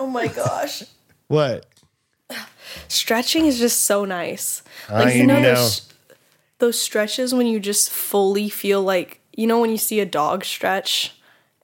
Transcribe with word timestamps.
Oh 0.00 0.06
my 0.06 0.26
gosh. 0.28 0.82
What? 1.28 1.66
Stretching 2.88 3.46
is 3.46 3.58
just 3.58 3.84
so 3.84 4.04
nice. 4.04 4.62
I 4.88 5.12
you 5.12 5.26
know, 5.26 5.40
know. 5.40 5.54
Those, 5.54 5.92
those 6.58 6.80
stretches 6.80 7.34
when 7.34 7.46
you 7.46 7.60
just 7.60 7.90
fully 7.90 8.48
feel 8.48 8.82
like 8.82 9.20
you 9.32 9.46
know 9.46 9.60
when 9.60 9.70
you 9.70 9.78
see 9.78 10.00
a 10.00 10.06
dog 10.06 10.44
stretch 10.44 11.14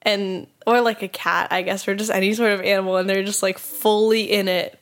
and 0.03 0.47
or 0.65 0.81
like 0.81 1.01
a 1.01 1.07
cat, 1.07 1.47
I 1.51 1.61
guess, 1.61 1.87
or 1.87 1.95
just 1.95 2.11
any 2.11 2.33
sort 2.33 2.51
of 2.51 2.61
animal 2.61 2.97
and 2.97 3.09
they're 3.09 3.23
just 3.23 3.43
like 3.43 3.57
fully 3.57 4.31
in 4.31 4.47
it. 4.47 4.79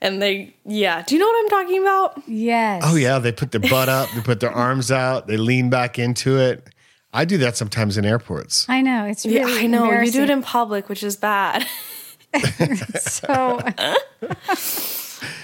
And 0.00 0.20
they 0.20 0.54
yeah. 0.64 1.02
Do 1.02 1.14
you 1.14 1.20
know 1.20 1.26
what 1.26 1.44
I'm 1.44 1.48
talking 1.48 1.82
about? 1.82 2.22
Yes. 2.28 2.82
Oh 2.84 2.96
yeah, 2.96 3.18
they 3.18 3.32
put 3.32 3.52
their 3.52 3.60
butt 3.60 3.88
up, 3.88 4.08
they 4.14 4.20
put 4.20 4.40
their 4.40 4.52
arms 4.66 4.90
out, 4.90 5.26
they 5.26 5.36
lean 5.36 5.70
back 5.70 5.98
into 5.98 6.38
it. 6.38 6.68
I 7.12 7.24
do 7.24 7.38
that 7.38 7.56
sometimes 7.56 7.96
in 7.96 8.04
airports. 8.04 8.66
I 8.68 8.82
know. 8.82 9.06
It's 9.06 9.24
really 9.24 9.38
yeah, 9.38 9.60
I 9.62 9.66
know. 9.66 9.90
You 9.90 10.10
do 10.10 10.22
it 10.22 10.30
in 10.30 10.42
public, 10.42 10.88
which 10.88 11.02
is 11.02 11.16
bad. 11.16 11.66
So 12.98 13.60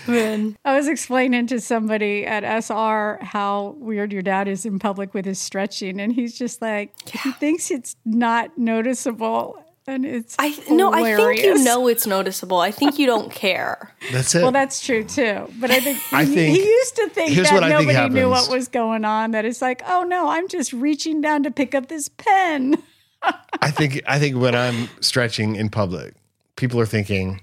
Man. 0.07 0.57
I 0.65 0.77
was 0.77 0.89
explaining 0.89 1.47
to 1.49 1.61
somebody 1.61 2.27
at 2.27 2.45
SR 2.45 3.19
how 3.23 3.77
weird 3.79 4.13
your 4.13 4.23
dad 4.23 4.49
is 4.49 4.67
in 4.67 4.79
public 4.79 5.15
with 5.15 5.25
his 5.25 5.39
stretching, 5.39 6.01
and 6.01 6.13
he's 6.13 6.37
just 6.37 6.61
like 6.61 6.93
he 7.09 7.33
thinks 7.33 7.71
it's 7.71 7.97
not 8.05 8.57
noticeable, 8.59 9.65
and 9.87 10.05
it's 10.05 10.37
I 10.39 10.57
no, 10.71 10.93
I 10.93 11.17
think 11.17 11.43
you 11.43 11.63
know 11.63 11.89
it's 11.89 12.07
noticeable. 12.07 12.59
I 12.59 12.71
think 12.71 12.99
you 12.99 13.07
don't 13.07 13.33
care. 13.33 13.95
That's 14.11 14.35
it. 14.35 14.43
Well, 14.43 14.53
that's 14.53 14.85
true 14.85 15.05
too. 15.05 15.49
But 15.61 15.71
I 15.71 15.81
think 15.81 15.99
I 16.13 16.25
he, 16.25 16.35
think- 16.35 16.57
he 16.57 16.65
used 16.65 16.97
to 16.97 17.09
think 17.11 17.37
that 17.37 17.53
what 17.53 17.65
I 17.65 17.79
think 17.79 17.93
nobody 17.93 18.15
knew 18.15 18.29
what 18.29 18.51
was 18.51 18.69
going 18.69 19.05
on. 19.05 19.31
That 19.33 19.45
it's 19.45 19.63
like, 19.63 19.83
oh 19.87 20.03
no, 20.03 20.29
I'm 20.29 20.49
just 20.49 20.73
reaching 20.73 21.21
down 21.21 21.45
to 21.45 21.51
pick 21.51 21.75
up 21.75 21.89
this 21.89 22.09
pen. 22.09 22.83
I 23.61 23.71
think 23.71 24.03
I 24.07 24.19
think 24.19 24.37
when 24.37 24.55
I'm 24.55 24.89
stretching 25.01 25.57
in 25.57 25.71
public, 25.71 26.15
people 26.63 26.79
are 26.79 26.87
thinking 26.87 27.41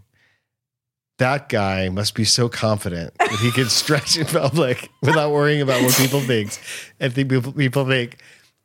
that 1.17 1.49
guy 1.49 1.89
must 1.89 2.15
be 2.15 2.23
so 2.23 2.47
confident 2.47 3.13
that 3.17 3.37
he 3.41 3.51
can 3.51 3.67
stretch 3.67 4.17
in 4.17 4.25
public 4.25 4.89
without 5.01 5.33
worrying 5.33 5.61
about 5.61 5.81
what 5.83 5.93
people 5.95 6.21
think 6.21 6.57
and 7.01 7.11
think 7.11 7.29
people, 7.29 7.51
people 7.51 7.85
think. 7.85 8.15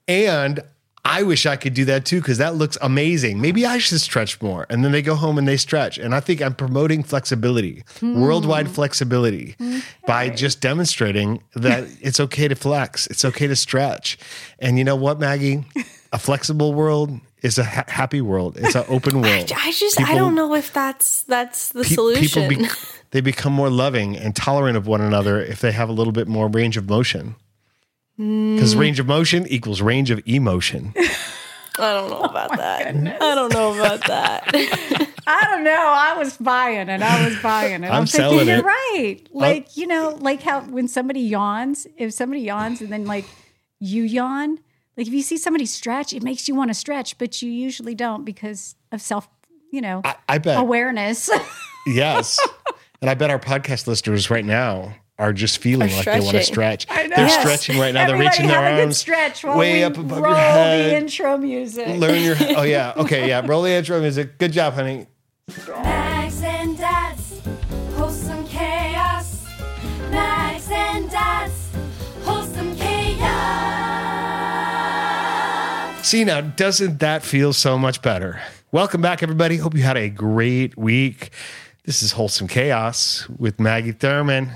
And 0.07 0.61
I 1.05 1.25
wish 1.25 1.45
I 1.45 1.57
could 1.57 1.75
do 1.75 1.85
that 1.87 2.05
too 2.05 2.21
because 2.21 2.39
that 2.39 2.55
looks 2.55 2.79
amazing. 2.81 3.41
Maybe 3.41 3.67
I 3.67 3.79
should 3.79 4.01
stretch 4.01 4.41
more. 4.41 4.65
And 4.71 4.85
then 4.85 4.93
they 4.93 5.03
go 5.03 5.17
home 5.17 5.39
and 5.39 5.49
they 5.49 5.57
stretch. 5.57 5.99
And 5.99 6.15
I 6.15 6.21
think 6.21 6.41
I'm 6.41 6.55
promoting 6.55 7.03
flexibility, 7.03 7.83
hmm. 7.99 8.21
worldwide 8.21 8.71
flexibility, 8.71 9.57
by 10.07 10.31
just 10.31 10.61
demonstrating 10.61 11.43
that 11.57 11.89
it's 12.01 12.21
okay 12.21 12.47
to 12.47 12.55
flex, 12.55 13.09
it's 13.09 13.25
okay 13.25 13.49
to 13.49 13.57
stretch. 13.57 14.19
And 14.61 14.79
you 14.79 14.85
know 14.85 14.95
what, 14.95 15.19
Maggie? 15.19 15.65
A 16.13 16.19
flexible 16.19 16.75
world 16.75 17.19
is 17.45 17.59
a 17.59 17.65
ha- 17.65 17.85
happy 17.87 18.23
world. 18.23 18.57
It's 18.57 18.75
an 18.75 18.85
open 18.89 19.21
world. 19.23 19.53
I 19.55 19.71
just 19.71 20.01
I 20.01 20.15
don't 20.15 20.35
know 20.35 20.55
if 20.55 20.73
that's 20.73 21.23
that's 21.25 21.69
the 21.69 21.85
Pe- 21.85 21.95
solution. 21.95 22.49
People 22.49 22.65
be- 22.67 22.73
they 23.11 23.21
become 23.21 23.53
more 23.53 23.71
loving 23.71 24.17
and 24.17 24.35
tolerant 24.35 24.77
of 24.77 24.87
one 24.87 25.03
another 25.03 25.41
if 25.41 25.61
they 25.61 25.71
have 25.71 25.89
a 25.89 25.93
little 25.93 26.13
bit 26.13 26.27
more 26.27 26.49
range 26.49 26.77
of 26.77 26.89
motion. 26.89 27.37
Mm. 28.19 28.57
Because 28.57 28.75
range 28.75 28.99
of 28.99 29.07
motion 29.07 29.47
equals 29.49 29.83
range 29.83 30.11
of 30.11 30.21
emotion. 30.27 30.95
I 31.77 31.93
don't 31.93 32.09
know 32.09 32.23
about 32.23 32.57
that. 32.57 32.87
I 32.87 33.35
don't 33.35 33.53
know 33.53 33.75
about 33.75 34.07
that. 34.07 34.45
I 35.27 35.45
don't 35.51 35.65
know. 35.65 35.73
I 35.97 36.17
was 36.17 36.37
buying 36.37 36.89
it. 36.89 37.03
I 37.03 37.29
was 37.29 37.37
buying 37.43 37.83
it. 37.83 37.89
I'm 37.89 38.03
I'm, 38.03 38.07
selling 38.07 38.39
thinking 38.39 38.55
it. 38.55 38.57
you're 38.59 38.65
right. 38.65 39.21
Like 39.33 39.77
you 39.77 39.89
know, 39.89 40.17
like 40.21 40.41
how 40.41 40.61
when 40.63 40.87
somebody 40.87 41.21
yawns, 41.21 41.89
if 41.97 42.13
somebody 42.15 42.43
yawns 42.43 42.81
and 42.81 42.93
then 42.93 43.07
like 43.07 43.25
you 43.81 44.05
yawn, 44.05 44.61
like 44.97 45.07
if 45.07 45.13
you 45.13 45.23
see 45.23 45.37
somebody 45.37 45.67
stretch, 45.67 46.13
it 46.13 46.23
makes 46.23 46.49
you 46.49 46.55
want 46.55 46.71
to 46.71 46.75
stretch, 46.75 47.19
but 47.19 47.43
you 47.43 47.51
usually 47.51 47.95
don't 47.95 48.25
because 48.25 48.75
of 48.93 49.01
self, 49.03 49.29
you 49.71 49.81
know, 49.81 50.01
I, 50.05 50.15
I 50.29 50.39
bet. 50.39 50.59
awareness. 50.59 51.31
Yes. 51.87 52.39
and 53.03 53.11
I 53.11 53.15
bet 53.15 53.29
our 53.31 53.39
podcast 53.39 53.87
listeners 53.87 54.31
right 54.31 54.45
now 54.45 54.95
are 55.19 55.35
just 55.35 55.59
feeling 55.59 55.93
Are 55.93 55.97
like 55.97 56.05
they 56.07 56.21
want 56.21 56.31
to 56.37 56.43
stretch. 56.43 56.87
I 56.89 57.07
know. 57.09 57.17
They're 57.17 57.27
Yes. 57.27 57.41
stretching 57.41 57.79
right 57.79 57.93
now. 57.93 58.07
They're 58.07 58.15
Everybody 58.17 58.37
reaching 58.39 58.47
their 58.49 58.57
have 58.63 58.73
a 58.73 58.77
good 58.77 58.83
arms 58.85 58.97
stretch 58.97 59.45
while 59.45 59.59
way 59.59 59.75
we 59.81 59.85
up 59.85 59.99
above 59.99 60.19
roll 60.23 60.31
your 60.31 60.35
head. 60.35 60.91
the 60.93 60.97
intro 60.97 61.37
music. 61.37 61.87
Learn 61.99 62.23
your. 62.23 62.37
Oh 62.57 62.63
yeah. 62.63 62.95
Okay. 62.97 63.29
Yeah. 63.29 63.43
Roll 63.45 63.61
the 63.63 63.71
intro 63.71 64.01
music. 64.01 64.39
Good 64.39 64.53
job, 64.53 64.73
honey. 64.73 65.07
See 76.15 76.23
now, 76.23 76.43
doesn't 76.43 77.01
that 77.01 77.25
feel 77.25 77.53
so 77.53 77.77
much 77.77 78.01
better? 78.01 78.41
Welcome 78.71 79.03
back, 79.03 79.25
everybody. 79.25 79.57
Hope 79.57 79.75
you 79.75 79.83
had 79.83 79.97
a 79.97 80.09
great 80.09 80.79
week. 80.79 81.31
This 81.87 82.05
is 82.05 82.13
Wholesome 82.13 82.47
Chaos 82.47 83.29
with 83.37 83.59
Maggie 83.59 83.91
Thurman, 83.91 84.53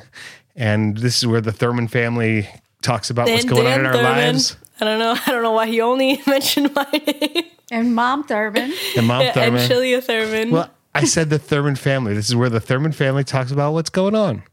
and 0.54 0.96
this 0.96 1.18
is 1.18 1.26
where 1.26 1.40
the 1.40 1.50
Thurman 1.50 1.88
family 1.88 2.48
talks 2.80 3.10
about 3.10 3.26
what's 3.26 3.44
Dan- 3.44 3.52
going 3.52 3.66
on 3.66 3.72
Dan 3.72 3.80
in 3.80 3.86
our 3.86 3.92
Thurman. 3.94 4.34
lives. 4.34 4.56
I 4.80 4.84
don't 4.84 5.00
know. 5.00 5.16
I 5.26 5.32
don't 5.32 5.42
know 5.42 5.50
why 5.50 5.66
he 5.66 5.80
only 5.80 6.22
mentioned 6.28 6.72
my 6.76 6.86
name. 6.92 7.46
And 7.72 7.92
Mom 7.92 8.22
Thurman. 8.22 8.72
And 8.96 9.08
Mom 9.08 9.22
and 9.22 9.34
Thurman. 9.34 9.60
And 9.60 9.68
Chilia 9.72 10.00
Thurman. 10.00 10.52
Well, 10.52 10.70
I 10.94 11.06
said 11.06 11.28
the 11.28 11.40
Thurman 11.40 11.74
family. 11.74 12.14
This 12.14 12.28
is 12.28 12.36
where 12.36 12.50
the 12.50 12.60
Thurman 12.60 12.92
family 12.92 13.24
talks 13.24 13.50
about 13.50 13.72
what's 13.72 13.90
going 13.90 14.14
on. 14.14 14.44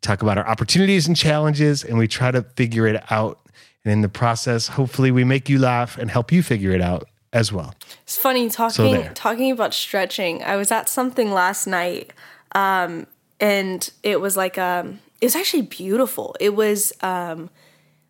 Talk 0.00 0.22
about 0.22 0.38
our 0.38 0.48
opportunities 0.48 1.06
and 1.06 1.14
challenges, 1.14 1.84
and 1.84 1.98
we 1.98 2.08
try 2.08 2.30
to 2.30 2.40
figure 2.40 2.86
it 2.86 3.04
out. 3.12 3.40
And 3.84 3.92
in 3.92 4.00
the 4.02 4.08
process, 4.08 4.68
hopefully, 4.68 5.10
we 5.10 5.24
make 5.24 5.48
you 5.48 5.58
laugh 5.58 5.96
and 5.96 6.10
help 6.10 6.30
you 6.32 6.42
figure 6.42 6.70
it 6.70 6.82
out 6.82 7.08
as 7.32 7.52
well. 7.52 7.74
It's 8.02 8.16
funny 8.16 8.48
talking 8.48 8.92
there. 8.92 9.12
talking 9.14 9.50
about 9.50 9.72
stretching. 9.72 10.42
I 10.42 10.56
was 10.56 10.70
at 10.70 10.88
something 10.88 11.32
last 11.32 11.66
night, 11.66 12.12
um, 12.54 13.06
and 13.38 13.90
it 14.02 14.20
was 14.20 14.36
like 14.36 14.58
um, 14.58 15.00
it 15.20 15.26
was 15.26 15.36
actually 15.36 15.62
beautiful. 15.62 16.36
It 16.40 16.54
was 16.54 16.92
um, 17.02 17.50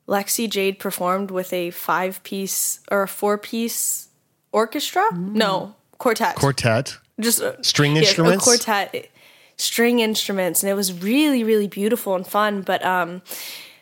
Lexi 0.09 0.49
Jayde 0.49 0.79
performed 0.79 1.31
with 1.31 1.53
a 1.53 1.71
five 1.71 2.23
piece 2.23 2.81
or 2.91 3.03
a 3.03 3.09
four 3.09 3.39
piece 3.39 4.09
orchestra. 4.53 5.05
No 5.15 5.75
quartet. 5.99 6.37
Quartet. 6.37 6.99
Just 7.21 7.43
uh, 7.43 7.61
String 7.63 7.95
yeah, 7.95 8.03
instruments? 8.03 8.45
A 8.45 8.49
quartet, 8.49 9.11
string 9.57 10.01
instruments, 10.01 10.63
and 10.63 10.71
it 10.71 10.75
was 10.75 11.03
really 11.03 11.45
really 11.45 11.69
beautiful 11.69 12.15
and 12.15 12.27
fun. 12.27 12.63
But 12.63 12.85
um, 12.85 13.23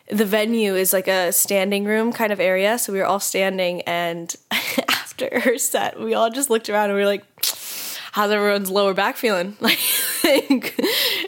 the 0.09 0.25
venue 0.25 0.75
is 0.75 0.91
like 0.91 1.07
a 1.07 1.31
standing 1.31 1.85
room 1.85 2.11
kind 2.11 2.33
of 2.33 2.39
area, 2.39 2.77
so 2.77 2.91
we 2.91 2.99
were 2.99 3.05
all 3.05 3.19
standing. 3.19 3.81
And 3.83 4.35
after 4.89 5.39
her 5.41 5.57
set, 5.57 5.99
we 5.99 6.13
all 6.13 6.29
just 6.29 6.49
looked 6.49 6.69
around 6.69 6.85
and 6.89 6.95
we 6.95 7.01
were 7.01 7.07
like, 7.07 7.25
"How's 8.11 8.31
everyone's 8.31 8.69
lower 8.69 8.93
back 8.93 9.17
feeling?" 9.17 9.55
Like, 10.21 10.79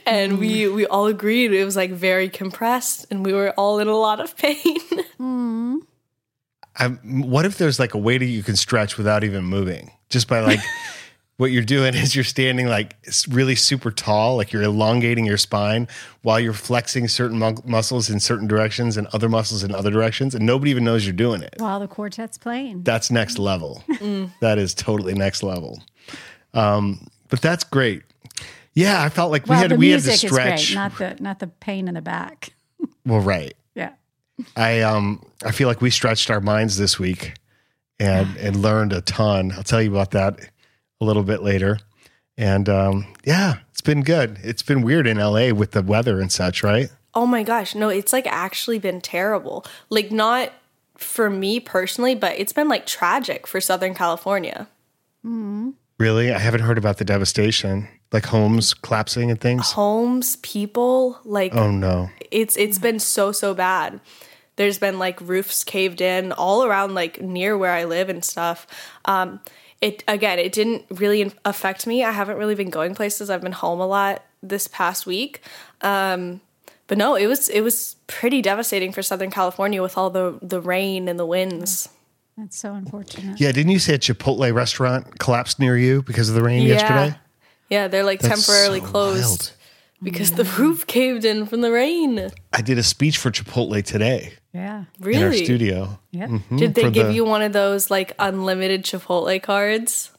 and 0.05 0.37
we 0.37 0.63
mm. 0.63 0.75
we 0.75 0.85
all 0.85 1.07
agreed 1.07 1.53
it 1.53 1.65
was 1.65 1.75
like 1.75 1.91
very 1.91 2.29
compressed, 2.29 3.07
and 3.09 3.25
we 3.25 3.33
were 3.33 3.51
all 3.51 3.79
in 3.79 3.87
a 3.87 3.95
lot 3.95 4.19
of 4.19 4.35
pain. 4.37 4.57
Mm-hmm. 5.21 5.77
I'm, 6.77 6.97
what 7.29 7.45
if 7.45 7.59
there's 7.59 7.77
like 7.79 7.93
a 7.93 7.97
way 7.99 8.17
that 8.17 8.25
you 8.25 8.41
can 8.41 8.55
stretch 8.55 8.97
without 8.97 9.23
even 9.23 9.43
moving? 9.43 9.91
Just 10.09 10.27
by 10.27 10.39
like, 10.39 10.59
what 11.41 11.51
you're 11.51 11.63
doing 11.63 11.95
is 11.95 12.15
you're 12.15 12.23
standing 12.23 12.67
like 12.67 12.95
really 13.27 13.55
super 13.55 13.89
tall, 13.89 14.37
like 14.37 14.53
you're 14.53 14.61
elongating 14.61 15.25
your 15.25 15.37
spine 15.37 15.87
while 16.21 16.39
you're 16.39 16.53
flexing 16.53 17.07
certain 17.07 17.39
mu- 17.39 17.55
muscles 17.65 18.11
in 18.11 18.19
certain 18.19 18.47
directions 18.47 18.95
and 18.95 19.07
other 19.07 19.27
muscles 19.27 19.63
in 19.63 19.73
other 19.73 19.89
directions, 19.89 20.35
and 20.35 20.45
nobody 20.45 20.69
even 20.69 20.83
knows 20.83 21.03
you're 21.03 21.13
doing 21.13 21.41
it. 21.41 21.55
While 21.57 21.79
the 21.79 21.87
quartet's 21.87 22.37
playing. 22.37 22.83
That's 22.83 23.09
next 23.11 23.39
level. 23.39 23.83
That 24.41 24.57
is 24.57 24.73
totally 24.73 25.13
next 25.13 25.41
level. 25.41 25.81
Um, 26.53 27.07
but 27.29 27.41
that's 27.41 27.63
great. 27.63 28.03
Yeah, 28.73 29.01
I 29.01 29.09
felt 29.09 29.31
like 29.31 29.47
we 29.47 29.55
had 29.55 29.71
the 29.71 29.75
we 29.75 29.89
had 29.89 30.01
to 30.01 30.11
stretch. 30.11 30.67
great, 30.67 30.75
not 30.75 30.97
the 30.97 31.17
not 31.19 31.39
the 31.39 31.47
pain 31.47 31.87
in 31.87 31.95
the 31.95 32.01
back. 32.01 32.53
well, 33.05 33.19
right. 33.19 33.53
Yeah. 33.73 33.93
I 34.55 34.81
um 34.81 35.23
I 35.43 35.51
feel 35.51 35.67
like 35.67 35.81
we 35.81 35.89
stretched 35.89 36.29
our 36.29 36.41
minds 36.41 36.77
this 36.77 36.99
week 36.99 37.33
and 37.99 38.35
and 38.37 38.57
learned 38.57 38.93
a 38.93 39.01
ton. 39.01 39.51
I'll 39.53 39.63
tell 39.63 39.81
you 39.81 39.91
about 39.91 40.11
that 40.11 40.39
a 41.01 41.03
little 41.03 41.23
bit 41.23 41.41
later. 41.41 41.79
And 42.37 42.69
um 42.69 43.13
yeah, 43.25 43.55
it's 43.71 43.81
been 43.81 44.03
good. 44.03 44.37
It's 44.43 44.63
been 44.63 44.81
weird 44.83 45.07
in 45.07 45.17
LA 45.17 45.49
with 45.51 45.71
the 45.71 45.81
weather 45.81 46.21
and 46.21 46.31
such, 46.31 46.63
right? 46.63 46.89
Oh 47.13 47.25
my 47.25 47.43
gosh, 47.43 47.75
no, 47.75 47.89
it's 47.89 48.13
like 48.13 48.25
actually 48.27 48.79
been 48.79 49.01
terrible. 49.01 49.65
Like 49.89 50.11
not 50.11 50.53
for 50.97 51.29
me 51.29 51.59
personally, 51.59 52.15
but 52.15 52.39
it's 52.39 52.53
been 52.53 52.69
like 52.69 52.85
tragic 52.85 53.47
for 53.47 53.59
Southern 53.59 53.93
California. 53.93 54.67
Really? 55.97 56.31
I 56.33 56.39
haven't 56.39 56.61
heard 56.61 56.77
about 56.77 56.97
the 56.97 57.05
devastation, 57.05 57.87
like 58.11 58.25
homes 58.25 58.73
collapsing 58.73 59.29
and 59.29 59.39
things. 59.39 59.71
Homes, 59.71 60.37
people, 60.37 61.19
like 61.25 61.53
Oh 61.53 61.69
no. 61.69 62.09
it's 62.31 62.55
it's 62.57 62.79
been 62.79 62.99
so 62.99 63.31
so 63.31 63.53
bad. 63.53 63.99
There's 64.55 64.79
been 64.79 64.99
like 64.99 65.19
roofs 65.21 65.63
caved 65.63 66.01
in 66.01 66.31
all 66.31 66.63
around 66.63 66.93
like 66.95 67.21
near 67.21 67.57
where 67.57 67.71
I 67.71 67.83
live 67.85 68.09
and 68.09 68.23
stuff. 68.23 68.67
Um, 69.05 69.41
it 69.81 70.03
again, 70.07 70.39
it 70.39 70.51
didn't 70.51 70.85
really 70.91 71.33
affect 71.43 71.87
me. 71.87 72.03
I 72.03 72.11
haven't 72.11 72.37
really 72.37 72.55
been 72.55 72.69
going 72.69 72.95
places. 72.95 73.29
I've 73.29 73.41
been 73.41 73.51
home 73.51 73.79
a 73.79 73.87
lot 73.87 74.23
this 74.41 74.67
past 74.67 75.05
week. 75.05 75.41
Um, 75.81 76.41
but 76.87 76.97
no, 76.97 77.15
it 77.15 77.27
was 77.27 77.49
it 77.49 77.61
was 77.61 77.95
pretty 78.07 78.41
devastating 78.41 78.91
for 78.91 79.01
Southern 79.01 79.31
California 79.31 79.81
with 79.81 79.97
all 79.97 80.09
the 80.09 80.37
the 80.41 80.61
rain 80.61 81.07
and 81.07 81.17
the 81.17 81.25
winds. 81.25 81.89
That's 82.37 82.57
so 82.57 82.73
unfortunate. 82.73 83.39
Yeah, 83.39 83.51
didn't 83.51 83.71
you 83.71 83.79
say 83.79 83.95
a 83.95 83.99
Chipotle 83.99 84.53
restaurant 84.53 85.19
collapsed 85.19 85.59
near 85.59 85.77
you 85.77 86.01
because 86.03 86.29
of 86.29 86.35
the 86.35 86.43
rain 86.43 86.63
yesterday? 86.63 87.17
Yeah, 87.69 87.87
they're 87.87 88.03
like 88.03 88.19
That's 88.19 88.45
temporarily 88.45 88.81
so 88.81 88.85
closed 88.87 89.23
wild. 89.23 89.51
Because 90.01 90.31
the 90.31 90.43
roof 90.43 90.85
mm. 90.85 90.87
caved 90.87 91.25
in 91.25 91.45
from 91.45 91.61
the 91.61 91.71
rain. 91.71 92.29
I 92.53 92.61
did 92.61 92.77
a 92.77 92.83
speech 92.83 93.17
for 93.17 93.31
Chipotle 93.31 93.83
today 93.83 94.33
Yeah. 94.53 94.85
Really? 94.99 95.17
in 95.17 95.23
our 95.23 95.33
studio. 95.33 95.99
Yeah. 96.11 96.27
Mm-hmm, 96.27 96.57
did 96.57 96.75
they 96.75 96.89
give 96.91 97.07
the- 97.07 97.13
you 97.13 97.25
one 97.25 97.41
of 97.41 97.53
those 97.53 97.89
like 97.91 98.13
unlimited 98.19 98.83
Chipotle 98.83 99.41
cards? 99.41 100.10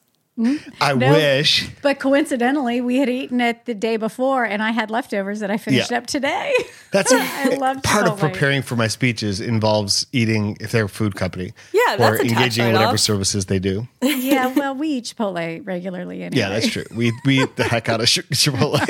I 0.81 0.95
No. 0.95 1.11
wish. 1.13 1.69
But 1.83 1.99
coincidentally, 1.99 2.81
we 2.81 2.97
had 2.97 3.09
eaten 3.11 3.41
it 3.41 3.67
the 3.67 3.75
day 3.75 3.99
before, 3.99 4.45
and 4.45 4.63
I 4.63 4.71
had 4.71 4.91
leftovers 4.91 5.41
that 5.41 5.51
I 5.51 5.59
finished 5.59 5.91
Yeah. 5.91 5.99
up 5.99 6.07
today. 6.07 6.53
That's 6.91 7.13
I 7.15 7.55
love 7.57 7.83
part 7.83 8.07
of 8.09 8.19
preparing 8.19 8.63
for 8.63 8.75
my 8.75 8.87
speeches 8.89 9.41
involves 9.41 10.07
eating 10.13 10.57
if 10.59 10.73
they're 10.73 10.87
a 10.87 10.89
food 10.89 11.17
company. 11.17 11.53
Yeah, 11.75 11.97
that's 11.97 12.19
or 12.19 12.23
a 12.23 12.27
engaging 12.27 12.65
in 12.67 12.73
whatever 12.73 12.93
write-off. 12.93 13.01
services 13.01 13.47
they 13.47 13.59
do. 13.59 13.87
yeah, 14.01 14.47
well, 14.47 14.75
we 14.75 14.89
eat 14.89 15.05
Chipotle 15.15 15.67
regularly 15.67 16.23
anyway. 16.23 16.33
Yeah, 16.41 16.49
that's 16.49 16.69
true. 16.69 16.85
We 16.95 17.13
we 17.27 17.43
eat 17.43 17.57
the 17.57 17.65
heck 17.65 17.89
out 17.91 18.01
of 18.01 18.07
Chipotle, 18.07 18.81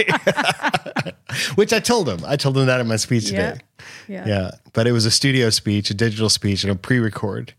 which 1.56 1.72
I 1.72 1.80
told 1.80 2.06
them. 2.06 2.20
I 2.26 2.36
told 2.36 2.54
them 2.54 2.66
that 2.66 2.80
in 2.80 2.86
my 2.86 2.96
speech 2.96 3.30
Yeah. 3.30 3.52
today. 3.52 3.60
Yeah. 4.08 4.26
Yeah, 4.28 4.50
but 4.74 4.86
it 4.86 4.92
was 4.92 5.06
a 5.06 5.10
studio 5.10 5.50
speech, 5.50 5.90
a 5.90 5.94
digital 5.94 6.28
speech, 6.28 6.62
and 6.62 6.70
a 6.72 6.76
pre-record, 6.76 7.52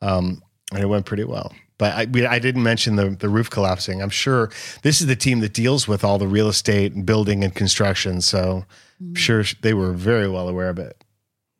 um, 0.00 0.42
and 0.72 0.82
it 0.82 0.86
went 0.86 1.04
pretty 1.04 1.24
well. 1.24 1.52
But 1.78 1.92
I, 1.92 2.04
we, 2.06 2.24
I 2.24 2.38
didn't 2.38 2.62
mention 2.62 2.96
the 2.96 3.10
the 3.10 3.28
roof 3.28 3.50
collapsing. 3.50 4.00
I'm 4.02 4.10
sure 4.10 4.50
this 4.82 5.00
is 5.00 5.06
the 5.06 5.16
team 5.16 5.40
that 5.40 5.52
deals 5.52 5.86
with 5.86 6.04
all 6.04 6.18
the 6.18 6.28
real 6.28 6.48
estate 6.48 6.94
and 6.94 7.04
building 7.04 7.44
and 7.44 7.54
construction, 7.54 8.20
so 8.20 8.64
I'm 9.00 9.06
mm-hmm. 9.06 9.14
sure 9.14 9.44
they 9.60 9.74
were 9.74 9.92
very 9.92 10.28
well 10.28 10.48
aware 10.48 10.70
of 10.70 10.78
it. 10.78 11.02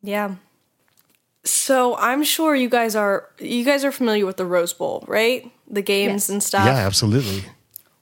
Yeah. 0.01 0.35
So 1.43 1.95
I'm 1.97 2.23
sure 2.23 2.55
you 2.55 2.69
guys 2.69 2.95
are 2.95 3.29
you 3.39 3.63
guys 3.63 3.85
are 3.85 3.91
familiar 3.91 4.25
with 4.25 4.37
the 4.37 4.45
Rose 4.45 4.73
Bowl, 4.73 5.03
right? 5.07 5.49
The 5.69 5.81
games 5.81 6.23
Yes. 6.23 6.29
and 6.29 6.43
stuff. 6.43 6.65
yeah, 6.65 6.85
absolutely. 6.85 7.43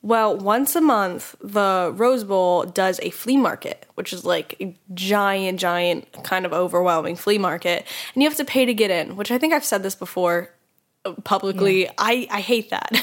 Well, 0.02 0.38
once 0.38 0.76
a 0.76 0.82
month, 0.82 1.36
the 1.42 1.92
Rose 1.96 2.24
Bowl 2.24 2.64
does 2.64 3.00
a 3.02 3.10
flea 3.10 3.38
market, 3.38 3.88
which 3.96 4.14
is 4.14 4.24
like 4.24 4.56
a 4.62 4.78
giant, 4.94 5.60
giant, 5.60 6.24
kind 6.24 6.46
of 6.46 6.54
overwhelming 6.54 7.16
flea 7.16 7.40
market, 7.40 7.88
and 8.14 8.22
you 8.22 8.30
have 8.30 8.38
to 8.38 8.46
pay 8.46 8.66
to 8.66 8.74
get 8.74 8.92
in. 8.92 9.16
Which 9.16 9.32
I 9.32 9.40
think 9.40 9.54
I've 9.54 9.66
said 9.66 9.82
this 9.84 9.96
before 9.96 10.52
publicly. 11.24 11.88
I 11.98 12.28
I 12.32 12.42
hate 12.42 12.70
that. 12.70 12.92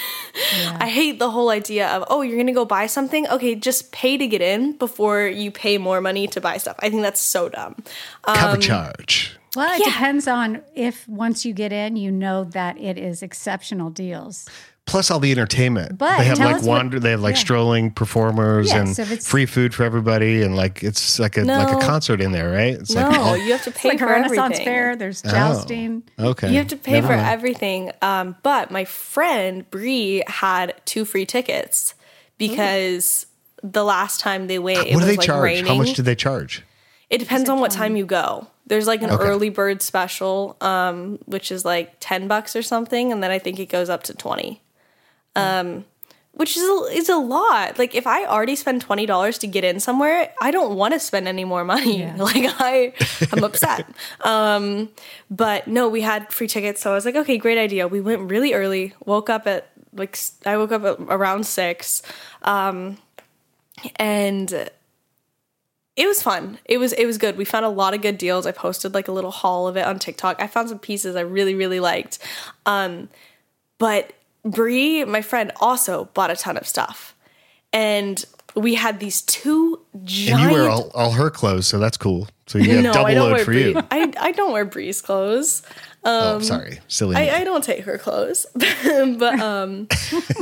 I 0.81 0.89
hate 0.89 1.19
the 1.19 1.31
whole 1.31 1.51
idea 1.51 1.89
of 1.89 2.05
oh, 2.09 2.23
you're 2.23 2.37
gonna 2.39 2.53
go 2.53 2.65
buy 2.65 2.87
something. 2.87 3.27
Okay, 3.29 3.55
just 3.55 3.93
pay 3.93 4.17
to 4.17 4.27
get 4.27 4.43
in 4.43 4.73
before 4.79 5.27
you 5.27 5.51
pay 5.51 5.79
more 5.79 6.01
money 6.01 6.27
to 6.29 6.41
buy 6.41 6.57
stuff. 6.59 6.77
I 6.81 6.91
think 6.91 7.03
that's 7.03 7.21
so 7.21 7.49
dumb. 7.49 7.77
Cover 8.23 8.57
um, 8.57 8.61
charge. 8.61 9.37
Well, 9.55 9.75
it 9.75 9.81
Yeah. 9.81 9.93
depends 9.93 10.27
on 10.27 10.63
if 10.75 11.07
once 11.09 11.45
you 11.45 11.53
get 11.53 11.73
in, 11.73 11.97
you 11.97 12.11
know 12.11 12.45
that 12.45 12.79
it 12.79 12.97
is 12.99 13.23
exceptional 13.23 13.91
deals. 13.91 14.49
Plus 14.85 15.11
all 15.13 15.21
the 15.21 15.31
entertainment. 15.31 15.97
But 15.97 16.19
they 16.19 16.25
have 16.25 16.39
tell 16.39 16.47
like 16.49 16.57
us 16.57 16.63
what- 16.63 16.69
wander. 16.69 16.99
They 16.99 17.13
have 17.13 17.21
like 17.21 17.37
yeah. 17.37 17.41
strolling 17.41 17.91
performers 17.93 18.71
Yeah, 18.71 18.81
and 18.81 18.97
so 18.97 19.05
free 19.05 19.47
food 19.47 19.73
for 19.75 19.85
everybody, 19.85 20.43
and 20.43 20.57
like 20.57 20.83
it's 20.83 21.19
like 21.21 21.37
a 21.39 21.45
like 21.45 21.71
a 21.71 21.79
concert 21.87 22.21
in 22.21 22.33
there, 22.33 22.51
right? 22.51 22.75
It's 22.75 22.91
No, 22.95 23.09
like 23.09 23.19
oh, 23.21 23.35
you 23.35 23.53
have 23.53 23.63
to 23.65 23.71
It's 23.71 23.79
pay 23.79 23.91
like 23.91 24.01
a 24.01 24.05
for 24.05 24.07
Renaissance 24.11 24.41
everything. 24.55 24.65
fair. 24.65 24.97
There's 24.97 25.23
jousting. 25.23 26.03
okay. 26.19 26.51
You 26.51 26.59
have 26.59 26.67
to 26.69 26.77
pay 26.77 26.93
Never 26.95 27.07
for 27.09 27.17
mind. 27.17 27.29
everything. 27.29 27.93
Um, 28.03 28.37
but 28.43 28.71
my 28.73 28.85
friend 28.85 29.71
Bree 29.71 30.25
had 30.27 30.75
two 30.85 31.05
free 31.05 31.27
tickets 31.27 31.95
because 32.39 33.27
the 33.63 33.85
last 33.85 34.19
time 34.19 34.49
they 34.49 34.59
went, 34.59 34.81
it 34.89 34.95
What 34.95 34.97
was 34.97 35.05
do 35.05 35.11
they 35.13 35.17
like 35.17 35.27
charge? 35.27 35.45
raining. 35.45 35.67
How 35.67 35.75
much 35.77 35.95
do 35.95 36.03
they 36.03 36.17
charge? 36.17 36.65
it 37.09 37.19
depends 37.19 37.49
on 37.49 37.61
what 37.61 37.71
time 37.71 37.95
you 37.95 38.07
go. 38.07 38.47
There's 38.67 38.87
like 38.87 39.03
an 39.03 39.11
Okay. 39.11 39.23
early 39.25 39.51
bird 39.51 39.81
special, 39.83 40.57
um, 40.61 41.19
which 41.27 41.53
is 41.53 41.65
like 41.65 41.95
ten 42.01 42.27
bucks 42.27 42.57
or 42.57 42.63
something, 42.63 43.13
and 43.13 43.23
then 43.23 43.31
I 43.31 43.39
think 43.39 43.61
it 43.61 43.67
goes 43.69 43.89
up 43.89 44.03
to 44.05 44.15
twenty. 44.15 44.61
Um, 45.37 45.85
which 46.35 46.57
is 46.57 46.63
a, 46.63 46.97
is 46.97 47.09
a 47.09 47.17
lot. 47.17 47.79
Like 47.79 47.95
if 47.95 48.07
I 48.07 48.25
already 48.25 48.57
spend 48.57 48.81
twenty 48.81 49.07
dollars 49.07 49.39
to 49.39 49.47
get 49.47 49.65
in 49.65 49.81
somewhere, 49.81 50.33
I 50.41 50.51
don't 50.51 50.77
want 50.77 50.95
to 50.95 51.01
spend 51.01 51.29
any 51.29 51.45
more 51.45 51.65
money. 51.65 52.01
Yeah. 52.01 52.17
Like 52.23 52.47
I, 52.59 52.93
I'm 53.33 53.45
upset. 53.45 53.87
um, 54.23 54.89
but 55.31 55.67
no, 55.67 55.89
we 55.89 56.01
had 56.01 56.33
free 56.33 56.49
tickets, 56.49 56.81
so 56.81 56.93
I 56.93 56.95
was 56.95 57.05
like, 57.05 57.17
okay, 57.17 57.37
great 57.37 57.59
idea. 57.59 57.87
We 57.87 58.01
went 58.01 58.31
really 58.31 58.55
early. 58.55 58.95
Woke 59.05 59.29
up 59.29 59.47
at 59.47 59.71
like 59.93 60.19
I 60.47 60.57
woke 60.57 60.73
up 60.73 61.01
around 61.01 61.47
six, 61.47 62.03
um, 62.43 62.97
and 63.97 64.71
it 65.97 66.07
was 66.07 66.23
fun. 66.23 66.59
It 66.65 66.79
was 66.79 66.95
it 66.95 67.05
was 67.05 67.19
good. 67.19 67.37
We 67.37 67.45
found 67.45 67.67
a 67.67 67.71
lot 67.71 67.93
of 67.93 68.01
good 68.01 68.17
deals. 68.17 68.47
I 68.47 68.53
posted 68.53 68.95
like 68.95 69.09
a 69.09 69.13
little 69.13 69.31
haul 69.31 69.69
of 69.69 69.77
it 69.77 69.87
on 69.87 69.99
TikTok. 69.99 70.41
I 70.41 70.47
found 70.47 70.71
some 70.71 70.79
pieces 70.79 71.15
I 71.15 71.21
really 71.21 71.55
really 71.55 71.81
liked. 71.81 72.19
Um, 72.65 73.11
but 73.79 74.13
Bree, 74.45 75.05
my 75.05 75.23
friend, 75.23 75.53
also 75.61 76.07
bought 76.15 76.31
a 76.31 76.37
ton 76.37 76.57
of 76.57 76.67
stuff, 76.67 77.15
and 77.73 78.25
we 78.55 78.75
had 78.75 79.01
these 79.01 79.23
two 79.23 79.81
And 79.95 80.07
giant. 80.07 80.43
you 80.51 80.57
wear 80.59 80.69
all, 80.69 80.91
all 80.95 81.13
her 81.13 81.31
clothes, 81.31 81.67
so 81.67 81.79
that's 81.79 81.97
cool. 81.97 82.29
So 82.47 82.59
you 82.59 82.71
have 82.75 82.85
no, 82.85 82.93
double 82.93 83.15
load 83.15 83.39
for 83.41 83.45
Bree. 83.47 83.71
you. 83.71 83.83
I 83.91 84.13
I 84.21 84.33
don't 84.33 84.53
wear 84.53 84.65
Bree's 84.65 85.01
clothes. 85.01 85.63
oh, 86.05 86.41
sorry, 86.41 86.81
silly. 86.89 87.17
I, 87.17 87.39
I 87.41 87.45
don't 87.45 87.63
take 87.65 87.85
her 87.85 87.97
clothes, 87.99 88.45
but 88.55 89.39
um, 89.41 89.87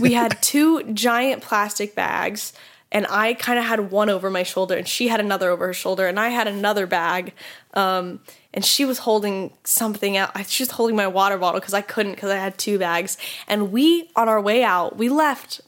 we 0.00 0.12
had 0.14 0.40
two 0.42 0.82
giant 0.94 1.42
plastic 1.42 1.94
bags, 1.94 2.52
and 2.90 3.06
I 3.10 3.34
kind 3.34 3.58
of 3.58 3.64
had 3.66 3.90
one 3.92 4.08
over 4.10 4.30
my 4.30 4.42
shoulder, 4.42 4.76
and 4.76 4.88
she 4.88 5.08
had 5.08 5.20
another 5.20 5.50
over 5.50 5.66
her 5.68 5.74
shoulder, 5.74 6.08
and 6.08 6.18
I 6.18 6.30
had 6.30 6.48
another 6.48 6.86
bag, 6.86 7.32
um, 7.74 8.20
and 8.52 8.64
she 8.64 8.84
was 8.84 8.98
holding 8.98 9.52
something 9.64 10.16
out. 10.16 10.46
She 10.48 10.62
was 10.62 10.72
holding 10.72 10.96
my 10.96 11.06
water 11.06 11.38
bottle 11.38 11.60
because 11.60 11.74
I 11.74 11.82
couldn't 11.82 12.12
because 12.12 12.30
I 12.30 12.36
had 12.36 12.58
two 12.58 12.78
bags, 12.78 13.16
and 13.46 13.72
we 13.72 14.10
on 14.16 14.28
our 14.28 14.40
way 14.40 14.62
out, 14.62 14.96
we 14.96 15.08
left 15.08 15.60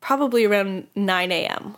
probably 0.00 0.44
around 0.44 0.86
nine 0.94 1.32
a.m. 1.32 1.76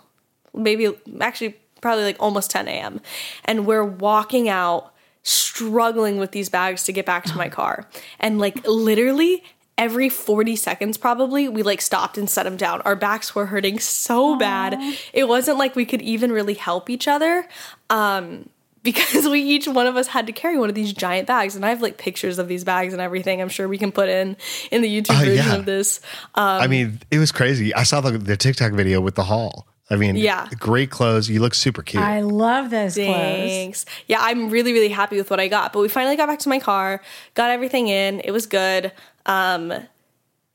Maybe 0.52 0.93
actually 1.20 1.56
probably 1.81 2.05
like 2.05 2.17
almost 2.20 2.51
ten 2.51 2.69
a.m. 2.69 3.01
and 3.44 3.67
we're 3.67 3.84
walking 3.84 4.48
out 4.48 4.93
struggling 5.22 6.19
with 6.19 6.32
these 6.32 6.51
bags 6.51 6.84
to 6.84 6.93
get 6.93 7.06
back 7.06 7.24
to 7.24 7.36
my 7.36 7.48
car. 7.60 7.89
And 8.20 8.39
like 8.39 8.67
literally 8.67 9.43
every 9.77 10.08
40 10.08 10.55
seconds 10.55 10.96
probably 10.96 11.48
we 11.48 11.63
like 11.65 11.81
stopped 11.81 12.17
and 12.17 12.31
set 12.31 12.44
them 12.44 12.56
down. 12.56 12.81
Our 12.82 12.94
backs 12.94 13.34
were 13.34 13.46
hurting 13.46 13.81
so 13.81 14.36
bad. 14.36 14.77
It 15.13 15.27
wasn't 15.27 15.58
like 15.58 15.74
we 15.74 15.84
could 15.84 16.03
even 16.03 16.31
really 16.31 16.55
help 16.55 16.89
each 16.89 17.08
other. 17.08 17.48
Um 17.91 18.48
because 18.84 19.26
we 19.29 19.41
each 19.41 19.67
one 19.67 19.88
of 19.88 19.96
us 19.96 20.06
had 20.06 20.29
to 20.29 20.32
carry 20.32 20.56
one 20.56 20.69
of 20.69 20.76
these 20.76 20.93
giant 20.93 21.26
bags 21.26 21.56
and 21.56 21.67
I 21.67 21.70
have 21.70 21.82
like 21.82 21.98
pictures 21.98 22.38
of 22.38 22.46
these 22.46 22.62
bags 22.62 22.93
and 22.93 23.03
everything. 23.03 23.43
I'm 23.43 23.48
sure 23.48 23.67
we 23.67 23.79
can 23.79 23.91
put 23.91 24.08
in 24.08 24.36
in 24.70 24.82
the 24.82 24.88
YouTube 25.03 25.17
Oh, 25.20 25.24
version 25.24 25.34
yeah. 25.46 25.56
of 25.56 25.64
this. 25.64 26.00
I 26.36 26.69
mean, 26.69 27.00
it 27.10 27.19
was 27.19 27.32
crazy. 27.32 27.74
I 27.74 27.82
saw 27.82 28.00
the, 28.00 28.17
the 28.17 28.36
TikTok 28.36 28.72
video 28.72 29.00
with 29.00 29.17
the 29.17 29.24
haul. 29.24 29.67
I 29.91 29.96
mean, 29.96 30.17
Yeah. 30.17 30.48
great 30.58 30.91
clothes. 30.91 31.29
You 31.29 31.41
look 31.41 31.55
super 31.55 31.82
cute. 31.82 32.03
I 32.03 32.20
love 32.20 32.70
those 32.70 32.94
clothes. 32.94 33.06
Thanks. 33.06 33.84
Yeah, 34.06 34.19
I'm 34.20 34.48
really, 34.48 34.72
really 34.72 34.88
happy 34.88 35.17
with 35.17 35.29
what 35.31 35.41
I 35.41 35.48
got. 35.48 35.72
But 35.74 35.81
we 35.81 35.88
finally 35.88 36.17
got 36.17 36.26
back 36.29 36.38
to 36.41 36.48
my 36.48 36.58
car, 36.58 37.03
got 37.34 37.50
everything 37.50 37.88
in. 37.88 38.20
It 38.20 38.31
was 38.31 38.46
good. 38.46 38.93
Um, 39.26 39.72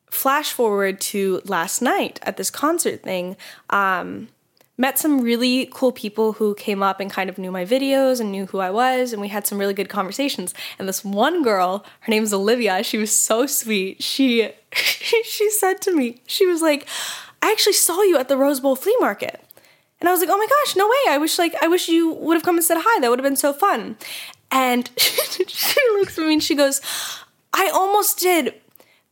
flash 0.10 0.52
forward 0.52 1.00
to 1.02 1.42
last 1.46 1.82
night 1.82 2.20
at 2.24 2.38
this 2.38 2.50
concert 2.50 3.04
thing. 3.04 3.38
Um, 3.70 4.30
met 4.80 4.98
some 4.98 5.20
really 5.20 5.70
cool 5.72 5.92
people 5.92 6.32
who 6.34 6.56
came 6.56 6.82
up 6.82 7.02
and 7.02 7.12
kind 7.12 7.30
of 7.30 7.38
knew 7.38 7.52
my 7.52 7.66
videos 7.66 8.22
and 8.22 8.32
knew 8.32 8.46
who 8.46 8.60
I 8.60 8.72
was, 8.72 9.12
and 9.12 9.22
we 9.22 9.28
had 9.28 9.46
some 9.46 9.60
really 9.60 9.74
good 9.74 9.90
conversations. 9.90 10.54
And 10.80 10.88
this 10.88 11.04
one 11.04 11.44
girl, 11.44 11.86
her 12.00 12.10
name 12.10 12.24
is 12.24 12.34
Olivia, 12.34 12.82
she 12.82 12.98
was 12.98 13.16
so 13.16 13.46
sweet. 13.46 14.02
She 14.02 14.50
she 14.74 15.52
said 15.52 15.82
to 15.82 15.94
me, 15.94 16.22
she 16.26 16.48
was 16.48 16.62
like, 16.62 16.88
"I 17.44 17.52
actually 17.52 17.74
saw 17.74 18.02
you 18.02 18.18
at 18.18 18.30
the 18.30 18.38
Rose 18.38 18.62
Bowl 18.62 18.76
flea 18.76 18.96
market." 19.00 19.44
And 20.00 20.08
I 20.08 20.14
was 20.14 20.22
like, 20.22 20.30
"Oh 20.32 20.38
my 20.38 20.48
gosh, 20.48 20.76
no 20.78 20.88
way! 20.88 21.14
I 21.14 21.18
wish 21.18 21.38
like 21.38 21.56
I 21.62 21.68
wish 21.68 21.90
you 21.90 22.14
would 22.14 22.36
have 22.36 22.44
come 22.44 22.56
and 22.56 22.64
said 22.64 22.78
hi. 22.80 23.02
That 23.02 23.10
would 23.10 23.20
have 23.20 23.30
been 23.30 23.36
so 23.36 23.52
fun." 23.52 23.98
And 24.50 24.90
she 24.98 25.80
looks 25.98 26.18
at 26.18 26.26
me 26.26 26.34
and 26.34 26.44
she 26.44 26.56
goes, 26.56 26.82
"I 27.54 27.70
almost 27.70 28.20
did, 28.20 28.54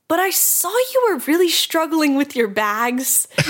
but 0.07 0.19
I 0.19 0.29
saw 0.29 0.69
you 0.69 1.07
were 1.09 1.17
really 1.27 1.49
struggling 1.49 2.15
with 2.15 2.35
your 2.35 2.47
bags." 2.47 3.27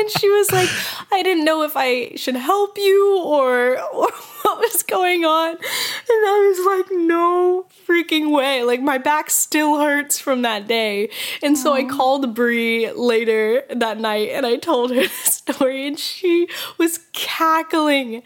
and 0.00 0.10
she 0.10 0.28
was 0.30 0.50
like, 0.50 0.68
I 1.12 1.22
didn't 1.22 1.44
know 1.44 1.62
if 1.62 1.72
I 1.76 2.14
should 2.16 2.36
help 2.36 2.78
you 2.78 3.18
or, 3.22 3.78
or 3.92 4.10
what 4.42 4.58
was 4.58 4.82
going 4.82 5.24
on. 5.24 5.50
And 5.50 5.60
I 5.60 6.54
was 6.54 6.88
like, 6.88 6.98
no 6.98 7.66
freaking 7.86 8.34
way. 8.34 8.62
Like 8.62 8.80
my 8.80 8.98
back 8.98 9.30
still 9.30 9.78
hurts 9.78 10.18
from 10.18 10.42
that 10.42 10.66
day. 10.66 11.10
And 11.42 11.58
so 11.58 11.72
I 11.72 11.84
called 11.84 12.34
Bree 12.34 12.90
later 12.92 13.64
that 13.70 13.98
night 13.98 14.30
and 14.30 14.46
I 14.46 14.56
told 14.56 14.90
her 14.90 15.02
the 15.02 15.08
story 15.08 15.86
and 15.86 15.98
she 15.98 16.48
was 16.78 17.00
cackling 17.12 18.22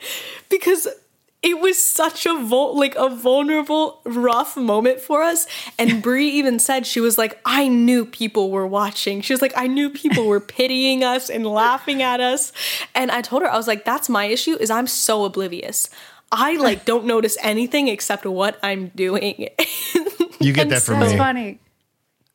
because 0.48 0.88
it 1.44 1.60
was 1.60 1.76
such 1.86 2.24
a 2.26 2.34
vul- 2.34 2.76
like 2.78 2.94
a 2.96 3.08
vulnerable, 3.10 4.00
rough 4.04 4.56
moment 4.56 4.98
for 5.00 5.22
us. 5.22 5.46
And 5.78 6.02
Bree 6.06 6.30
even 6.30 6.58
said 6.58 6.86
she 6.86 7.00
was 7.00 7.18
like, 7.18 7.38
"I 7.44 7.68
knew 7.68 8.04
people 8.06 8.50
were 8.50 8.66
watching." 8.66 9.20
She 9.20 9.32
was 9.32 9.42
like, 9.42 9.52
"I 9.56 9.66
knew 9.66 9.90
people 9.90 10.26
were 10.26 10.40
pitying 10.40 11.04
us 11.04 11.28
and 11.28 11.46
laughing 11.46 12.02
at 12.02 12.20
us." 12.20 12.52
And 12.94 13.10
I 13.10 13.20
told 13.20 13.42
her, 13.42 13.50
I 13.50 13.56
was 13.56 13.68
like, 13.68 13.84
"That's 13.84 14.08
my 14.08 14.24
issue. 14.24 14.56
Is 14.58 14.70
I'm 14.70 14.86
so 14.86 15.24
oblivious. 15.24 15.90
I 16.32 16.56
like 16.56 16.84
don't 16.84 17.04
notice 17.04 17.36
anything 17.42 17.88
except 17.88 18.24
what 18.24 18.58
I'm 18.62 18.88
doing." 18.96 19.48
You 20.40 20.52
get 20.52 20.62
And 20.62 20.72
that 20.72 20.82
from 20.82 21.00
That's 21.00 21.12
me. 21.12 21.18
funny. 21.18 21.58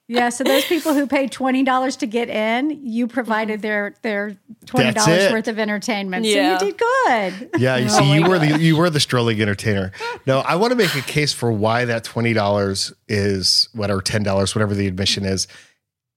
Yeah, 0.10 0.30
so 0.30 0.44
those 0.44 0.66
people 0.66 0.96
who 0.96 1.06
paid 1.06 1.32
twenty 1.32 1.62
dollars 1.62 1.96
to 1.98 2.08
get 2.08 2.30
in, 2.30 2.84
you 2.84 3.06
provided 3.08 3.58
mm-hmm. 3.58 3.62
their 3.62 3.96
their 4.02 4.38
twenty 4.66 4.92
dollars 4.92 5.32
worth 5.32 5.48
of 5.48 5.60
entertainment. 5.60 6.26
Yeah. 6.26 6.58
So 6.58 6.66
you 6.66 6.72
did 6.72 6.80
good. 6.80 7.62
Yeah, 7.62 7.78
you 7.78 7.90
see, 7.90 8.00
oh 8.02 8.14
you 8.16 8.28
were 8.28 8.40
the 8.40 8.60
you 8.60 8.76
were 8.76 8.90
the 8.90 9.00
strolling 9.00 9.40
entertainer. 9.40 9.92
No, 10.26 10.40
I 10.40 10.56
want 10.56 10.72
to 10.72 10.76
make 10.76 10.96
a 10.96 11.02
case 11.02 11.32
for 11.32 11.52
why 11.52 11.86
that 11.86 12.04
twenty 12.04 12.34
dollars 12.34 12.92
is 13.08 13.70
whatever 13.74 14.02
ten 14.02 14.24
dollars, 14.24 14.56
whatever 14.56 14.74
the 14.74 14.88
admission 14.88 15.26
is, 15.26 15.48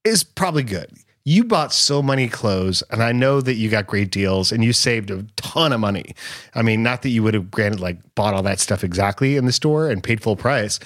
is 0.03 0.23
probably 0.23 0.63
good. 0.63 0.91
You 1.23 1.43
bought 1.43 1.71
so 1.71 2.01
many 2.01 2.27
clothes, 2.27 2.81
and 2.89 3.03
I 3.03 3.11
know 3.11 3.41
that 3.41 3.53
you 3.53 3.69
got 3.69 3.85
great 3.85 4.09
deals, 4.09 4.51
and 4.51 4.63
you 4.63 4.73
saved 4.73 5.11
a 5.11 5.21
ton 5.35 5.71
of 5.71 5.79
money. 5.79 6.15
I 6.55 6.63
mean, 6.63 6.81
not 6.81 7.03
that 7.03 7.09
you 7.09 7.21
would 7.21 7.35
have 7.35 7.51
granted 7.51 7.79
like 7.79 7.99
bought 8.15 8.33
all 8.33 8.43
that 8.43 8.59
stuff 8.59 8.83
exactly 8.83 9.37
in 9.37 9.45
the 9.45 9.53
store 9.53 9.87
and 9.87 10.03
paid 10.03 10.23
full 10.23 10.35
price, 10.35 10.79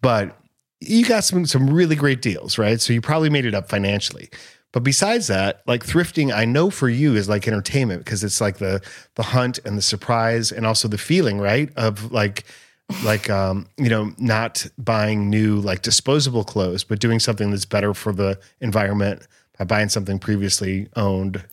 but 0.00 0.34
you 0.86 1.06
got 1.06 1.24
some 1.24 1.46
some 1.46 1.68
really 1.70 1.96
great 1.96 2.22
deals, 2.22 2.58
right? 2.58 2.80
So 2.80 2.92
you 2.92 3.00
probably 3.00 3.30
made 3.30 3.44
it 3.46 3.54
up 3.54 3.68
financially. 3.68 4.30
But 4.72 4.82
besides 4.82 5.28
that, 5.28 5.62
like 5.66 5.86
thrifting, 5.86 6.34
I 6.34 6.44
know 6.44 6.68
for 6.68 6.88
you 6.88 7.14
is 7.14 7.28
like 7.28 7.46
entertainment 7.46 8.04
because 8.04 8.24
it's 8.24 8.40
like 8.40 8.58
the 8.58 8.82
the 9.14 9.22
hunt 9.22 9.60
and 9.64 9.78
the 9.78 9.82
surprise 9.82 10.50
and 10.50 10.66
also 10.66 10.88
the 10.88 10.98
feeling, 10.98 11.38
right? 11.38 11.70
Of 11.76 12.10
like 12.10 12.44
like 13.04 13.30
um, 13.30 13.66
you 13.76 13.88
know, 13.88 14.12
not 14.18 14.66
buying 14.76 15.30
new 15.30 15.60
like 15.60 15.82
disposable 15.82 16.44
clothes, 16.44 16.84
but 16.84 17.00
doing 17.00 17.20
something 17.20 17.50
that's 17.50 17.64
better 17.64 17.94
for 17.94 18.12
the 18.12 18.38
environment 18.60 19.26
by 19.58 19.64
buying 19.64 19.88
something 19.88 20.18
previously 20.18 20.88
owned. 20.96 21.44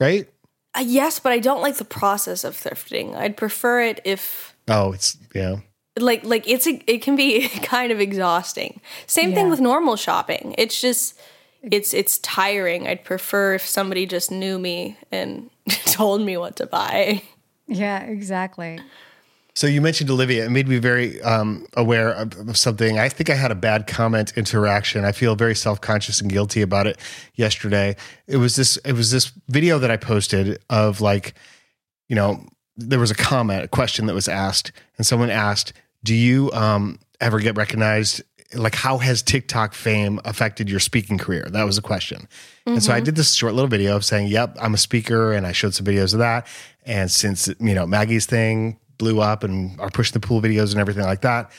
Right? 0.00 0.28
Uh, 0.76 0.84
yes, 0.84 1.18
but 1.18 1.32
I 1.32 1.38
don't 1.38 1.60
like 1.62 1.76
the 1.76 1.84
process 1.84 2.44
of 2.44 2.54
thrifting. 2.56 3.14
I'd 3.16 3.36
prefer 3.36 3.80
it 3.82 4.00
if 4.04 4.54
Oh, 4.68 4.92
it's 4.92 5.16
yeah. 5.34 5.56
Like 5.98 6.24
like 6.24 6.48
it's 6.48 6.66
a, 6.66 6.82
it 6.86 7.02
can 7.02 7.16
be 7.16 7.48
kind 7.62 7.92
of 7.92 8.00
exhausting. 8.00 8.80
Same 9.06 9.34
thing 9.34 9.50
with 9.50 9.60
normal 9.60 9.96
shopping. 9.96 10.54
It's 10.58 10.80
just 10.80 11.18
it's 11.62 11.94
it's 11.94 12.18
tiring. 12.18 12.86
I'd 12.86 13.04
prefer 13.04 13.54
if 13.54 13.66
somebody 13.66 14.06
just 14.06 14.30
knew 14.30 14.58
me 14.58 14.96
and 15.12 15.50
told 15.86 16.22
me 16.22 16.36
what 16.36 16.56
to 16.56 16.66
buy. 16.66 17.22
Yeah, 17.66 18.02
exactly. 18.02 18.80
So 19.56 19.68
you 19.68 19.80
mentioned 19.80 20.10
Olivia. 20.10 20.46
It 20.46 20.50
made 20.50 20.66
me 20.66 20.78
very 20.78 21.22
um, 21.22 21.66
aware 21.74 22.10
of, 22.10 22.36
of 22.48 22.56
something. 22.56 22.98
I 22.98 23.08
think 23.08 23.30
I 23.30 23.36
had 23.36 23.52
a 23.52 23.54
bad 23.54 23.86
comment 23.86 24.36
interaction. 24.36 25.04
I 25.04 25.12
feel 25.12 25.36
very 25.36 25.54
self 25.54 25.80
conscious 25.80 26.20
and 26.20 26.30
guilty 26.30 26.60
about 26.60 26.88
it 26.88 26.98
yesterday. 27.34 27.94
It 28.26 28.38
was 28.38 28.56
this. 28.56 28.76
It 28.78 28.94
was 28.94 29.12
this 29.12 29.30
video 29.48 29.78
that 29.78 29.92
I 29.92 29.96
posted 29.96 30.58
of 30.70 31.00
like, 31.00 31.34
you 32.08 32.16
know, 32.16 32.44
there 32.76 32.98
was 32.98 33.12
a 33.12 33.14
comment, 33.14 33.64
a 33.64 33.68
question 33.68 34.06
that 34.06 34.14
was 34.14 34.26
asked, 34.26 34.72
and 34.96 35.06
someone 35.06 35.30
asked, 35.30 35.72
"Do 36.04 36.14
you 36.14 36.52
um, 36.52 37.00
ever 37.20 37.40
get 37.40 37.56
recognized? 37.56 38.22
Like, 38.54 38.76
how 38.76 38.98
has 38.98 39.20
TikTok 39.22 39.74
fame 39.74 40.20
affected 40.24 40.70
your 40.70 40.78
speaking 40.78 41.18
career?" 41.18 41.48
That 41.50 41.64
was 41.64 41.76
a 41.76 41.82
question. 41.82 42.28
And 42.66 42.82
so 42.82 42.92
I 42.92 43.00
did 43.00 43.16
this 43.16 43.34
short 43.34 43.54
little 43.54 43.68
video 43.68 43.96
of 43.96 44.04
saying, 44.04 44.28
"Yep, 44.28 44.58
I'm 44.60 44.74
a 44.74 44.78
speaker," 44.78 45.32
and 45.32 45.46
I 45.46 45.52
showed 45.52 45.74
some 45.74 45.86
videos 45.86 46.12
of 46.12 46.20
that. 46.20 46.46
And 46.86 47.10
since 47.10 47.48
you 47.58 47.74
know 47.74 47.86
Maggie's 47.86 48.26
thing 48.26 48.78
blew 48.98 49.20
up 49.20 49.42
and 49.42 49.80
our 49.80 49.90
push 49.90 50.12
the 50.12 50.20
pool 50.20 50.40
videos 50.40 50.70
and 50.70 50.80
everything 50.80 51.02
like 51.02 51.22
that, 51.22 51.50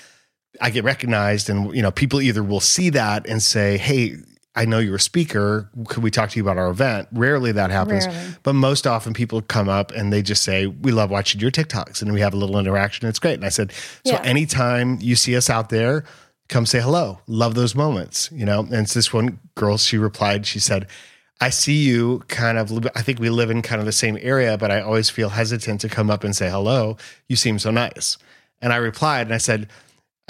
I 0.61 0.69
get 0.69 0.85
recognized, 0.85 1.49
and 1.49 1.75
you 1.75 1.81
know 1.81 1.91
people 1.91 2.21
either 2.21 2.43
will 2.43 2.61
see 2.61 2.89
that 2.91 3.27
and 3.27 3.43
say, 3.43 3.77
"Hey." 3.77 4.17
I 4.55 4.65
know 4.65 4.79
you're 4.79 4.95
a 4.95 4.99
speaker. 4.99 5.69
Could 5.87 6.01
we 6.03 6.11
talk 6.11 6.29
to 6.29 6.37
you 6.37 6.43
about 6.43 6.57
our 6.57 6.69
event? 6.69 7.09
Rarely 7.11 7.51
that 7.51 7.71
happens, 7.71 8.07
Rarely. 8.07 8.35
but 8.43 8.53
most 8.55 8.87
often 8.87 9.13
people 9.13 9.41
come 9.41 9.67
up 9.67 9.91
and 9.91 10.13
they 10.13 10.21
just 10.21 10.43
say, 10.43 10.65
"We 10.67 10.91
love 10.91 11.09
watching 11.09 11.41
your 11.41 11.51
TikToks," 11.51 12.01
and 12.01 12.13
we 12.13 12.21
have 12.21 12.33
a 12.33 12.37
little 12.37 12.57
interaction. 12.57 13.07
It's 13.07 13.19
great. 13.19 13.33
And 13.33 13.45
I 13.45 13.49
said, 13.49 13.73
"So 14.05 14.13
Yeah. 14.13 14.21
anytime 14.23 14.97
you 15.01 15.15
see 15.17 15.35
us 15.35 15.49
out 15.49 15.69
there, 15.69 16.05
come 16.47 16.65
say 16.65 16.79
hello. 16.79 17.19
Love 17.27 17.55
those 17.55 17.75
moments, 17.75 18.29
you 18.31 18.45
know." 18.45 18.61
And 18.61 18.73
it's 18.75 18.93
this 18.93 19.11
one 19.11 19.39
girl. 19.55 19.77
She 19.77 19.97
replied. 19.97 20.45
She 20.45 20.59
said, 20.59 20.87
"I 21.41 21.49
see 21.49 21.83
you 21.83 22.23
kind 22.29 22.57
of. 22.57 22.87
I 22.95 23.01
think 23.01 23.19
we 23.19 23.29
live 23.29 23.49
in 23.49 23.61
kind 23.61 23.81
of 23.81 23.85
the 23.85 23.91
same 23.91 24.17
area, 24.21 24.57
but 24.57 24.71
I 24.71 24.79
always 24.79 25.09
feel 25.09 25.29
hesitant 25.29 25.81
to 25.81 25.89
come 25.89 26.09
up 26.09 26.23
and 26.23 26.33
say 26.33 26.49
hello. 26.49 26.95
You 27.27 27.35
seem 27.35 27.59
so 27.59 27.71
nice." 27.71 28.17
And 28.61 28.71
I 28.71 28.77
replied, 28.77 29.27
and 29.27 29.33
I 29.33 29.37
said, 29.37 29.67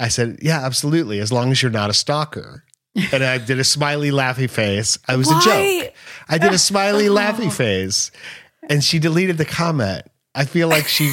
"I 0.00 0.08
said, 0.08 0.38
yeah, 0.42 0.64
absolutely, 0.66 1.20
as 1.20 1.30
long 1.30 1.52
as 1.52 1.62
you're 1.62 1.70
not 1.70 1.90
a 1.90 1.94
stalker." 1.94 2.64
And 3.12 3.22
I 3.24 3.38
did 3.38 3.58
a 3.58 3.64
smiley, 3.64 4.10
laughy 4.10 4.48
face. 4.48 4.98
I 5.08 5.16
was 5.16 5.28
a 5.30 5.40
joke. 5.40 5.94
I 6.28 6.38
did 6.38 6.52
a 6.52 6.58
smiley, 6.58 7.08
oh. 7.08 7.14
laughy 7.14 7.52
face, 7.52 8.10
and 8.68 8.82
she 8.82 8.98
deleted 8.98 9.38
the 9.38 9.44
comment. 9.44 10.02
I 10.34 10.44
feel 10.44 10.68
like 10.68 10.86
she, 10.86 11.12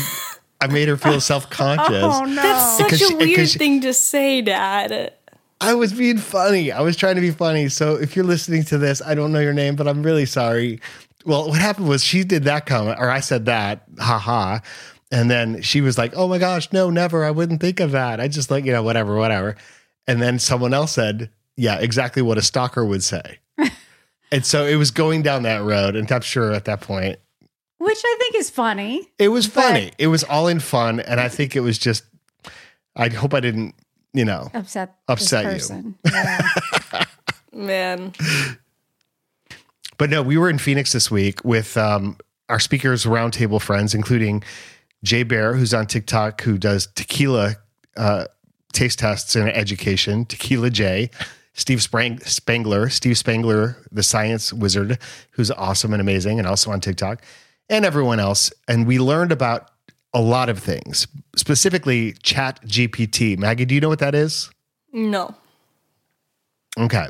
I 0.59 0.67
made 0.67 0.87
her 0.87 0.97
feel 0.97 1.21
self 1.21 1.49
conscious. 1.49 2.03
Oh 2.03 2.25
no. 2.25 2.35
That's 2.35 2.77
such 2.77 2.93
a 2.93 2.97
she- 2.97 3.15
weird 3.15 3.49
she- 3.49 3.59
thing 3.59 3.81
to 3.81 3.93
say, 3.93 4.41
Dad. 4.41 5.13
I 5.61 5.75
was 5.75 5.93
being 5.93 6.17
funny. 6.17 6.73
I 6.73 6.81
was 6.81 6.97
trying 6.97 7.15
to 7.15 7.21
be 7.21 7.31
funny. 7.31 7.69
So 7.69 7.95
if 7.95 8.17
you're 8.17 8.25
listening 8.25 8.63
to 8.65 8.77
this, 8.77 9.01
I 9.01 9.15
don't 9.15 9.31
know 9.31 9.39
your 9.39 9.53
name, 9.53 9.77
but 9.77 9.87
I'm 9.87 10.03
really 10.03 10.25
sorry. 10.25 10.81
Well, 11.25 11.47
what 11.47 11.61
happened 11.61 11.87
was 11.87 12.03
she 12.03 12.25
did 12.25 12.43
that 12.43 12.65
comment, 12.65 12.97
or 12.99 13.09
I 13.09 13.21
said 13.21 13.45
that, 13.45 13.85
haha. 13.97 14.59
And 15.09 15.31
then 15.31 15.61
she 15.61 15.79
was 15.79 15.97
like, 15.97 16.11
oh 16.17 16.27
my 16.27 16.37
gosh, 16.37 16.73
no, 16.73 16.89
never. 16.89 17.23
I 17.23 17.31
wouldn't 17.31 17.61
think 17.61 17.79
of 17.79 17.91
that. 17.91 18.19
I 18.19 18.27
just 18.27 18.51
like, 18.51 18.65
you 18.65 18.73
know, 18.73 18.83
whatever, 18.83 19.15
whatever. 19.15 19.55
And 20.05 20.21
then 20.21 20.37
someone 20.37 20.73
else 20.73 20.91
said, 20.91 21.29
yeah, 21.57 21.77
exactly 21.79 22.21
what 22.21 22.37
a 22.37 22.41
stalker 22.41 22.83
would 22.85 23.03
say. 23.03 23.39
and 24.31 24.45
so 24.45 24.65
it 24.65 24.75
was 24.75 24.91
going 24.91 25.21
down 25.21 25.43
that 25.43 25.63
road. 25.63 25.95
And 25.95 26.11
I'm 26.11 26.21
sure 26.21 26.51
at 26.53 26.65
that 26.65 26.81
point, 26.81 27.19
Which 27.77 28.01
I 28.03 28.15
think 28.19 28.35
is 28.35 28.49
funny. 28.49 29.07
it 29.19 29.29
was 29.29 29.45
funny. 29.45 29.91
It 29.97 30.07
was 30.07 30.23
all 30.23 30.47
in 30.47 30.59
fun. 30.59 30.99
And 30.99 31.19
I 31.19 31.29
think 31.29 31.55
it 31.55 31.61
was 31.61 31.77
just, 31.77 32.03
I 32.95 33.09
hope 33.09 33.33
I 33.33 33.39
didn't, 33.39 33.75
you 34.13 34.25
know, 34.25 34.49
Upset 34.53 34.95
Upset 35.07 35.45
you. 35.45 35.51
this 35.51 35.67
person. 35.69 35.95
Yeah. 36.11 37.03
Man. 37.53 38.13
But 39.97 40.09
no, 40.09 40.21
we 40.23 40.37
were 40.37 40.49
in 40.49 40.57
Phoenix 40.57 40.91
this 40.91 41.11
week 41.11 41.43
with 41.45 41.77
um, 41.77 42.17
our 42.49 42.59
speakers 42.59 43.05
roundtable 43.05 43.61
friends, 43.61 43.93
including 43.93 44.43
Jay 45.03 45.23
Baer, 45.23 45.53
who's 45.53 45.73
on 45.73 45.85
TikTok, 45.85 46.41
who 46.41 46.57
does 46.57 46.87
tequila 46.95 47.55
uh, 47.95 48.25
taste 48.73 48.99
tests 48.99 49.35
and 49.35 49.49
education, 49.49 50.25
Tequila 50.25 50.69
Jay, 50.71 51.11
Steve 51.53 51.81
Sprang- 51.83 52.19
Spangler, 52.19 52.89
Steve 52.89 53.17
Spangler, 53.17 53.77
the 53.91 54.03
science 54.03 54.51
wizard, 54.51 54.97
who's 55.31 55.51
awesome 55.51 55.93
and 55.93 56.01
amazing, 56.01 56.39
and 56.39 56.47
also 56.47 56.71
on 56.71 56.79
TikTok, 56.81 57.21
and 57.69 57.85
everyone 57.85 58.19
else. 58.19 58.51
And 58.67 58.87
we 58.87 58.97
learned 58.99 59.31
about 59.31 59.69
a 60.13 60.21
lot 60.21 60.49
of 60.49 60.59
things, 60.59 61.07
specifically 61.35 62.13
Chat 62.23 62.59
GPT. 62.65 63.37
Maggie, 63.37 63.65
do 63.65 63.75
you 63.75 63.81
know 63.81 63.89
what 63.89 63.99
that 63.99 64.15
is? 64.15 64.49
No. 64.91 65.35
Okay. 66.77 67.07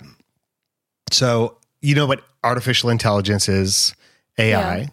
So, 1.12 1.58
you 1.82 1.96
know 1.96 2.06
what 2.06 2.24
artificial 2.44 2.90
intelligence 2.90 3.48
is 3.48 3.94
AI, 4.38 4.78
Yeah. 4.80 4.88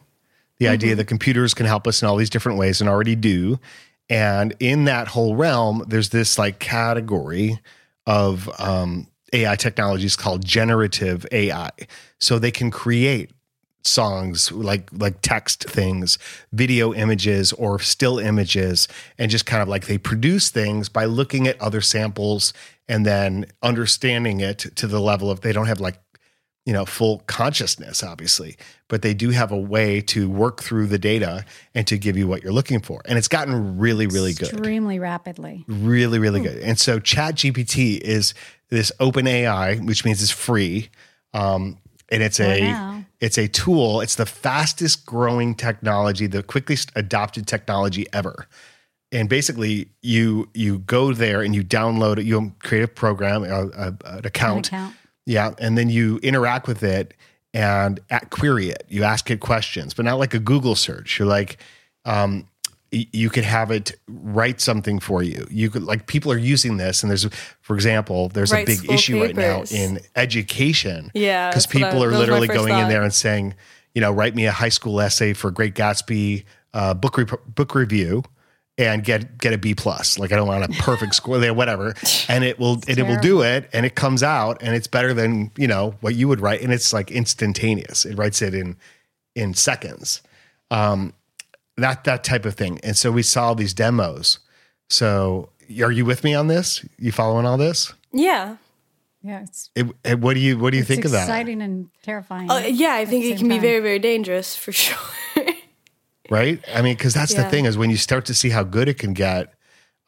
the 0.58 0.68
idea 0.68 0.94
that 0.96 1.06
computers 1.06 1.54
can 1.54 1.66
help 1.66 1.86
us 1.86 2.02
in 2.02 2.08
all 2.08 2.16
these 2.16 2.30
different 2.30 2.58
ways 2.58 2.80
and 2.80 2.88
already 2.90 3.16
do. 3.16 3.58
And 4.08 4.54
in 4.60 4.84
that 4.84 5.08
whole 5.08 5.34
realm, 5.36 5.84
there's 5.88 6.10
this 6.10 6.36
like 6.38 6.58
category 6.58 7.58
of 8.06 8.48
um, 8.60 9.06
AI 9.32 9.56
technologies 9.56 10.16
called 10.16 10.44
generative 10.44 11.26
AI. 11.32 11.70
So 12.18 12.38
they 12.38 12.50
can 12.50 12.70
create 12.70 13.30
songs 13.82 14.52
like 14.52 14.90
like 14.92 15.22
text 15.22 15.64
things 15.64 16.18
video 16.52 16.92
images 16.92 17.52
or 17.54 17.78
still 17.78 18.18
images 18.18 18.86
and 19.18 19.30
just 19.30 19.46
kind 19.46 19.62
of 19.62 19.68
like 19.68 19.86
they 19.86 19.96
produce 19.96 20.50
things 20.50 20.90
by 20.90 21.06
looking 21.06 21.46
at 21.46 21.58
other 21.62 21.80
samples 21.80 22.52
and 22.88 23.06
then 23.06 23.46
understanding 23.62 24.40
it 24.40 24.58
to 24.58 24.86
the 24.86 25.00
level 25.00 25.30
of 25.30 25.40
they 25.40 25.52
don't 25.52 25.66
have 25.66 25.80
like 25.80 25.98
you 26.66 26.72
know 26.72 26.84
full 26.84 27.22
consciousness 27.26 28.02
obviously 28.02 28.56
but 28.88 29.02
they 29.02 29.14
do 29.14 29.30
have 29.30 29.50
a 29.50 29.58
way 29.58 30.00
to 30.00 30.28
work 30.28 30.62
through 30.62 30.86
the 30.86 30.98
data 30.98 31.44
and 31.74 31.86
to 31.86 31.96
give 31.96 32.16
you 32.16 32.28
what 32.28 32.42
you're 32.42 32.52
looking 32.52 32.80
for 32.80 33.00
and 33.06 33.18
it's 33.18 33.28
gotten 33.28 33.78
really 33.78 34.06
really 34.06 34.34
good 34.34 34.52
Extremely 34.52 34.98
rapidly. 34.98 35.64
really 35.66 36.18
really 36.18 36.40
good 36.40 36.58
and 36.58 36.78
so 36.78 36.98
chat 36.98 37.36
gpt 37.36 37.98
is 38.00 38.34
this 38.68 38.92
open 39.00 39.26
ai 39.26 39.76
which 39.76 40.04
means 40.04 40.22
it's 40.22 40.30
free 40.30 40.90
um, 41.32 41.78
and 42.10 42.22
it's 42.22 42.38
For 42.38 42.44
a 42.44 42.60
now. 42.60 43.04
It's 43.20 43.36
a 43.36 43.48
tool. 43.48 44.00
It's 44.00 44.14
the 44.14 44.26
fastest 44.26 45.04
growing 45.04 45.54
technology, 45.54 46.26
the 46.26 46.42
quickest 46.42 46.90
adopted 46.96 47.46
technology 47.46 48.06
ever. 48.12 48.46
And 49.12 49.28
basically, 49.28 49.90
you 50.02 50.48
you 50.54 50.78
go 50.78 51.12
there 51.12 51.42
and 51.42 51.54
you 51.54 51.62
download 51.62 52.18
it. 52.18 52.24
You 52.24 52.54
create 52.62 52.82
a 52.82 52.88
program, 52.88 53.44
a, 53.44 53.66
a, 53.68 53.94
an 54.04 54.24
account, 54.26 54.68
account. 54.68 54.94
Yeah, 55.30 55.54
and 55.60 55.78
then 55.78 55.88
you 55.88 56.18
interact 56.24 56.66
with 56.66 56.82
it 56.82 57.14
and 57.54 58.00
at, 58.10 58.30
query 58.30 58.68
it. 58.68 58.84
You 58.88 59.04
ask 59.04 59.30
it 59.30 59.38
questions, 59.38 59.94
but 59.94 60.04
not 60.04 60.18
like 60.18 60.34
a 60.34 60.40
Google 60.40 60.74
search. 60.74 61.18
You're 61.20 61.28
like, 61.28 61.58
um, 62.04 62.48
you 62.90 63.30
could 63.30 63.44
have 63.44 63.70
it 63.70 63.92
write 64.08 64.60
something 64.60 64.98
for 64.98 65.22
you. 65.22 65.46
You 65.48 65.70
could 65.70 65.84
like 65.84 66.08
people 66.08 66.32
are 66.32 66.36
using 66.38 66.78
this, 66.78 67.04
and 67.04 67.10
there's, 67.10 67.24
for 67.60 67.76
example, 67.76 68.28
there's 68.30 68.50
a 68.52 68.56
big 68.64 68.90
issue 68.90 69.22
right 69.22 69.36
now 69.36 69.62
in 69.70 70.00
education. 70.16 71.12
Yeah, 71.14 71.50
because 71.50 71.68
what 71.68 71.84
I- 71.84 71.90
people 71.90 72.02
are 72.02 72.10
that 72.10 72.18
was 72.18 72.28
my 72.28 72.34
literally 72.34 72.48
going 72.48 72.72
in 72.82 72.88
there 72.88 73.02
and 73.02 73.14
saying, 73.14 73.54
you 73.94 74.00
know, 74.00 74.10
write 74.10 74.34
me 74.34 74.46
a 74.46 74.52
high 74.52 74.68
school 74.70 75.00
essay 75.00 75.32
for 75.34 75.52
Great 75.52 75.74
Gatsby 75.76 76.42
uh, 76.74 76.94
book 76.94 77.16
re- 77.16 77.26
book 77.54 77.76
review. 77.76 78.24
And 78.88 79.04
get 79.04 79.36
get 79.38 79.52
a 79.52 79.58
B 79.58 79.74
plus. 79.74 80.18
Like 80.18 80.32
I 80.32 80.36
don't 80.36 80.48
want 80.48 80.64
a 80.64 80.68
perfect 80.82 81.14
score 81.14 81.38
there, 81.38 81.52
whatever. 81.52 81.94
And 82.28 82.44
it 82.44 82.58
will 82.58 82.74
and 82.88 82.98
it 82.98 83.06
will 83.06 83.18
do 83.20 83.42
it, 83.42 83.68
and 83.72 83.84
it 83.84 83.94
comes 83.94 84.22
out, 84.22 84.62
and 84.62 84.74
it's 84.74 84.86
better 84.86 85.12
than 85.12 85.50
you 85.56 85.66
know 85.68 85.94
what 86.00 86.14
you 86.14 86.28
would 86.28 86.40
write, 86.40 86.62
and 86.62 86.72
it's 86.72 86.92
like 86.92 87.10
instantaneous. 87.10 88.04
It 88.04 88.16
writes 88.16 88.40
it 88.42 88.54
in 88.54 88.76
in 89.34 89.54
seconds. 89.54 90.22
Um, 90.70 91.12
that 91.76 92.04
that 92.04 92.24
type 92.24 92.44
of 92.46 92.54
thing. 92.54 92.78
And 92.82 92.96
so 92.96 93.10
we 93.10 93.22
saw 93.22 93.54
these 93.54 93.74
demos. 93.74 94.38
So 94.88 95.50
are 95.82 95.90
you 95.92 96.04
with 96.04 96.24
me 96.24 96.34
on 96.34 96.46
this? 96.48 96.84
You 96.98 97.12
following 97.12 97.46
all 97.46 97.56
this? 97.56 97.92
Yeah. 98.12 98.56
Yeah, 99.22 99.42
it's, 99.42 99.68
It, 99.76 99.86
it- 100.02 100.18
what 100.18 100.32
do 100.34 100.40
you 100.40 100.58
what 100.58 100.70
do 100.70 100.78
you 100.78 100.80
it's 100.82 100.88
think 100.88 101.04
of 101.04 101.10
that? 101.10 101.24
exciting 101.24 101.60
and 101.60 101.90
terrifying. 102.02 102.50
Uh, 102.50 102.58
yeah, 102.66 102.94
I 102.94 103.04
think 103.04 103.24
it 103.24 103.28
same 103.28 103.38
can 103.38 103.48
be 103.48 103.58
very, 103.58 103.80
very 103.80 103.98
dangerous 103.98 104.56
for 104.56 104.72
sure. 104.82 104.96
Right? 106.30 106.62
I 106.72 106.80
mean, 106.82 106.94
because 106.96 107.12
that's 107.12 107.34
the 107.34 107.42
thing 107.50 107.64
is 107.66 107.76
when 107.76 107.90
you 107.90 107.96
start 107.96 108.24
to 108.26 108.34
see 108.34 108.48
how 108.50 108.62
good 108.62 108.88
it 108.88 108.98
can 108.98 109.12
get. 109.12 109.52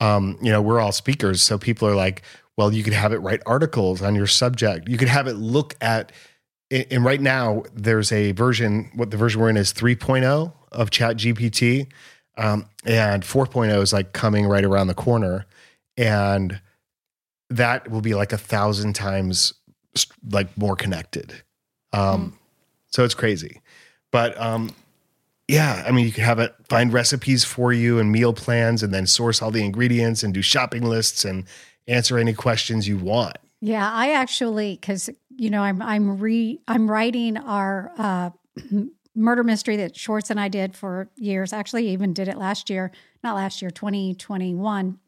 Um, 0.01 0.39
you 0.43 0.51
know, 0.51 0.61
we're 0.63 0.81
all 0.81 0.91
speakers, 0.93 1.43
so 1.43 1.59
people 1.59 1.87
are 1.87 1.95
like, 1.95 2.23
well, 2.57 2.73
you 2.73 2.83
could 2.83 2.93
have 2.93 3.13
it 3.13 3.19
write 3.19 3.41
articles 3.47 4.03
on 4.03 4.15
your 4.15 4.27
subject. 4.27 4.89
You 4.89 4.97
could 4.99 5.09
have 5.09 5.27
it 5.27 5.35
look 5.35 5.75
at. 5.81 6.13
And 6.71 7.05
right 7.05 7.21
now, 7.21 7.65
there's 7.75 8.11
a 8.11 8.33
version. 8.33 8.91
What 8.95 9.11
the 9.11 9.17
version 9.17 9.41
we're 9.41 9.51
in 9.51 9.57
is 9.57 9.73
3.0 9.73 10.53
of 10.73 10.91
Chat 10.91 11.19
GPT, 11.19 11.87
um, 12.39 12.67
and 12.85 13.23
4.0 13.23 13.81
is 13.83 13.93
like 13.93 14.13
coming 14.13 14.47
right 14.47 14.65
around 14.65 14.87
the 14.87 14.95
corner, 14.95 15.47
and 15.97 16.61
that 17.51 17.91
will 17.91 18.01
be 18.01 18.15
like 18.15 18.33
a 18.33 18.39
thousand 18.39 18.95
times 18.95 19.53
like 20.31 20.57
more 20.57 20.75
connected. 20.75 21.35
Um, 21.93 22.39
So 22.89 23.05
it's 23.05 23.15
crazy, 23.15 23.61
but 24.11 24.39
um, 24.41 24.71
yeah, 25.49 25.85
I 25.87 25.91
mean, 25.91 26.07
you 26.07 26.13
could 26.13 26.25
have 26.25 26.39
it 26.39 26.55
find 26.69 26.93
recipes 26.93 27.45
for 27.45 27.73
you 27.73 27.99
and 27.99 28.11
meal 28.11 28.33
plans, 28.33 28.83
and 28.83 28.95
then 28.95 29.07
source 29.07 29.43
all 29.43 29.51
the 29.51 29.65
ingredients 29.65 30.23
and 30.23 30.33
do 30.33 30.43
shopping 30.43 30.83
lists 30.83 31.25
and 31.25 31.45
answer 31.89 32.19
any 32.19 32.33
questions 32.33 32.87
you 32.89 32.97
want. 32.97 33.37
Yeah, 33.61 33.89
I 33.91 34.13
actually 34.13 34.75
because 34.75 35.11
you 35.37 35.51
know 35.51 35.63
I'm 35.63 35.83
I'm 35.83 36.19
re 36.19 36.61
I'm 36.69 36.91
writing 36.91 37.37
our 37.37 37.93
uh, 37.99 38.31
murder 39.15 39.45
mystery 39.45 39.77
that 39.77 39.97
Schwartz 39.97 40.31
and 40.31 40.41
I 40.41 40.49
did 40.49 40.77
for 40.77 41.09
years. 41.17 41.53
Actually, 41.53 41.89
even 41.89 42.13
did 42.13 42.29
it 42.29 42.39
last 42.39 42.71
year, 42.71 42.93
not 43.23 43.35
last 43.35 43.63
year, 43.63 43.71
2021. 43.71 44.99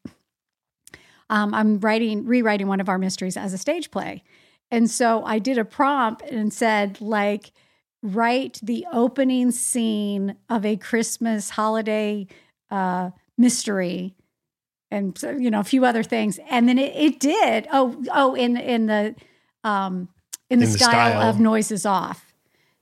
Um, 1.30 1.54
I'm 1.54 1.80
writing 1.80 2.26
rewriting 2.26 2.66
one 2.66 2.80
of 2.80 2.88
our 2.88 2.98
mysteries 2.98 3.36
as 3.36 3.52
a 3.52 3.58
stage 3.58 3.90
play, 3.90 4.22
and 4.70 4.90
so 4.90 5.24
I 5.24 5.38
did 5.38 5.58
a 5.58 5.64
prompt 5.64 6.22
and 6.22 6.52
said 6.52 7.00
like 7.00 7.52
write 8.04 8.60
the 8.62 8.86
opening 8.92 9.50
scene 9.50 10.36
of 10.48 10.64
a 10.64 10.76
Christmas 10.76 11.50
holiday 11.50 12.26
uh, 12.70 13.10
mystery 13.38 14.14
and 14.90 15.18
you 15.40 15.50
know 15.50 15.58
a 15.60 15.64
few 15.64 15.84
other 15.84 16.02
things 16.04 16.38
and 16.50 16.68
then 16.68 16.78
it, 16.78 16.94
it 16.94 17.18
did 17.18 17.66
oh 17.72 18.00
oh 18.12 18.34
in 18.34 18.56
in 18.56 18.86
the 18.86 19.14
um 19.64 20.08
in 20.50 20.58
the, 20.60 20.66
In 20.66 20.72
the 20.72 20.78
style, 20.78 20.90
style. 21.12 21.22
of 21.30 21.40
noises 21.40 21.84
off 21.86 22.32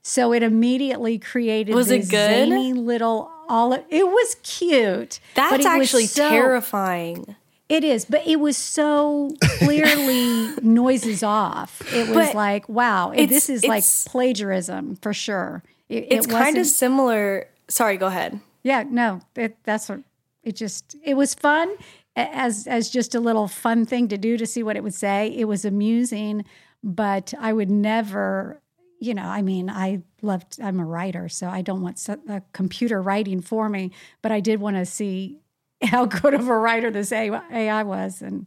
so 0.03 0.33
it 0.33 0.43
immediately 0.43 1.17
created 1.17 1.73
Was 1.73 1.89
it 1.89 2.01
good? 2.01 2.09
zany 2.09 2.73
little 2.73 3.31
all 3.47 3.71
it 3.73 3.87
was 4.07 4.35
cute 4.43 5.19
That's 5.35 5.53
it 5.53 5.57
was 5.59 5.65
actually 5.65 6.05
so- 6.07 6.29
terrifying. 6.29 7.35
It 7.69 7.83
is 7.83 8.05
but 8.05 8.25
it 8.27 8.39
was 8.39 8.57
so 8.57 9.29
clearly 9.59 10.53
noises 10.61 11.23
off 11.23 11.81
it 11.93 12.07
was 12.09 12.27
But 12.27 12.35
like 12.35 12.67
wow 12.69 13.11
this 13.15 13.49
is 13.49 13.65
like 13.65 13.83
plagiarism 14.05 14.95
for 14.97 15.13
sure 15.13 15.63
it, 15.89 16.07
It's 16.09 16.27
it 16.27 16.29
kind 16.29 16.57
of 16.57 16.65
similar. 16.65 17.47
Sorry, 17.67 17.97
go 17.97 18.07
ahead. 18.07 18.39
yeah, 18.63 18.83
no, 18.89 19.21
it, 19.35 19.57
that's 19.63 19.89
what 19.89 19.99
it 20.43 20.55
just 20.55 20.95
it 21.03 21.15
was 21.15 21.33
fun 21.33 21.75
as 22.15 22.67
as 22.67 22.89
just 22.89 23.13
a 23.15 23.19
little 23.19 23.47
fun 23.47 23.85
thing 23.85 24.07
to 24.07 24.17
do 24.17 24.37
to 24.37 24.45
see 24.45 24.63
what 24.63 24.75
it 24.75 24.83
would 24.83 24.93
say. 24.93 25.27
It 25.35 25.45
was 25.45 25.65
amusing, 25.65 26.45
but 26.83 27.33
I 27.39 27.53
would 27.53 27.69
never, 27.69 28.61
you 28.99 29.13
know, 29.13 29.23
I 29.23 29.41
mean, 29.41 29.69
I 29.69 30.01
loved 30.21 30.59
I'm 30.61 30.79
a 30.79 30.85
writer, 30.85 31.29
so 31.29 31.47
I 31.47 31.61
don't 31.61 31.81
want 31.81 31.99
a 32.29 32.41
computer 32.53 33.01
writing 33.01 33.41
for 33.41 33.69
me, 33.69 33.91
but 34.21 34.31
I 34.31 34.39
did 34.39 34.59
want 34.61 34.77
to 34.77 34.85
see 34.85 35.39
how 35.83 36.05
good 36.05 36.33
of 36.33 36.47
a 36.47 36.57
writer 36.57 36.91
this 36.91 37.11
AI 37.11 37.41
AI 37.51 37.83
was 37.83 38.21
and 38.21 38.45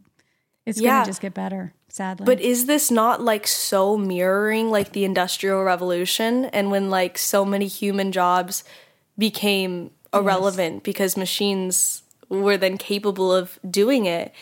it's 0.65 0.81
going 0.81 1.01
to 1.03 1.09
just 1.09 1.21
get 1.21 1.33
better, 1.33 1.73
sadly. 1.87 2.25
But 2.25 2.41
is 2.41 2.65
this 2.65 2.91
not 2.91 3.21
like 3.21 3.47
so 3.47 3.95
mirroring 3.97 4.69
like 4.69 4.91
the 4.91 5.05
industrial 5.05 5.63
revolution 5.63 6.45
and 6.45 6.71
when 6.71 6.89
like 6.89 7.17
so 7.17 7.45
many 7.45 7.67
human 7.67 8.11
jobs 8.11 8.65
became 9.17 9.91
irrelevant 10.13 10.83
because 10.83 11.15
machines 11.15 12.03
were 12.29 12.57
then 12.57 12.77
capable 12.77 13.33
of 13.33 13.59
doing 13.69 14.05
it 14.05 14.33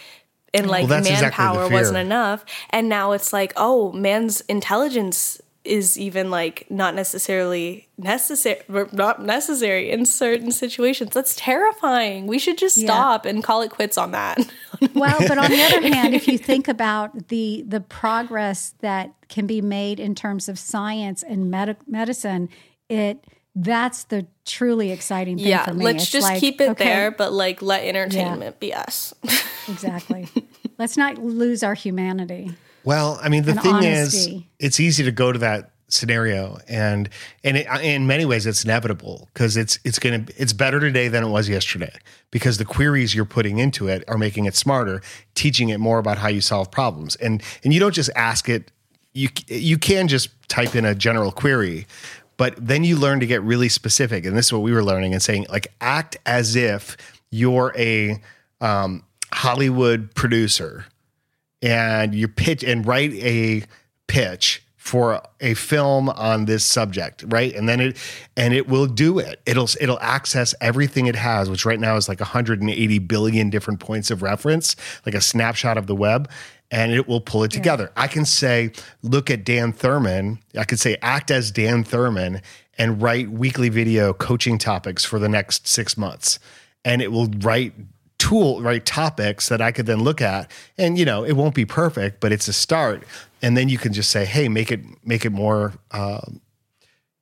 and 0.54 0.68
like 0.68 0.88
that's 0.88 1.08
exactly 1.08 1.44
the 1.44 1.50
manpower 1.52 1.68
fear. 1.68 1.78
wasn't 1.78 1.98
enough 1.98 2.46
and 2.72 2.90
now 2.90 3.12
it's 3.12 3.32
like 3.32 3.54
oh 3.58 3.92
man's 3.92 4.42
intelligence 4.42 5.40
is 5.66 5.98
even 5.98 6.30
like 6.30 6.66
not 6.70 6.94
necessarily 6.96 7.88
necessary 7.98 8.62
not 8.92 9.22
necessary 9.24 9.90
in 9.92 10.06
certain 10.06 10.52
situations 10.52 11.12
that's 11.12 11.36
terrifying 11.36 12.28
we 12.28 12.38
should 12.40 12.58
just 12.58 12.78
Yeah. 12.78 12.86
stop 12.88 13.26
and 13.26 13.44
call 13.44 13.62
it 13.62 13.72
quits 13.72 13.98
on 13.98 14.12
that 14.12 14.38
Well, 14.94 15.18
but 15.28 15.38
on 15.38 15.50
the 15.50 15.62
other 15.64 15.82
hand, 15.88 16.14
if 16.14 16.28
you 16.28 16.38
think 16.38 16.68
about 16.68 17.30
the 17.30 17.64
the 17.68 17.80
progress 17.80 18.74
that 18.82 19.14
can 19.30 19.48
be 19.48 19.62
made 19.62 20.00
in 20.02 20.14
terms 20.16 20.50
of 20.50 20.60
science 20.60 21.24
and 21.24 21.50
med- 21.50 21.78
medicine, 21.88 22.50
it 22.90 23.24
that's 23.56 24.04
the 24.06 24.28
truly 24.46 24.92
exciting 24.92 25.38
thing 25.38 25.48
yeah 25.48 25.64
for 25.64 25.74
me. 25.74 25.86
let's 25.86 26.04
It's 26.04 26.12
just 26.12 26.28
like, 26.28 26.42
keep 26.42 26.60
it 26.60 26.70
okay, 26.72 26.84
there 26.86 27.12
but 27.12 27.32
like 27.32 27.62
let 27.62 27.86
entertainment 27.86 28.60
be 28.60 28.74
us 28.74 29.14
Exactly. 29.70 30.28
let's 30.78 30.98
not 30.98 31.18
lose 31.18 31.64
our 31.64 31.74
humanity. 31.74 32.54
Well, 32.86 33.20
I 33.22 33.30
mean, 33.30 33.44
the 33.44 33.56
thing 33.56 33.84
is, 33.84 34.30
it's 34.60 34.80
easy 34.80 35.04
to 35.04 35.12
go 35.12 35.32
to 35.32 35.40
that 35.40 35.72
scenario, 35.88 36.60
and 36.68 37.10
and 37.44 37.58
it, 37.58 37.68
in 37.82 38.08
many 38.08 38.26
ways, 38.26 38.46
it's 38.46 38.64
inevitable 38.64 39.28
because 39.34 39.58
it's 39.58 39.80
it's 39.84 39.98
gonna 40.00 40.26
it's 40.38 40.54
better 40.54 40.80
today 40.80 41.08
than 41.08 41.24
it 41.24 41.30
was 41.30 41.50
yesterday 41.50 41.94
because 42.32 42.58
the 42.58 42.66
queries 42.66 43.16
you're 43.16 43.26
putting 43.26 43.58
into 43.58 43.88
it 43.88 44.04
are 44.08 44.18
making 44.18 44.46
it 44.46 44.56
smarter, 44.56 45.02
teaching 45.34 45.70
it 45.70 45.80
more 45.80 45.98
about 45.98 46.20
how 46.20 46.28
you 46.28 46.42
solve 46.42 46.70
problems, 46.70 47.16
and 47.18 47.42
and 47.64 47.74
you 47.74 47.80
don't 47.80 47.94
just 47.94 48.12
ask 48.16 48.48
it. 48.48 48.72
You 49.14 49.30
you 49.48 49.78
can 49.78 50.08
just 50.08 50.30
type 50.48 50.76
in 50.76 50.86
a 50.86 50.94
general 50.94 51.32
query, 51.32 51.88
but 52.38 52.54
then 52.58 52.84
you 52.84 52.98
learn 52.98 53.20
to 53.20 53.26
get 53.26 53.42
really 53.42 53.70
specific, 53.70 54.26
and 54.26 54.38
this 54.38 54.48
is 54.48 54.54
what 54.54 54.62
we 54.62 54.72
were 54.72 54.84
learning 54.84 55.14
and 55.14 55.24
saying 55.24 55.48
like 55.50 55.68
act 55.82 56.18
as 56.26 56.56
if 56.56 56.98
you're 57.32 57.74
a 57.76 58.22
um, 58.62 59.04
Hollywood 59.34 60.14
producer 60.14 60.86
and 61.66 62.14
you 62.14 62.28
pitch 62.28 62.64
and 62.64 62.86
write 62.86 63.12
a 63.14 63.64
pitch 64.08 64.62
for 64.78 65.20
a 65.42 65.56
film 65.56 66.10
on 66.10 66.46
this 66.46 66.64
subject 66.64 67.26
right? 67.28 67.56
And 67.56 67.68
then 67.68 67.82
it 67.82 67.98
and 68.38 68.54
it 68.54 68.68
will 68.68 68.86
do 68.86 69.18
it. 69.18 69.42
It'll 69.48 69.68
it'll 69.82 70.00
access 70.00 70.54
everything 70.62 71.08
it 71.08 71.16
has 71.16 71.50
which 71.50 71.66
right 71.66 71.80
now 71.80 71.96
is 71.98 72.08
like 72.08 72.20
180 72.20 73.00
billion 73.00 73.50
different 73.50 73.80
points 73.80 74.12
of 74.12 74.22
reference 74.22 74.76
like 75.06 75.16
a 75.16 75.22
snapshot 75.22 75.78
of 75.78 75.88
the 75.88 75.96
web 75.96 76.30
and 76.70 76.92
it 76.92 77.08
will 77.08 77.22
pull 77.22 77.44
it 77.44 77.50
together. 77.52 77.92
I 77.96 78.08
can 78.08 78.26
say 78.26 78.72
look 79.02 79.32
at 79.32 79.44
dan 79.44 79.74
thurman. 79.74 80.40
I 80.56 80.66
could 80.66 80.80
say 80.80 80.98
act 81.02 81.32
as 81.32 81.52
dan 81.52 81.84
thurman 81.84 82.44
and 82.78 83.02
write 83.02 83.32
weekly 83.32 83.70
video 83.70 84.14
coaching 84.14 84.60
topics 84.60 85.04
for 85.04 85.18
the 85.18 85.30
next 85.30 85.68
six 85.68 85.98
months. 85.98 86.38
And 86.84 87.02
it 87.02 87.12
will 87.12 87.28
write 87.40 87.74
tool 88.26 88.62
right 88.62 88.84
topics 88.86 89.50
that 89.50 89.62
I 89.62 89.72
could 89.72 89.86
then 89.86 90.00
look 90.04 90.22
at. 90.22 90.50
And 90.78 90.98
you 90.98 91.06
know 91.06 91.24
it 91.24 91.34
won't 91.34 91.54
be 91.54 91.66
perfect 91.66 92.20
but 92.20 92.32
it's 92.32 92.48
a 92.48 92.54
start. 92.54 93.04
And 93.42 93.56
then 93.56 93.70
you 93.70 93.78
can 93.78 93.94
just 93.94 94.10
say 94.10 94.26
hey 94.26 94.50
make 94.50 94.72
it 94.72 94.82
make 95.06 95.26
it 95.26 95.30
more 95.30 95.74
um, 95.92 96.42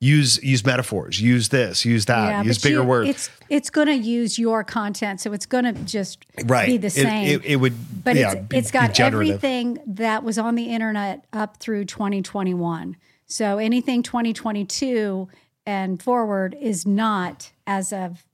use 0.00 0.42
use 0.42 0.64
metaphors 0.64 1.20
use 1.20 1.48
this 1.50 1.84
use 1.84 2.06
that 2.06 2.44
use 2.46 2.58
bigger 2.58 2.82
you- 2.82 2.84
words. 2.84 3.10
It's 3.10 3.30
it's 3.50 3.70
going 3.70 3.88
to 3.88 3.94
use 3.94 4.38
your 4.38 4.64
content, 4.64 5.20
so 5.20 5.32
it's 5.32 5.46
going 5.46 5.64
to 5.64 5.72
just 5.72 6.24
right. 6.46 6.66
be 6.66 6.78
the 6.78 6.90
same. 6.90 7.26
it, 7.26 7.44
it 7.44 7.56
would 7.56 7.74
but 8.02 8.16
yeah, 8.16 8.32
it's 8.32 8.48
be- 8.48 8.56
it's 8.56 8.70
got 8.70 8.98
everything 8.98 9.78
that 9.86 10.24
was 10.24 10.38
on 10.38 10.54
the 10.54 10.64
internet 10.64 11.26
up 11.32 11.58
through 11.58 11.84
2021 11.84 12.96
So 13.26 13.58
anything 13.58 14.02
2022 14.02 15.28
and 15.66 16.02
forward 16.02 16.56
is 16.58 16.86
not 16.86 17.52
as 17.66 17.92
of 17.92 18.24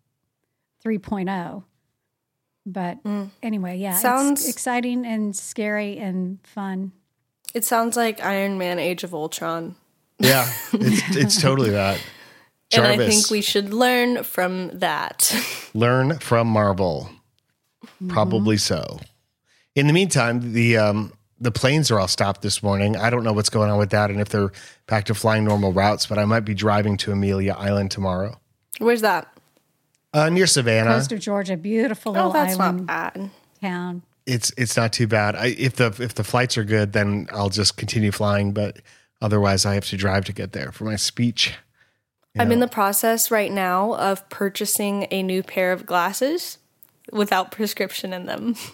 3.0. 0.84 1.64
But 2.66 2.98
anyway, 3.42 3.78
yeah, 3.78 3.96
Sounds- 3.96 4.42
it's 4.42 4.50
exciting 4.50 5.06
and 5.06 5.34
scary 5.34 5.98
and 5.98 6.38
fun. 6.44 6.92
It 7.54 7.64
sounds 7.64 7.96
like 7.96 8.22
Iron 8.22 8.58
Man 8.58 8.78
Age 8.78 9.02
of 9.02 9.12
Ultron. 9.12 9.74
Yeah, 10.18 10.48
it's 10.72 11.16
it's 11.16 11.40
totally 11.40 11.70
that. 11.70 12.00
And 12.72 12.86
I 12.86 12.96
think 12.96 13.30
we 13.30 13.40
should 13.40 13.74
learn 13.74 14.22
from 14.22 14.78
that. 14.78 15.34
learn 15.74 16.18
from 16.20 16.46
Marvel. 16.46 17.10
Probably 18.08 18.56
so. 18.56 19.00
In 19.74 19.86
the 19.88 19.92
meantime, 19.92 20.52
the 20.52 20.76
um, 20.76 21.12
the 21.40 21.50
planes 21.50 21.90
are 21.90 21.98
all 21.98 22.06
stopped 22.06 22.42
this 22.42 22.62
morning. 22.62 22.96
I 22.96 23.10
don't 23.10 23.24
know 23.24 23.32
what's 23.32 23.50
going 23.50 23.70
on 23.70 23.78
with 23.78 23.90
that 23.90 24.10
and 24.10 24.20
if 24.20 24.28
they're 24.28 24.52
back 24.86 25.06
to 25.06 25.14
flying 25.14 25.44
normal 25.44 25.72
routes, 25.72 26.06
but 26.06 26.18
I 26.18 26.24
might 26.26 26.40
be 26.40 26.54
driving 26.54 26.96
to 26.98 27.12
Amelia 27.12 27.54
Island 27.58 27.90
tomorrow. 27.90 28.38
Where's 28.78 29.00
that? 29.00 29.32
Uh, 30.12 30.28
near 30.28 30.46
Savannah. 30.46 30.90
Coast 30.94 31.12
of 31.12 31.20
Georgia, 31.20 31.56
beautiful 31.56 32.16
Oh, 32.18 32.32
that's 32.32 32.58
island 32.58 32.86
not 32.86 33.14
bad. 33.14 33.30
town. 33.60 34.02
it's 34.26 34.52
it's 34.56 34.76
not 34.76 34.92
too 34.92 35.06
bad. 35.06 35.36
I, 35.36 35.46
if 35.58 35.76
the 35.76 35.86
if 36.00 36.14
the 36.14 36.24
flights 36.24 36.58
are 36.58 36.64
good, 36.64 36.92
then 36.92 37.28
I'll 37.32 37.48
just 37.50 37.76
continue 37.76 38.10
flying. 38.10 38.52
But 38.52 38.78
otherwise, 39.22 39.64
I 39.64 39.74
have 39.74 39.86
to 39.86 39.96
drive 39.96 40.24
to 40.26 40.32
get 40.32 40.52
there 40.52 40.72
for 40.72 40.84
my 40.84 40.96
speech. 40.96 41.54
I'm 42.38 42.52
in 42.52 42.60
the 42.60 42.68
process 42.68 43.30
right 43.32 43.50
now 43.50 43.94
of 43.96 44.28
purchasing 44.30 45.06
a 45.10 45.22
new 45.22 45.42
pair 45.42 45.72
of 45.72 45.84
glasses 45.84 46.58
without 47.12 47.50
prescription 47.50 48.12
in 48.12 48.26
them. 48.26 48.54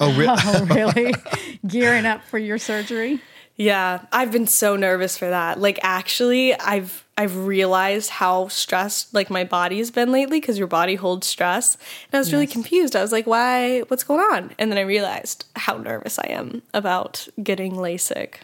Oh, 0.00 0.12
re- 0.18 0.26
Oh, 0.28 0.64
really? 0.74 1.14
Gearing 1.68 2.04
up 2.04 2.24
for 2.24 2.36
your 2.36 2.58
surgery? 2.58 3.20
Yeah, 3.54 4.04
I've 4.10 4.32
been 4.32 4.48
so 4.48 4.74
nervous 4.74 5.16
for 5.16 5.30
that. 5.30 5.60
Like 5.60 5.78
actually, 5.84 6.52
I've 6.58 7.03
I've 7.16 7.36
realized 7.46 8.10
how 8.10 8.48
stressed 8.48 9.14
like 9.14 9.30
my 9.30 9.44
body 9.44 9.78
has 9.78 9.90
been 9.92 10.10
lately 10.10 10.40
because 10.40 10.58
your 10.58 10.66
body 10.66 10.96
holds 10.96 11.26
stress. 11.28 11.76
And 12.10 12.14
I 12.14 12.18
was 12.18 12.32
really 12.32 12.46
confused. 12.48 12.96
I 12.96 13.02
was 13.02 13.12
like, 13.12 13.26
"Why? 13.26 13.80
What's 13.82 14.02
going 14.04 14.20
on?" 14.20 14.50
And 14.58 14.70
then 14.70 14.78
I 14.78 14.82
realized 14.82 15.44
how 15.54 15.76
nervous 15.76 16.18
I 16.18 16.26
am 16.30 16.62
about 16.72 17.28
getting 17.42 17.74
LASIK. 17.74 18.36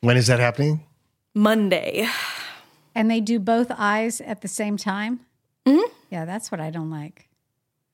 when 0.00 0.16
is 0.16 0.26
that 0.26 0.40
happening? 0.40 0.82
Monday. 1.34 2.08
And 2.94 3.10
they 3.10 3.20
do 3.20 3.38
both 3.40 3.72
eyes 3.76 4.20
at 4.20 4.40
the 4.40 4.48
same 4.48 4.76
time? 4.76 5.20
Mm-hmm. 5.66 5.90
Yeah, 6.10 6.24
that's 6.24 6.52
what 6.52 6.60
I 6.60 6.70
don't 6.70 6.90
like. 6.90 7.28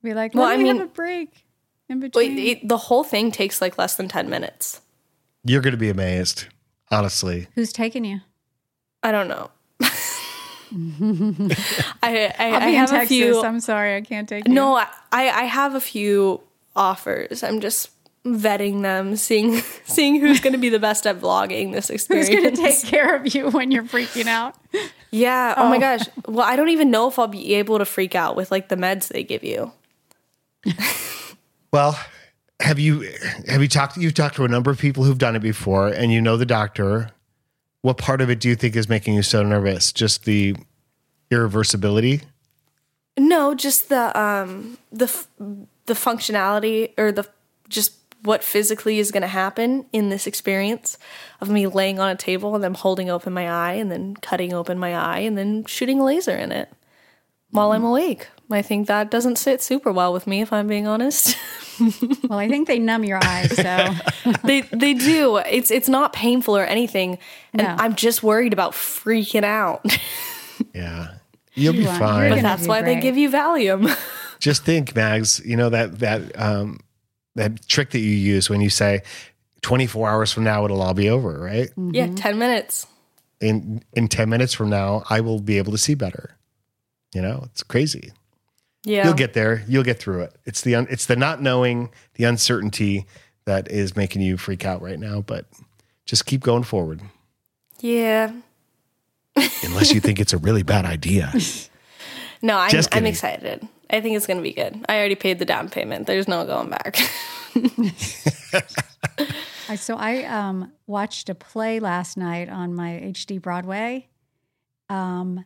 Be 0.03 0.13
like, 0.15 0.35
Well, 0.35 0.45
let 0.45 0.55
I 0.55 0.57
me 0.59 0.65
mean- 0.65 0.77
have 0.79 0.87
a 0.89 0.91
break 0.91 1.45
in 1.89 2.01
Wait, 2.01 2.13
between. 2.13 2.39
it, 2.39 2.69
the 2.69 2.77
whole 2.77 3.05
thing 3.05 3.31
takes 3.31 3.61
like 3.63 3.79
less 3.79 3.95
than 3.95 4.09
10 4.09 4.29
minutes. 4.29 4.81
You're 5.45 5.63
going 5.63 5.73
to 5.73 5.79
be 5.79 5.89
amazed, 5.89 6.47
honestly. 6.91 7.47
Who's 7.55 7.73
taking 7.73 8.05
you? 8.05 8.21
I 9.03 9.13
don't 9.13 9.29
know. 9.29 9.51
I 12.03 12.33
I, 12.39 12.49
I'll 12.51 12.55
I 12.57 12.61
be 12.67 12.69
in 12.69 12.75
have 12.75 12.93
a 12.93 13.07
few 13.07 13.43
I'm 13.43 13.61
sorry, 13.61 13.97
I 13.97 14.01
can't 14.03 14.29
take 14.29 14.47
you. 14.47 14.55
No, 14.55 14.77
I 14.77 14.87
I 15.13 15.45
have 15.45 15.75
a 15.75 15.81
few 15.81 16.41
offers. 16.77 17.43
I'm 17.43 17.61
just 17.61 17.91
vetting 18.25 18.83
them, 18.83 19.17
seeing 19.17 19.61
seeing 19.85 20.21
who's 20.21 20.41
going 20.41 20.53
to 20.53 20.59
be 20.59 20.69
the 20.69 20.79
best 20.79 21.07
at 21.07 21.21
vlogging 21.21 21.73
this 21.73 21.91
experience. 21.97 22.29
Who's 22.29 22.37
experience. 22.45 22.59
going 22.61 22.73
to 22.73 22.81
take 22.83 22.91
care 22.91 23.17
of 23.17 23.35
you 23.35 23.51
when 23.51 23.71
you're 23.71 23.83
freaking 23.85 24.27
out? 24.27 24.55
Yeah. 25.11 25.55
Oh. 25.57 25.69
my 25.69 25.77
Oh. 25.77 25.81
gosh. 25.81 26.03
Well, 26.29 26.47
I 26.47 26.55
don't 26.57 26.69
even 26.69 26.91
know 26.91 27.09
if 27.09 27.19
I'll 27.19 27.27
be 27.27 27.55
able 27.55 27.79
to 27.79 27.85
freak 27.85 28.15
out 28.15 28.37
with 28.37 28.51
like 28.51 28.69
the 28.69 28.77
meds 28.77 29.09
they 29.09 29.25
give 29.25 29.43
you. 29.43 29.73
Well, 31.73 31.99
have 32.61 32.79
you 32.79 33.09
have 33.49 33.63
you 33.63 33.69
talked? 33.69 33.97
You've 33.97 34.15
talked 34.15 34.37
to 34.37 34.45
a 34.45 34.49
number 34.49 34.71
of 34.71 34.79
people 34.79 35.05
who've 35.05 35.19
done 35.19 35.35
it 35.37 35.41
before, 35.43 35.89
and 35.89 36.13
you 36.13 36.21
know 36.21 36.37
the 36.37 36.47
doctor. 36.47 37.11
What 37.83 37.97
part 37.97 38.21
of 38.21 38.29
it 38.31 38.41
do 38.41 38.49
you 38.49 38.57
think 38.57 38.77
is 38.77 38.89
making 38.89 39.15
you 39.15 39.23
so 39.23 39.43
nervous? 39.43 39.93
Just 39.93 40.25
the 40.25 40.57
irreversibility. 41.31 42.23
No, 43.19 43.55
just 43.55 43.89
the 43.89 44.19
um 44.19 44.79
the 44.93 45.13
the 45.87 45.95
functionality 45.95 46.93
or 46.99 47.13
the 47.13 47.27
just 47.69 47.95
what 48.23 48.45
physically 48.45 48.99
is 48.99 49.11
going 49.11 49.23
to 49.23 49.29
happen 49.29 49.87
in 49.93 50.11
this 50.11 50.27
experience 50.27 50.99
of 51.41 51.49
me 51.49 51.67
laying 51.67 51.99
on 51.99 52.11
a 52.11 52.17
table 52.17 52.55
and 52.55 52.63
then 52.63 52.75
holding 52.75 53.09
open 53.09 53.33
my 53.33 53.49
eye 53.49 53.73
and 53.73 53.91
then 53.91 54.15
cutting 54.17 54.53
open 54.53 54.79
my 54.79 54.95
eye 54.95 55.21
and 55.21 55.39
then 55.39 55.65
shooting 55.65 56.01
a 56.01 56.05
laser 56.05 56.37
in 56.37 56.53
it 56.53 56.71
while 57.51 57.73
I'm 57.73 57.85
awake. 57.85 58.29
I 58.53 58.63
think 58.63 58.89
that 58.89 59.11
doesn't 59.11 59.37
sit 59.37 59.63
super 59.63 59.93
well 59.93 60.13
with 60.13 60.27
me 60.27 60.41
if 60.41 60.53
I'm 60.53 60.67
being 60.67 60.87
honest. 60.87 61.37
Well, 62.29 62.39
I 62.39 62.47
think 62.47 62.69
they 62.69 62.79
numb 62.79 63.05
your 63.05 63.19
eyes, 63.25 63.57
so 63.57 63.95
they 64.45 64.61
they 64.61 64.93
do. 64.93 65.39
It's 65.39 65.71
it's 65.71 65.89
not 65.89 66.13
painful 66.13 66.55
or 66.55 66.65
anything 66.65 67.17
and 67.55 67.63
No. 67.63 67.75
I'm 67.79 67.95
just 67.95 68.23
worried 68.23 68.53
about 68.53 68.73
freaking 68.73 69.45
out. 69.45 69.85
Yeah, 70.75 71.15
you'll 71.55 71.73
be 71.73 71.79
You 71.81 71.87
fine. 71.87 72.31
but 72.33 72.43
that's 72.43 72.65
do 72.65 72.69
why 72.69 72.83
they 72.83 72.97
give 73.01 73.17
you 73.17 73.31
Valium. 73.31 73.97
Just 74.41 74.63
think, 74.67 74.95
Mags. 74.95 75.41
You 75.43 75.57
know 75.57 75.71
that 75.71 76.01
that 76.01 76.39
um, 76.39 76.81
that 77.35 77.67
trick 77.67 77.91
that 77.93 78.01
you 78.01 78.11
use 78.13 78.51
when 78.51 78.61
you 78.61 78.69
say, 78.69 79.01
"24 79.63 80.11
hours 80.11 80.33
from 80.33 80.45
now, 80.45 80.67
it'll 80.67 80.83
all 80.83 80.93
be 80.93 81.09
over." 81.09 81.41
Right? 81.41 81.71
yeah, 81.93 82.09
10 82.15 82.39
minutes. 82.39 82.87
In 83.41 83.83
in 83.95 84.09
10 84.09 84.29
minutes 84.29 84.53
from 84.53 84.69
now, 84.69 85.03
I 85.09 85.23
will 85.23 85.41
be 85.41 85.57
able 85.57 85.73
to 85.73 85.79
see 85.79 85.95
better. 85.95 86.37
You 87.15 87.23
know, 87.23 87.45
it's 87.47 87.63
crazy. 87.63 88.13
Yeah. 88.85 89.05
You'll 89.05 89.15
get 89.15 89.35
there. 89.35 89.63
You'll 89.69 89.85
get 89.85 89.99
through 89.99 90.23
it. 90.23 90.35
It's 90.45 90.63
the 90.63 90.75
un- 90.75 90.87
it's 90.91 91.07
the 91.07 91.17
not 91.17 91.43
knowing, 91.43 91.91
the 92.15 92.25
uncertainty 92.25 93.07
that 93.45 93.71
is 93.71 93.97
making 93.97 94.23
you 94.23 94.37
freak 94.37 94.65
out 94.65 94.83
right 94.83 94.99
now. 94.99 95.21
But 95.21 95.47
just 96.07 96.27
keep 96.27 96.43
going 96.43 96.63
forward, 96.63 97.03
yeah. 97.81 98.33
unless 99.65 99.93
you 99.93 100.01
think 100.01 100.19
it's 100.19 100.33
a 100.33 100.39
really 100.39 100.63
bad 100.63 100.85
idea. 100.85 101.33
No, 102.43 102.57
I'm, 102.57 102.71
I'm 102.93 103.05
excited. 103.05 103.69
I 103.91 104.01
think 104.01 104.17
it's 104.17 104.27
going 104.27 104.39
to 104.39 104.43
be 104.43 104.55
good. 104.55 104.83
I 104.89 104.97
already 104.97 105.15
paid 105.15 105.39
the 105.39 105.45
down 105.45 105.69
payment. 105.69 106.07
There's 106.07 106.27
no 106.27 106.47
going 106.47 106.71
back. 106.71 106.97
So 109.77 109.97
I 109.97 110.25
um, 110.25 110.73
watched 110.89 111.29
a 111.29 111.35
play 111.35 111.79
last 111.79 112.17
night 112.17 112.49
on 112.49 112.75
my 112.75 113.01
HD 113.05 113.41
Broadway 113.41 114.09
um, 114.89 115.45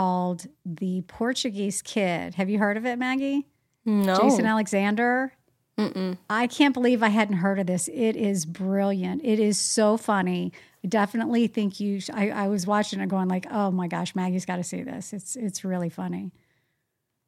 called 0.00 0.46
The 0.64 1.02
Portuguese 1.02 1.82
Kid. 1.82 2.34
Have 2.36 2.48
you 2.48 2.58
heard 2.58 2.78
of 2.78 2.86
it, 2.86 2.98
Maggie? 2.98 3.46
no. 3.84 4.18
Jason 4.18 4.46
Alexander. 4.46 5.32
I 6.28 6.46
can't 6.46 6.74
believe 6.74 7.02
I 7.02 7.08
hadn't 7.08 7.36
heard 7.36 7.58
of 7.58 7.66
this. 7.66 7.88
It 7.88 8.14
is 8.14 8.44
brilliant. 8.44 9.22
It 9.24 9.38
is 9.38 9.58
so 9.58 9.96
funny. 9.96 10.52
I 10.84 10.88
definitely 10.88 11.46
think 11.46 11.80
you. 11.80 12.00
Sh- 12.00 12.10
I, 12.12 12.30
I 12.30 12.48
was 12.48 12.66
watching 12.66 13.00
it, 13.00 13.08
going 13.08 13.28
like, 13.28 13.46
"Oh 13.50 13.70
my 13.70 13.88
gosh, 13.88 14.14
Maggie's 14.14 14.44
got 14.44 14.56
to 14.56 14.62
see 14.62 14.82
this. 14.82 15.14
It's 15.14 15.36
it's 15.36 15.64
really 15.64 15.88
funny." 15.88 16.32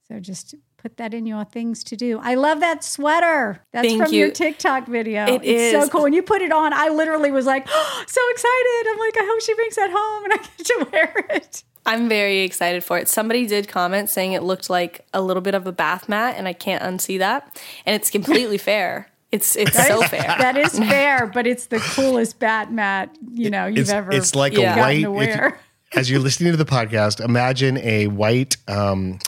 So 0.09 0.21
just 0.21 0.55
put 0.77 0.99
that 0.99 1.15
in 1.15 1.25
your 1.25 1.45
things 1.45 1.83
to 1.85 1.97
do. 1.97 2.19
I 2.23 2.35
love 2.35 2.61
that 2.61 2.85
sweater. 2.85 3.65
That's 3.73 3.89
Thank 3.89 4.03
from 4.03 4.13
your. 4.13 4.31
TikTok 4.31 4.87
video. 4.87 5.25
It 5.27 5.43
it's 5.45 5.75
is. 5.75 5.85
so 5.85 5.89
cool. 5.89 6.03
When 6.03 6.13
you 6.13 6.23
put 6.23 6.43
it 6.43 6.53
on, 6.53 6.75
I 6.75 6.89
literally 6.89 7.31
was 7.31 7.47
like, 7.47 7.67
oh, 7.71 8.05
so 8.07 8.21
excited. 8.31 8.91
I'm 8.91 8.99
like, 8.99 9.17
I 9.19 9.25
hope 9.31 9.41
she 9.41 9.55
brings 9.55 9.77
that 9.77 9.91
home 9.91 10.25
and 10.25 10.33
I 10.35 10.37
get 10.37 10.67
to 10.67 10.89
wear 10.93 11.27
it. 11.37 11.65
I'm 11.85 12.09
very 12.09 12.41
excited 12.41 12.85
for 12.85 12.99
it. 12.99 13.09
Somebody 13.09 13.47
did 13.47 13.69
comment 13.69 14.09
saying 14.09 14.33
it 14.33 14.43
looked 14.43 14.71
like 14.71 15.05
a 15.13 15.21
little 15.21 15.41
bit 15.43 15.55
of 15.55 15.67
a 15.67 15.73
bath 15.73 16.09
mat, 16.09 16.37
and 16.39 16.47
I 16.47 16.53
can't 16.53 16.83
unsee 16.83 17.19
that. 17.19 17.61
And 17.87 17.97
it's 17.97 18.11
completely 18.11 18.59
fair. 18.71 19.09
It's 19.33 19.57
it's 19.57 19.75
so 19.87 20.03
fair. 20.03 20.23
That 20.23 20.57
is 20.59 20.79
fair, 20.79 21.27
but 21.27 21.47
it's 21.47 21.67
the 21.67 21.79
coolest 21.79 22.39
bat 22.39 22.71
mat 22.71 23.11
you 23.33 23.49
know 23.51 23.67
you've 23.67 23.79
it's, 23.79 23.91
ever. 23.91 24.13
it's 24.13 24.35
like 24.35 24.53
Yeah. 24.53 24.77
a 24.77 24.79
white. 24.79 25.03
to 25.05 25.21
if 25.21 25.37
you- 25.37 25.59
as 25.99 26.11
you're 26.11 26.21
listening 26.21 26.53
to 26.53 26.57
the 26.57 26.65
podcast, 26.67 27.23
imagine 27.25 27.79
a 27.79 28.07
white 28.09 28.57
um, 28.69 29.19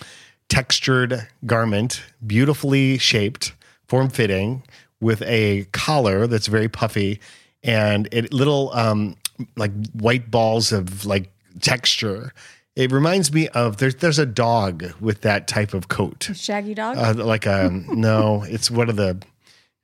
textured 0.48 1.26
garment, 1.46 2.02
beautifully 2.26 2.98
shaped, 2.98 3.52
form 3.88 4.08
fitting, 4.10 4.62
with 5.00 5.22
a 5.22 5.64
collar 5.72 6.26
that's 6.26 6.46
very 6.46 6.68
puffy 6.68 7.20
and 7.62 8.08
it 8.12 8.32
little 8.32 8.70
um, 8.74 9.16
like 9.56 9.72
white 9.92 10.30
balls 10.30 10.72
of 10.72 11.04
like 11.04 11.30
texture. 11.60 12.32
It 12.76 12.90
reminds 12.90 13.32
me 13.32 13.48
of 13.48 13.76
there's 13.76 13.96
there's 13.96 14.18
a 14.18 14.26
dog 14.26 14.84
with 15.00 15.20
that 15.22 15.46
type 15.46 15.74
of 15.74 15.88
coat. 15.88 16.30
Shaggy 16.34 16.74
dog. 16.74 16.96
Uh, 16.98 17.14
like 17.24 17.46
a 17.46 17.70
no, 17.88 18.44
it's 18.48 18.70
one 18.70 18.88
of 18.88 18.96
the 18.96 19.22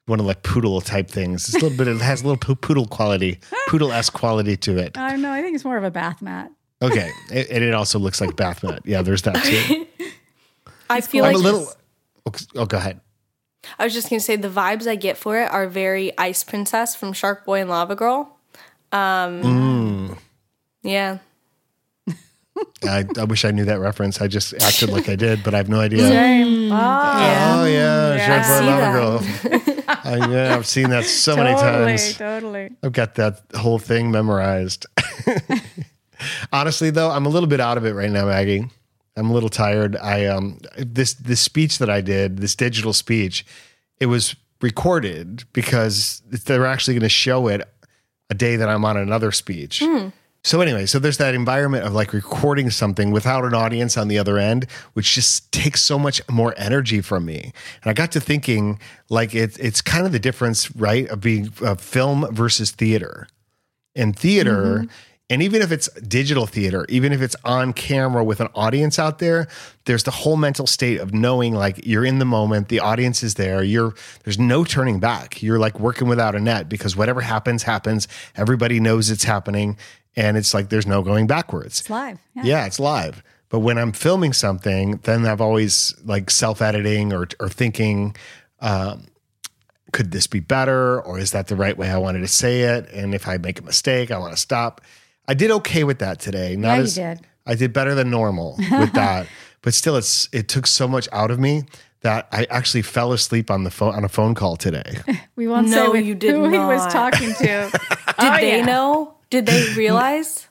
one 0.07 0.19
of 0.19 0.27
like 0.27 0.43
poodle 0.43 0.81
type 0.81 1.09
things. 1.09 1.49
It's 1.49 1.55
a 1.55 1.67
little 1.67 1.79
bit. 1.79 1.87
It 1.87 2.01
has 2.01 2.23
a 2.23 2.27
little 2.29 2.57
poodle 2.57 2.87
quality, 2.87 3.39
poodle 3.69 3.93
esque 3.93 4.13
quality 4.13 4.57
to 4.59 4.77
it. 4.79 4.99
I 4.99 5.11
don't 5.11 5.23
know. 5.23 5.31
I 5.33 5.41
think 5.41 5.55
it's 5.55 5.65
more 5.65 5.77
of 5.77 5.85
a 5.85 5.91
bath 5.91 6.21
mat. 6.21 6.51
Okay, 6.83 7.11
it, 7.31 7.51
and 7.51 7.63
it 7.63 7.75
also 7.75 7.99
looks 7.99 8.21
like 8.21 8.35
bath 8.37 8.63
mat. 8.65 8.83
Yeah, 8.85 9.03
there's 9.03 9.23
that 9.23 9.37
too. 9.45 9.87
I 10.91 11.01
feel 11.01 11.25
I'm 11.25 11.35
like 11.35 11.41
a 11.41 11.45
little. 11.45 11.73
Oh, 12.57 12.67
go 12.67 12.77
ahead. 12.77 13.01
I 13.79 13.85
was 13.85 13.93
just 13.93 14.09
gonna 14.11 14.21
say 14.21 14.37
the 14.37 14.49
vibes 14.49 14.87
I 14.89 14.97
get 14.97 15.17
for 15.17 15.41
it 15.41 15.51
are 15.51 15.69
very 15.69 16.17
Ice 16.19 16.43
Princess 16.43 16.97
from 16.97 17.13
Shark 17.13 17.45
Boy 17.45 17.61
and 17.61 17.71
Lava 17.71 17.95
Girl. 17.95 18.37
Um, 18.91 20.19
Yeah, 20.83 21.19
I, 22.85 23.05
I 23.19 23.25
wish 23.25 23.45
I 23.45 23.51
knew 23.51 23.65
that 23.67 23.79
reference. 23.81 24.21
I 24.21 24.27
just 24.27 24.55
acted 24.55 24.91
like 24.91 25.09
I 25.09 25.17
did, 25.17 25.43
but 25.43 25.55
I 25.55 25.59
have 25.59 25.69
no 25.69 25.81
idea. 25.81 26.09
Same. 26.09 26.73
Oh, 26.73 26.77
Oh 26.77 27.65
yeah, 27.67 28.15
Yeah. 28.17 28.43
Shark 28.43 28.63
Boy 28.63 28.93
Girl. 28.93 29.85
I, 29.89 30.31
yeah 30.31 30.57
I've 30.57 30.67
seen 30.67 30.91
that 30.91 31.05
so 31.05 31.37
many 31.37 31.55
times. 31.55 32.17
totally. 32.17 32.71
I've 32.83 32.93
got 32.93 33.15
that 33.17 33.43
whole 33.55 33.79
thing 33.79 34.11
memorized. 34.11 34.87
Honestly, 36.53 36.91
though, 36.91 37.11
I'm 37.11 37.27
a 37.27 37.29
little 37.29 37.49
bit 37.49 37.61
out 37.61 37.77
of 37.77 37.85
it 37.87 37.93
right 37.95 38.11
now, 38.11 38.27
Maggie. 38.27 38.69
I'm 39.17 39.31
a 39.31 39.33
little 39.33 39.49
tired. 39.49 39.97
I 39.97 40.27
um 40.27 40.59
this 40.77 41.15
this 41.15 41.41
speech 41.41 41.79
that 41.79 41.91
I 41.91 42.01
did, 42.01 42.39
this 42.39 42.55
digital 42.55 42.93
speech, 42.93 43.45
it 43.99 44.07
was 44.07 44.37
recorded 44.61 45.45
because 45.53 46.23
they're 46.27 46.67
actually 46.67 46.95
going 46.95 47.03
to 47.03 47.09
show 47.09 47.49
it 47.49 47.63
a 48.29 48.35
day 48.35 48.57
that 48.57 48.69
I'm 48.69 48.85
on 48.85 48.97
another 48.97 49.33
speech. 49.33 49.83
So 50.43 50.63
anyway, 50.63 50.87
so 50.87 50.99
there's 50.99 51.19
that 51.19 51.35
environment 51.35 51.85
of 51.85 51.93
like 51.93 52.15
recording 52.15 52.71
something 52.71 53.11
without 53.11 53.45
an 53.45 53.53
audience 53.53 53.99
on 53.99 54.09
the 54.09 54.19
other 54.19 54.39
end, 54.39 54.67
which 54.95 55.15
just 55.15 55.53
takes 55.53 55.83
so 55.83 55.99
much 55.99 56.23
more 56.31 56.55
energy 56.57 57.03
from 57.03 57.27
me. 57.27 57.53
And 57.83 57.91
I 57.91 57.93
got 57.93 58.13
to 58.13 58.21
thinking 58.21 58.79
like 59.11 59.35
it, 59.35 59.59
it's 59.61 59.83
kind 59.83 60.07
of 60.07 60.13
the 60.13 60.19
difference, 60.19 60.75
right, 60.75 61.07
of 61.09 61.21
being 61.21 61.53
uh, 61.63 61.75
film 61.75 62.27
versus 62.35 62.71
theater. 62.71 63.27
In 63.95 64.13
theater, 64.13 64.87
and 65.31 65.43
even 65.43 65.63
if 65.63 65.71
it's 65.71 65.89
digital 66.01 66.45
theater, 66.47 66.85
even 66.89 67.13
if 67.13 67.23
it's 67.23 67.37
on 67.45 67.73
camera 67.73 68.25
with 68.25 68.41
an 68.41 68.49
audience 68.55 68.99
out 68.99 69.21
there, 69.21 69.47
there's 69.85 70.03
the 70.03 70.11
whole 70.11 70.37
mental 70.37 70.67
state 70.67 71.01
of 71.01 71.15
knowing 71.15 71.55
like 71.55 71.87
you're 71.87 72.05
in 72.05 72.19
the 72.19 72.25
moment, 72.25 72.69
the 72.69 72.81
audience 72.81 73.23
is 73.23 73.35
there, 73.35 73.63
you're 73.63 73.95
there's 74.25 74.41
no 74.41 74.65
turning 74.65 74.99
back. 74.99 75.41
You're 75.41 75.61
like 75.61 75.79
working 75.79 76.09
without 76.09 76.35
a 76.35 76.41
net 76.41 76.69
because 76.69 76.97
whatever 76.97 77.21
happens 77.21 77.63
happens. 77.63 78.09
Everybody 78.37 78.81
knows 78.81 79.09
it's 79.09 79.25
happening 79.25 79.79
and 80.17 80.37
it's 80.37 80.53
like 80.55 80.69
there's 80.69 80.87
no 80.87 81.03
going 81.03 81.27
backwards. 81.27 81.81
It's 81.81 81.91
live. 81.91 82.19
Yeah. 82.35 82.43
Yeah, 82.45 82.67
it's 82.67 82.81
live. 82.81 83.23
But 83.49 83.61
when 83.61 83.79
I'm 83.79 83.93
filming 83.93 84.33
something, 84.33 84.99
then 85.03 85.27
I've 85.27 85.41
always 85.41 85.95
like 86.05 86.31
self 86.31 86.63
editing 86.63 87.13
or 87.13 87.27
or 87.41 87.49
thinking, 87.49 88.15
um, 88.61 89.07
could 89.93 90.13
this 90.13 90.27
be 90.29 90.41
better, 90.41 91.01
or 91.03 91.19
is 91.19 91.33
that 91.33 91.49
the 91.49 91.57
right 91.57 91.77
way 91.77 91.91
I 91.91 91.99
wanted 91.99 92.21
to 92.21 92.29
say 92.29 92.61
it? 92.63 92.89
And 92.93 93.15
if 93.15 93.27
I 93.27 93.39
make 93.39 93.59
a 93.59 93.63
mistake, 93.65 94.11
I 94.11 94.19
want 94.19 94.33
to 94.33 94.41
stop. 94.41 94.81
I 95.27 95.35
did 95.35 95.51
okay 95.51 95.85
with 95.85 95.99
that 95.99 96.21
today. 96.21 96.55
Not 96.57 96.69
Yeah, 96.69 96.77
you 96.77 96.83
as, 96.83 96.95
did. 96.95 97.21
I 97.47 97.55
did 97.57 97.73
better 97.73 97.95
than 97.95 98.11
normal 98.11 98.57
with 98.71 98.93
that, 98.95 99.27
but 99.63 99.75
still, 99.75 99.97
it's 99.97 100.29
it 100.33 100.47
took 100.49 100.67
so 100.69 100.87
much 100.87 101.09
out 101.13 101.31
of 101.33 101.41
me 101.41 101.65
that 102.03 102.29
I 102.33 102.45
actually 102.51 102.83
fell 102.83 103.13
asleep 103.13 103.51
on 103.51 103.65
the 103.65 103.71
phone 103.71 103.95
on 103.95 104.05
a 104.05 104.09
phone 104.09 104.35
call 104.35 104.57
today. 104.57 104.99
We 105.37 105.49
won't 105.49 105.69
say 105.69 105.75
No, 105.77 105.91
with 105.93 106.05
you 106.05 106.15
did 106.15 106.35
who 106.35 106.49
he 106.51 106.59
was 106.59 106.93
talking 106.93 107.33
to. 107.35 107.71
Did 107.71 107.81
Oh, 108.19 108.37
they 108.37 108.59
yeah. 108.59 108.65
know? 108.65 109.15
Did 109.31 109.47
they 109.47 109.73
realize? 109.77 110.47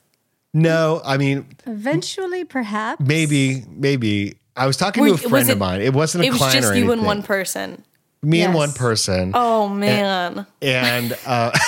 no, 0.53 1.01
I 1.05 1.17
mean 1.17 1.45
Eventually, 1.67 2.43
perhaps. 2.43 2.99
maybe 3.05 3.63
maybe 3.69 4.37
I 4.55 4.65
was 4.65 4.77
talking 4.77 5.01
Were 5.01 5.09
to 5.09 5.13
a 5.13 5.17
you- 5.17 5.23
was 5.23 5.29
friend 5.29 5.49
of 5.51 5.57
mine. 5.59 5.81
It 5.81 5.93
wasn't 5.93 6.25
a 6.25 6.29
client. 6.31 6.55
it 6.55 6.57
was 6.57 6.63
just 6.65 6.73
or 6.73 6.77
you 6.77 6.91
and 6.91 7.03
one 7.05 7.21
person. 7.23 7.83
Me 8.21 8.41
and 8.41 8.53
one 8.53 8.71
person. 8.73 9.31
Oh 9.35 9.69
man. 9.69 10.45
and 10.61 11.17
uh, 11.25 11.51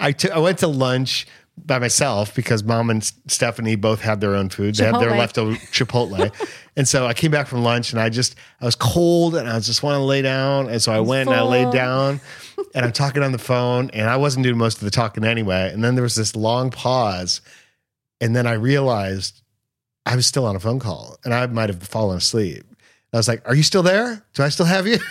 I 0.00 0.14
I 0.32 0.38
went 0.38 0.58
to 0.60 0.66
lunch 0.68 1.26
by 1.66 1.78
myself 1.78 2.34
because 2.34 2.64
mom 2.64 2.90
and 2.90 3.04
Stephanie 3.26 3.76
both 3.76 4.00
had 4.00 4.20
their 4.20 4.34
own 4.34 4.48
food. 4.48 4.74
They 4.74 4.84
had 4.86 4.98
their 5.00 5.10
leftover 5.10 5.52
Chipotle, 5.72 6.32
and 6.76 6.86
so 6.88 7.06
I 7.06 7.14
came 7.14 7.30
back 7.30 7.46
from 7.46 7.62
lunch 7.62 7.92
and 7.92 8.00
I 8.00 8.08
just 8.08 8.36
I 8.60 8.64
was 8.64 8.74
cold 8.74 9.34
and 9.36 9.48
I 9.48 9.54
was 9.54 9.66
just 9.66 9.82
want 9.82 9.96
to 9.98 10.02
lay 10.04 10.22
down, 10.22 10.68
and 10.68 10.80
so 10.80 10.92
I 10.92 11.00
went 11.00 11.28
and 11.28 11.36
I 11.38 11.42
laid 11.42 11.70
down, 11.72 12.20
and 12.74 12.84
I'm 12.84 12.92
talking 12.92 13.22
on 13.22 13.32
the 13.32 13.38
phone, 13.38 13.90
and 13.92 14.08
I 14.08 14.16
wasn't 14.16 14.44
doing 14.44 14.58
most 14.58 14.78
of 14.78 14.84
the 14.84 14.90
talking 14.90 15.24
anyway. 15.24 15.70
And 15.72 15.82
then 15.82 15.94
there 15.94 16.02
was 16.02 16.14
this 16.14 16.34
long 16.36 16.70
pause, 16.70 17.40
and 18.20 18.34
then 18.34 18.46
I 18.46 18.52
realized 18.54 19.42
I 20.06 20.16
was 20.16 20.26
still 20.26 20.46
on 20.46 20.56
a 20.56 20.60
phone 20.60 20.78
call, 20.80 21.16
and 21.24 21.32
I 21.34 21.46
might 21.46 21.68
have 21.70 21.82
fallen 21.82 22.18
asleep. 22.18 22.64
I 23.12 23.16
was 23.16 23.28
like, 23.28 23.48
"Are 23.48 23.54
you 23.54 23.62
still 23.62 23.82
there? 23.82 24.24
Do 24.34 24.42
I 24.42 24.48
still 24.48 24.66
have 24.66 24.86
you?" 24.86 24.98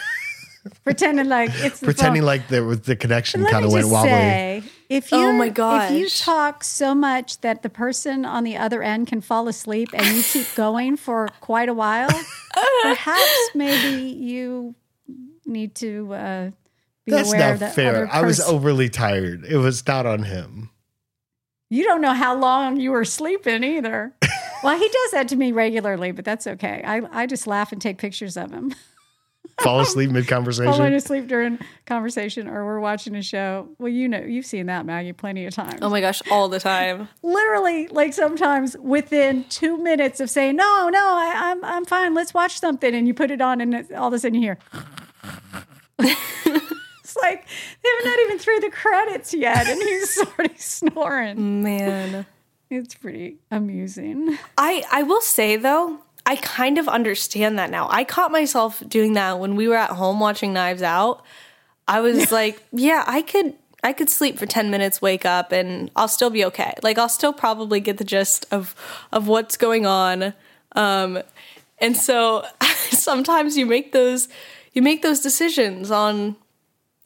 pretending 0.84 1.28
like 1.28 1.50
it's 1.56 1.80
the 1.80 1.86
Pretending 1.86 2.22
phone. 2.22 2.28
like 2.28 2.48
there 2.48 2.64
was 2.64 2.82
the 2.82 2.96
connection 2.96 3.46
kind 3.46 3.66
of 3.66 3.72
went 3.72 3.84
just 3.84 3.94
wobbly. 3.94 4.10
say, 4.12 4.64
if 4.90 5.12
you 5.12 5.18
Oh 5.18 5.34
my 5.34 5.50
god! 5.50 5.92
if 5.92 6.00
you 6.00 6.10
talk 6.10 6.64
so 6.64 6.96
much 6.96 7.42
that 7.42 7.64
the 7.64 7.70
person 7.70 8.26
on 8.26 8.44
the 8.44 8.56
other 8.58 8.82
end 8.82 9.08
can 9.08 9.22
fall 9.22 9.48
asleep 9.48 9.90
and 9.94 10.06
you 10.16 10.24
keep 10.24 10.48
going 10.56 10.96
for 10.98 11.28
quite 11.42 11.70
a 11.70 11.74
while, 11.74 12.10
perhaps 12.84 13.50
maybe 13.56 14.10
you 14.10 14.76
need 15.46 15.76
to 15.76 16.14
uh, 16.14 16.52
be 17.06 17.12
That's 17.12 17.30
aware 17.30 17.52
not 17.52 17.60
that 17.60 17.76
fair. 17.76 17.96
other 17.96 18.10
I 18.12 18.22
was 18.22 18.40
overly 18.40 18.90
tired. 18.90 19.46
It 19.46 19.58
was 19.58 19.86
not 19.86 20.06
on 20.06 20.24
him. 20.24 20.70
You 21.70 21.84
don't 21.84 22.02
know 22.02 22.14
how 22.14 22.38
long 22.38 22.80
you 22.80 22.92
were 22.92 23.04
sleeping 23.04 23.64
either. 23.64 24.14
well, 24.64 24.78
he 24.78 24.88
does 24.88 25.12
that 25.12 25.28
to 25.30 25.36
me 25.36 25.52
regularly, 25.52 26.12
but 26.12 26.24
that's 26.24 26.46
okay. 26.46 26.84
I, 26.86 27.02
I 27.12 27.26
just 27.26 27.48
laugh 27.48 27.72
and 27.72 27.82
take 27.82 27.98
pictures 27.98 28.38
of 28.38 28.52
him. 28.52 28.74
Fall 29.62 29.82
asleep 29.82 30.10
mid 30.10 30.28
conversation. 30.28 30.72
Falling 30.72 30.80
conversation. 30.92 31.16
asleep 31.16 31.28
during 31.28 31.60
conversation 31.86 32.48
or 32.48 32.66
we're 32.66 32.80
watching 32.80 33.16
a 33.16 33.22
show. 33.22 33.70
Well, 33.78 33.90
you 33.90 34.08
know, 34.08 34.20
you've 34.20 34.46
seen 34.46 34.66
that, 34.68 34.86
Maggie, 34.86 35.14
plenty 35.14 35.46
of 35.46 35.54
times. 35.54 35.80
Oh 35.82 35.90
my 35.90 36.02
gosh, 36.02 36.22
all 36.32 36.48
the 36.50 36.60
time. 36.60 37.08
Literally, 37.22 37.88
like 37.88 38.14
sometimes 38.14 38.76
within 38.78 39.44
two 39.50 39.78
minutes 39.78 40.20
of 40.20 40.30
saying, 40.30 40.56
no, 40.56 40.90
no, 40.90 41.00
I, 41.00 41.52
I'm, 41.52 41.64
I'm 41.66 41.86
fine. 41.86 42.14
Let's 42.14 42.34
watch 42.34 42.60
something. 42.60 42.96
And 42.96 43.08
you 43.08 43.14
put 43.14 43.32
it 43.32 43.42
on 43.42 43.62
and 43.62 43.76
it, 43.76 43.92
all 43.94 44.08
of 44.08 44.14
a 44.14 44.20
sudden 44.20 44.42
you 44.42 44.42
hear, 44.42 44.58
it's 47.14 47.22
like 47.22 47.46
they're 47.84 48.12
not 48.12 48.20
even 48.20 48.40
through 48.40 48.60
the 48.60 48.70
credits 48.70 49.34
yet. 49.34 49.68
And 49.68 49.82
he's 49.82 50.18
already 50.40 50.58
snoring. 50.58 51.64
Man. 51.64 52.26
It's 52.70 52.96
pretty 52.96 53.38
amusing. 53.52 54.38
I 54.58 54.84
I 54.92 55.04
will 55.04 55.22
say 55.22 55.58
though, 55.58 56.00
I 56.26 56.38
kind 56.38 56.78
of 56.78 56.88
understand 56.88 57.60
that 57.60 57.70
now. 57.70 57.88
I 57.92 58.04
caught 58.04 58.32
myself 58.32 58.82
doing 58.88 59.14
that 59.14 59.40
when 59.40 59.56
we 59.56 59.68
were 59.68 59.76
at 59.76 59.92
home 59.92 60.20
watching 60.20 60.54
Knives 60.54 60.82
Out. 60.82 61.24
I 61.88 62.00
was 62.00 62.32
like, 62.32 62.64
yeah, 62.72 63.04
I 63.06 63.22
could 63.22 63.54
I 63.84 63.94
could 63.94 64.10
sleep 64.10 64.40
for 64.40 64.46
10 64.46 64.72
minutes, 64.72 65.02
wake 65.02 65.26
up 65.26 65.52
and 65.52 65.92
I'll 65.96 66.08
still 66.08 66.30
be 66.30 66.46
okay. 66.46 66.74
Like 66.82 66.98
I'll 66.98 67.10
still 67.10 67.34
probably 67.34 67.80
get 67.80 67.98
the 67.98 68.06
gist 68.06 68.46
of 68.52 68.74
of 69.12 69.28
what's 69.28 69.58
going 69.58 69.86
on. 69.86 70.34
Um 70.72 71.22
and 71.78 71.96
so 71.96 72.46
sometimes 72.90 73.56
you 73.56 73.66
make 73.68 73.92
those 73.92 74.30
you 74.72 74.82
make 74.82 75.04
those 75.04 75.20
decisions 75.20 75.92
on 75.92 76.38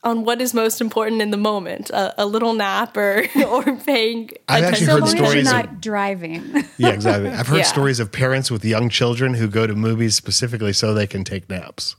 on 0.07 0.23
what 0.23 0.41
is 0.41 0.53
most 0.53 0.81
important 0.81 1.21
in 1.21 1.29
the 1.31 1.37
moment, 1.37 1.89
a, 1.91 2.23
a 2.23 2.25
little 2.25 2.53
nap 2.53 2.95
or 2.97 3.25
or 3.47 3.63
paying 3.77 4.31
I've 4.47 4.63
actually 4.63 4.87
heard 4.87 4.93
So 4.93 4.99
long 4.99 5.03
as 5.07 5.11
to 5.13 5.17
you're 5.17 5.27
stories 5.27 5.47
of- 5.47 5.53
not 5.53 5.81
driving. 5.81 6.63
Yeah, 6.77 6.89
exactly. 6.89 7.29
I've 7.29 7.47
heard 7.47 7.57
Yeah. 7.57 7.63
stories 7.63 7.99
of 7.99 8.11
parents 8.11 8.49
with 8.51 8.63
young 8.65 8.89
children 8.89 9.33
who 9.35 9.47
go 9.47 9.67
to 9.67 9.75
movies 9.75 10.15
specifically 10.15 10.73
so 10.73 10.93
they 10.93 11.07
can 11.07 11.23
take 11.23 11.49
naps. 11.49 11.95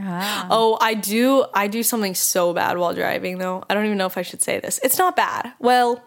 Ah. 0.00 0.46
Oh, 0.50 0.78
I 0.80 0.94
do. 0.94 1.44
I 1.54 1.66
do 1.68 1.82
something 1.82 2.14
so 2.14 2.52
bad 2.52 2.78
while 2.78 2.94
driving, 2.94 3.38
though. 3.38 3.62
I 3.68 3.74
don't 3.74 3.84
even 3.86 3.98
know 3.98 4.06
if 4.06 4.16
I 4.18 4.22
should 4.22 4.42
say 4.42 4.58
this. 4.60 4.80
It's 4.82 4.98
not 4.98 5.14
bad. 5.16 5.52
Well, 5.60 6.02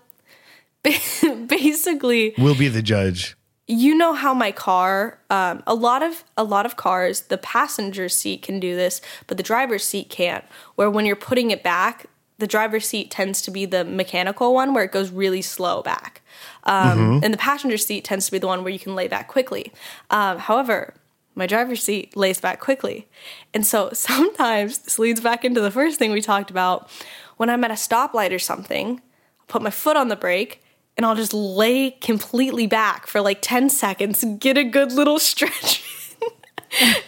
basically, 0.83 2.33
We'll 2.37 2.55
be 2.55 2.67
the 2.67 2.81
judge. 2.81 3.35
You 3.67 3.95
know 3.95 4.13
how 4.13 4.33
my 4.33 4.51
car. 4.51 5.19
Um, 5.29 5.63
a 5.65 5.73
lot 5.73 6.03
of 6.03 6.23
a 6.37 6.43
lot 6.43 6.65
of 6.65 6.75
cars, 6.75 7.21
the 7.21 7.37
passenger 7.37 8.09
seat 8.09 8.41
can 8.41 8.59
do 8.59 8.75
this, 8.75 9.01
but 9.27 9.37
the 9.37 9.43
driver's 9.43 9.83
seat 9.83 10.09
can't. 10.09 10.45
Where 10.75 10.89
when 10.89 11.05
you're 11.05 11.15
putting 11.15 11.51
it 11.51 11.63
back, 11.63 12.05
the 12.37 12.47
driver's 12.47 12.87
seat 12.87 13.09
tends 13.09 13.41
to 13.43 13.51
be 13.51 13.65
the 13.65 13.83
mechanical 13.83 14.53
one 14.53 14.73
where 14.73 14.83
it 14.83 14.91
goes 14.91 15.09
really 15.09 15.41
slow 15.41 15.81
back, 15.81 16.21
um, 16.63 17.21
and 17.23 17.33
the 17.33 17.37
passenger 17.37 17.77
seat 17.77 18.03
tends 18.03 18.27
to 18.27 18.31
be 18.31 18.37
the 18.37 18.47
one 18.47 18.63
where 18.63 18.73
you 18.73 18.79
can 18.79 18.93
lay 18.93 19.07
back 19.07 19.27
quickly. 19.27 19.73
Um, 20.11 20.37
however, 20.37 20.93
my 21.33 21.47
driver's 21.47 21.81
seat 21.81 22.15
lays 22.15 22.39
back 22.39 22.59
quickly, 22.59 23.07
and 23.53 23.65
so 23.65 23.89
sometimes 23.93 24.79
this 24.79 24.99
leads 24.99 25.21
back 25.21 25.43
into 25.43 25.61
the 25.61 25.71
first 25.71 25.97
thing 25.97 26.11
we 26.11 26.21
talked 26.21 26.51
about. 26.51 26.89
When 27.37 27.49
I'm 27.49 27.63
at 27.63 27.71
a 27.71 27.75
stoplight 27.75 28.33
or 28.33 28.39
something, 28.39 29.01
I'll 29.39 29.45
put 29.47 29.61
my 29.61 29.71
foot 29.71 29.97
on 29.97 30.07
the 30.07 30.15
brake 30.15 30.61
and 30.97 31.05
I'll 31.05 31.15
just 31.15 31.33
lay 31.33 31.91
completely 31.91 32.67
back 32.67 33.07
for 33.07 33.21
like 33.21 33.39
10 33.41 33.69
seconds 33.69 34.23
and 34.23 34.39
get 34.39 34.57
a 34.57 34.63
good 34.63 34.91
little 34.91 35.19
stretch. 35.31 35.83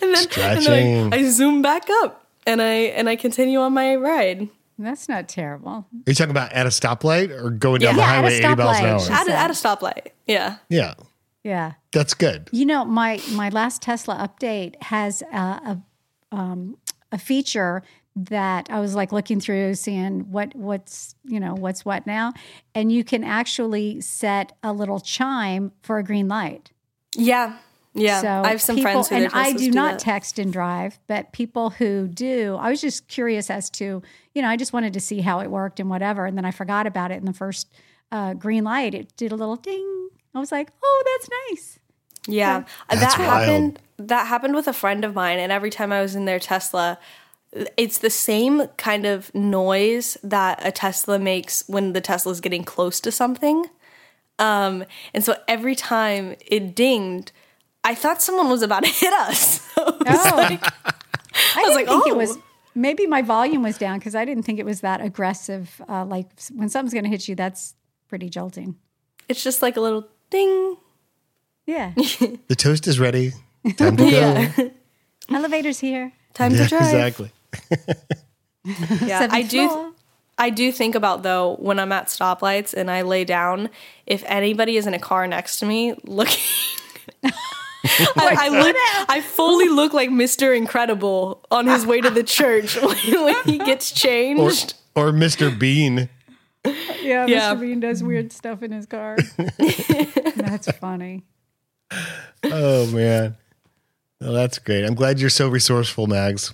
and 0.02 0.14
then, 0.16 0.28
and 0.38 0.66
then 0.66 1.14
I, 1.14 1.16
I 1.18 1.24
zoom 1.30 1.62
back 1.62 1.88
up 2.02 2.28
and 2.46 2.62
I 2.62 2.74
and 2.96 3.10
I 3.10 3.16
continue 3.16 3.60
on 3.60 3.74
my 3.74 3.96
ride. 3.96 4.50
That's 4.80 5.10
not 5.10 5.28
terrible. 5.28 5.72
Are 5.72 5.86
you 6.06 6.14
talking 6.14 6.30
about 6.32 6.54
at 6.54 6.66
a 6.68 6.70
stoplight 6.70 7.32
or 7.32 7.50
going 7.50 7.82
down 7.82 7.96
Yeah, 7.96 8.02
the 8.02 8.04
at 8.04 8.16
highway 8.16 8.34
80 8.36 8.56
miles 8.56 8.78
an 8.78 8.86
hour? 8.86 9.02
At 9.22 9.28
a, 9.28 9.34
at 9.34 9.50
a 9.50 9.54
stoplight. 9.54 10.08
Yeah. 10.28 10.58
Yeah, 10.70 10.94
Yeah. 11.44 11.74
that's 11.92 12.14
good. 12.14 12.50
You 12.52 12.66
know, 12.66 12.86
my 12.86 13.20
my 13.32 13.50
last 13.50 13.82
Tesla 13.82 14.16
update 14.30 14.82
has 14.84 15.24
a, 15.34 15.36
a 15.38 15.82
um, 16.32 16.78
a 17.12 17.18
feature 17.18 17.82
that 18.26 18.68
I 18.70 18.80
was 18.80 18.96
like 18.96 19.12
looking 19.12 19.40
through, 19.40 19.76
seeing 19.76 20.32
what 20.32 20.56
what's 20.56 21.16
you 21.24 21.40
know 21.40 21.54
what's 21.54 21.86
what 21.86 22.08
now, 22.08 22.34
and 22.74 22.92
you 22.92 23.04
can 23.04 23.24
actually 23.24 24.02
set 24.02 24.58
a 24.64 24.74
little 24.74 25.00
chime 25.00 25.72
for 25.84 25.98
a 26.00 26.04
green 26.04 26.28
light. 26.28 26.72
Yeah. 27.16 27.58
Yeah. 27.94 28.22
So 28.22 28.28
I 28.46 28.50
have 28.50 28.62
some 28.62 28.76
people, 28.76 28.92
friends 29.04 29.10
who 29.10 29.16
and 29.16 29.34
I 29.34 29.54
Teslas 29.54 29.58
do 29.58 29.72
not 29.72 29.92
that. 29.94 30.00
text 30.00 30.38
and 30.38 30.54
drive, 30.54 31.00
but 31.08 31.32
people 31.32 31.72
who 31.72 32.08
do, 32.08 32.56
I 32.60 32.70
was 32.70 32.80
just 32.80 33.08
curious 33.08 33.50
as 33.50 33.72
to, 33.72 34.04
you 34.36 34.42
know, 34.44 34.50
I 34.50 34.56
just 34.56 34.72
wanted 34.72 34.94
to 34.94 35.00
see 35.00 35.22
how 35.22 35.40
it 35.40 35.50
worked 35.50 35.80
and 35.80 35.90
whatever, 35.90 36.28
and 36.28 36.38
then 36.38 36.46
I 36.46 36.52
forgot 36.52 36.86
about 36.86 37.10
it 37.12 37.16
in 37.16 37.26
the 37.26 37.34
first 37.34 37.74
uh, 38.12 38.36
green 38.36 38.64
light. 38.64 38.94
It 38.94 39.16
did 39.18 39.32
a 39.32 39.36
little 39.36 39.56
ding. 39.56 40.10
I 40.36 40.40
was 40.40 40.52
like, 40.52 40.70
oh, 40.84 41.04
that's 41.18 41.30
nice. 41.50 41.80
Yeah, 42.28 42.66
That's 42.90 43.02
that 43.02 43.18
wild. 43.20 43.30
happened. 43.42 43.80
That 43.98 44.28
happened 44.28 44.54
with 44.54 44.68
a 44.68 44.74
friend 44.74 45.04
of 45.04 45.16
mine, 45.16 45.40
and 45.40 45.52
every 45.52 45.70
time 45.72 45.92
I 45.92 46.02
was 46.02 46.14
in 46.14 46.26
their 46.26 46.40
Tesla, 46.40 47.00
it's 47.78 48.00
the 48.00 48.10
same 48.10 48.68
kind 48.78 49.06
of 49.06 49.34
noise 49.34 50.18
that 50.24 50.60
a 50.66 50.72
Tesla 50.72 51.18
makes 51.18 51.64
when 51.68 51.94
the 51.94 52.02
Tesla 52.02 52.32
is 52.32 52.42
getting 52.42 52.64
close 52.64 53.00
to 53.02 53.12
something. 53.12 53.66
Um, 54.40 54.84
and 55.14 55.24
so 55.24 55.36
every 55.48 55.74
time 55.76 56.36
it 56.46 56.76
dinged, 56.76 57.32
I 57.84 57.96
thought 57.96 58.22
someone 58.22 58.50
was 58.50 58.62
about 58.62 58.84
to 58.84 58.90
hit 58.90 59.14
us. 59.14 59.66
Oh, 59.80 59.96
I, 61.56 61.62
didn't 61.62 61.76
like, 61.76 61.88
think 61.88 62.04
oh. 62.08 62.10
it 62.10 62.18
was. 62.18 62.38
Maybe 62.74 63.06
my 63.06 63.22
volume 63.22 63.62
was 63.62 63.78
down 63.78 64.00
because 64.00 64.16
I 64.16 64.26
didn't 64.26 64.44
think 64.44 64.58
it 64.60 64.66
was 64.66 64.82
that 64.82 65.02
aggressive. 65.02 65.80
Uh, 65.88 66.04
like 66.06 66.28
when 66.54 66.68
something's 66.70 66.94
going 66.94 67.04
to 67.04 67.10
hit 67.12 67.28
you, 67.28 67.36
that's 67.36 67.76
pretty 68.08 68.28
jolting. 68.30 68.76
it's 69.30 69.44
just 69.44 69.62
like 69.62 69.78
a 69.78 69.82
little 69.82 70.08
ding. 70.32 70.78
Yeah. 71.68 71.94
The 72.48 72.56
toast 72.56 72.88
is 72.88 73.00
ready. 73.00 73.34
Time 73.78 73.98
to 73.98 74.10
go. 74.10 74.10
Yeah. 74.10 74.70
Elevators 75.30 75.80
here. 75.80 76.12
Time 76.34 76.54
Yeah, 76.54 76.64
to 76.64 76.70
drive. 76.70 76.82
exactly. 76.84 77.32
Yeah, 79.06 79.28
I 79.32 79.44
do. 79.44 79.68
floor. 79.70 79.92
I 80.38 80.50
do 80.50 80.72
think 80.74 80.94
about 80.96 81.24
though 81.24 81.56
when 81.56 81.80
I'm 81.80 81.92
at 81.94 82.08
stoplights 82.08 82.74
and 82.74 82.92
I 82.92 83.02
lay 83.04 83.24
down, 83.24 83.70
if 84.06 84.24
anybody 84.28 84.76
is 84.78 84.86
in 84.86 84.94
a 84.94 85.00
car 85.00 85.26
next 85.26 85.60
to 85.60 85.66
me 85.66 85.96
looking. 86.04 86.44
I, 87.24 87.34
oh 88.18 88.36
I 88.38 88.50
look. 88.50 88.76
I 89.10 89.22
fully 89.22 89.70
look 89.70 89.94
like 89.94 90.10
Mr. 90.10 90.56
Incredible 90.56 91.46
on 91.50 91.66
his 91.68 91.86
way 91.86 92.02
to 92.02 92.10
the 92.10 92.24
church 92.24 92.76
when, 92.82 93.24
when 93.24 93.36
he 93.46 93.58
gets 93.58 93.92
Or, 93.92 93.96
changed. 93.96 94.74
or 94.96 95.12
Mr. 95.12 95.58
Bean. 95.58 96.10
Yeah, 97.02 97.26
Yeah. 97.26 97.56
Mr. 97.56 97.62
Bean 97.62 97.80
does 97.80 98.04
weird 98.04 98.34
stuff 98.34 98.62
in 98.62 98.74
his 98.74 98.86
car. 98.86 99.16
That's 100.36 100.70
funny. 100.74 101.24
Oh 102.44 102.88
man. 102.92 103.38
Well, 104.20 104.34
that's 104.34 104.60
great. 104.60 104.84
I'm 104.84 104.96
glad 104.96 105.20
you're 105.22 105.30
so 105.30 105.48
resourceful, 105.48 106.08
Mags. 106.08 106.54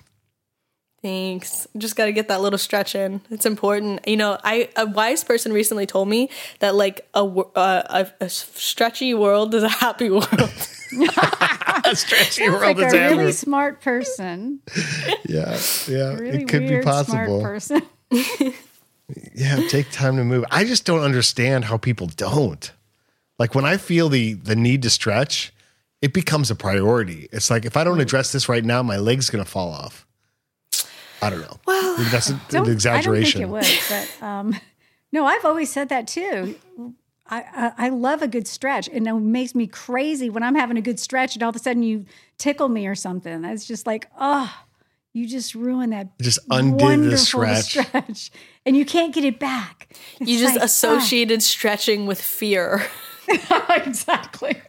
Thanks. 1.03 1.67
Just 1.77 1.95
got 1.97 2.05
to 2.05 2.13
get 2.13 2.29
that 2.29 2.41
little 2.41 2.57
stretch 2.57 2.95
in. 2.95 3.19
It's 3.29 3.45
important. 3.45 4.07
You 4.07 4.15
know, 4.17 4.39
I 4.43 4.69
a 4.77 4.85
wise 4.87 5.23
person 5.23 5.51
recently 5.53 5.85
told 5.85 6.07
me 6.07 6.29
that 6.59 6.73
like 6.75 7.05
a 7.13 7.19
uh, 7.19 8.05
a, 8.19 8.23
a 8.23 8.29
stretchy 8.29 9.13
world 9.13 9.53
is 9.53 9.63
a 9.63 9.69
happy 9.69 10.09
world. 10.09 10.29
A 11.85 11.95
stretchy 11.95 12.45
Sounds 12.45 12.51
world 12.51 12.77
like 12.77 12.87
is 12.87 12.93
a 12.93 12.97
really 13.09 13.23
ever. 13.23 13.31
smart 13.33 13.81
person. 13.81 14.59
Yeah, 15.27 15.59
yeah. 15.87 16.13
Really 16.13 16.43
it 16.43 16.47
could 16.47 16.61
weird, 16.63 16.85
be 16.85 16.91
smart 16.91 17.07
possible. 17.07 17.41
person. 17.41 17.81
Yeah, 19.35 19.67
take 19.67 19.91
time 19.91 20.15
to 20.17 20.23
move. 20.23 20.45
I 20.51 20.63
just 20.63 20.85
don't 20.85 21.01
understand 21.01 21.65
how 21.65 21.77
people 21.77 22.07
don't. 22.07 22.71
Like 23.37 23.53
when 23.53 23.65
I 23.65 23.77
feel 23.77 24.07
the 24.09 24.33
the 24.33 24.55
need 24.55 24.81
to 24.83 24.89
stretch, 24.89 25.51
it 26.01 26.13
becomes 26.13 26.49
a 26.51 26.55
priority. 26.55 27.27
It's 27.31 27.49
like 27.49 27.65
if 27.65 27.75
I 27.75 27.83
don't 27.83 27.99
address 27.99 28.31
this 28.31 28.47
right 28.47 28.63
now, 28.63 28.81
my 28.83 28.97
leg's 28.97 29.29
gonna 29.29 29.45
fall 29.45 29.71
off. 29.73 30.05
I 31.23 31.29
don't 31.29 31.41
know. 31.41 31.59
Well, 31.65 31.97
that's 32.11 32.29
a, 32.29 32.39
Don't- 32.49 32.67
an 32.67 32.73
exaggeration. 32.73 33.41
I 33.41 33.45
don't 33.45 33.63
think 33.63 33.89
it 33.89 33.91
would, 33.91 34.07
but 34.19 34.25
um, 34.25 34.55
no, 35.11 35.25
I've 35.25 35.45
always 35.45 35.71
said 35.71 35.89
that 35.89 36.07
too. 36.07 36.55
I, 37.27 37.71
I, 37.77 37.85
I 37.85 37.89
love 37.89 38.21
a 38.21 38.27
good 38.27 38.47
stretch, 38.47 38.89
and 38.89 39.07
it 39.07 39.13
makes 39.13 39.55
me 39.55 39.67
crazy 39.67 40.29
when 40.29 40.43
I'm 40.43 40.55
having 40.55 40.77
a 40.77 40.81
good 40.81 40.99
stretch, 40.99 41.35
and 41.35 41.43
all 41.43 41.49
of 41.49 41.55
a 41.55 41.59
sudden 41.59 41.83
you 41.83 42.05
tickle 42.37 42.67
me 42.67 42.87
or 42.87 42.95
something. 42.95 43.45
It's 43.45 43.65
just 43.65 43.87
like, 43.87 44.09
oh, 44.19 44.53
you 45.13 45.27
just 45.27 45.55
ruined 45.55 45.93
that. 45.93 46.19
Just 46.19 46.39
undid 46.49 47.11
the 47.11 47.17
stretch. 47.17 47.77
stretch, 47.79 48.31
and 48.65 48.75
you 48.75 48.85
can't 48.85 49.13
get 49.13 49.23
it 49.23 49.39
back. 49.39 49.95
You 50.19 50.37
just 50.37 50.55
like, 50.55 50.61
ah. 50.61 50.65
associated 50.65 51.41
stretching 51.41 52.05
with 52.05 52.21
fear. 52.21 52.85
exactly. 53.69 54.61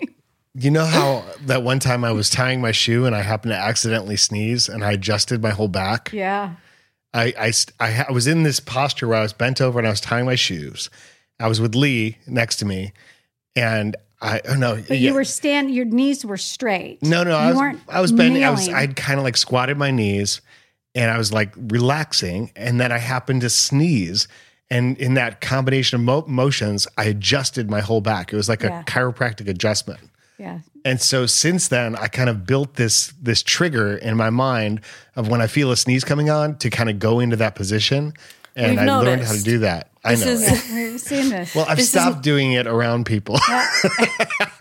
You 0.56 0.70
know 0.70 0.84
how 0.84 1.24
that 1.46 1.62
one 1.64 1.80
time 1.80 2.04
I 2.04 2.12
was 2.12 2.30
tying 2.30 2.60
my 2.60 2.70
shoe 2.70 3.06
and 3.06 3.14
I 3.14 3.22
happened 3.22 3.50
to 3.52 3.58
accidentally 3.58 4.16
sneeze 4.16 4.68
and 4.68 4.84
I 4.84 4.92
adjusted 4.92 5.42
my 5.42 5.50
whole 5.50 5.66
back? 5.68 6.10
Yeah. 6.12 6.54
I, 7.12 7.32
I, 7.38 7.52
I, 7.80 8.04
I 8.08 8.12
was 8.12 8.26
in 8.28 8.44
this 8.44 8.60
posture 8.60 9.08
where 9.08 9.18
I 9.18 9.22
was 9.22 9.32
bent 9.32 9.60
over 9.60 9.78
and 9.78 9.86
I 9.86 9.90
was 9.90 10.00
tying 10.00 10.26
my 10.26 10.36
shoes. 10.36 10.90
I 11.40 11.48
was 11.48 11.60
with 11.60 11.74
Lee 11.74 12.18
next 12.28 12.56
to 12.56 12.64
me, 12.64 12.92
and 13.56 13.96
I 14.22 14.40
oh 14.48 14.54
no, 14.54 14.80
But 14.86 14.98
you 14.98 15.12
were 15.14 15.24
stand. 15.24 15.74
Your 15.74 15.84
knees 15.84 16.24
were 16.24 16.36
straight. 16.36 17.02
no 17.02 17.24
no 17.24 17.30
you 17.30 17.36
I 17.36 17.48
was 17.48 17.56
weren't 17.56 17.80
I 17.88 18.00
was 18.00 18.12
bending. 18.12 18.44
I 18.44 18.50
was. 18.50 18.68
I'd 18.68 18.94
kind 18.94 19.18
of 19.18 19.24
like 19.24 19.36
squatted 19.36 19.76
my 19.76 19.90
knees, 19.90 20.40
and 20.94 21.10
I 21.10 21.18
was 21.18 21.32
like 21.32 21.52
relaxing, 21.56 22.52
and 22.54 22.80
then 22.80 22.92
I 22.92 22.98
happened 22.98 23.40
to 23.40 23.50
sneeze, 23.50 24.28
and 24.70 24.96
in 24.98 25.14
that 25.14 25.40
combination 25.40 25.96
of 25.96 26.02
mo- 26.04 26.24
motions, 26.28 26.86
I 26.96 27.04
adjusted 27.06 27.68
my 27.68 27.80
whole 27.80 28.00
back. 28.00 28.32
It 28.32 28.36
was 28.36 28.48
like 28.48 28.62
Yeah. 28.62 28.80
a 28.80 28.84
chiropractic 28.84 29.48
adjustment. 29.48 30.00
Yeah. 30.38 30.60
And 30.84 31.00
so 31.00 31.26
since 31.26 31.68
then, 31.68 31.96
I 31.96 32.08
kind 32.08 32.28
of 32.28 32.46
built 32.46 32.74
this 32.74 33.12
this 33.20 33.42
trigger 33.42 33.96
in 33.96 34.16
my 34.16 34.30
mind 34.30 34.80
of 35.16 35.28
when 35.28 35.40
I 35.40 35.46
feel 35.46 35.70
a 35.70 35.76
sneeze 35.76 36.04
coming 36.04 36.28
on 36.28 36.58
to 36.58 36.70
kind 36.70 36.90
of 36.90 36.98
go 36.98 37.20
into 37.20 37.36
that 37.36 37.54
position, 37.54 38.12
and 38.56 38.72
We've 38.72 38.88
I 38.88 39.00
learned 39.00 39.22
how 39.22 39.32
to 39.32 39.42
do 39.42 39.58
that. 39.60 39.90
I 40.04 40.14
This 40.14 40.24
know. 40.24 40.32
is- 40.32 40.42
it. 40.70 40.74
We've 40.92 41.00
seen 41.00 41.30
this. 41.30 41.54
Well, 41.54 41.64
I've 41.68 41.76
This 41.78 41.86
is- 41.86 41.90
stopped 41.92 42.22
doing 42.22 42.52
it 42.52 42.66
around 42.66 43.06
people. 43.06 43.38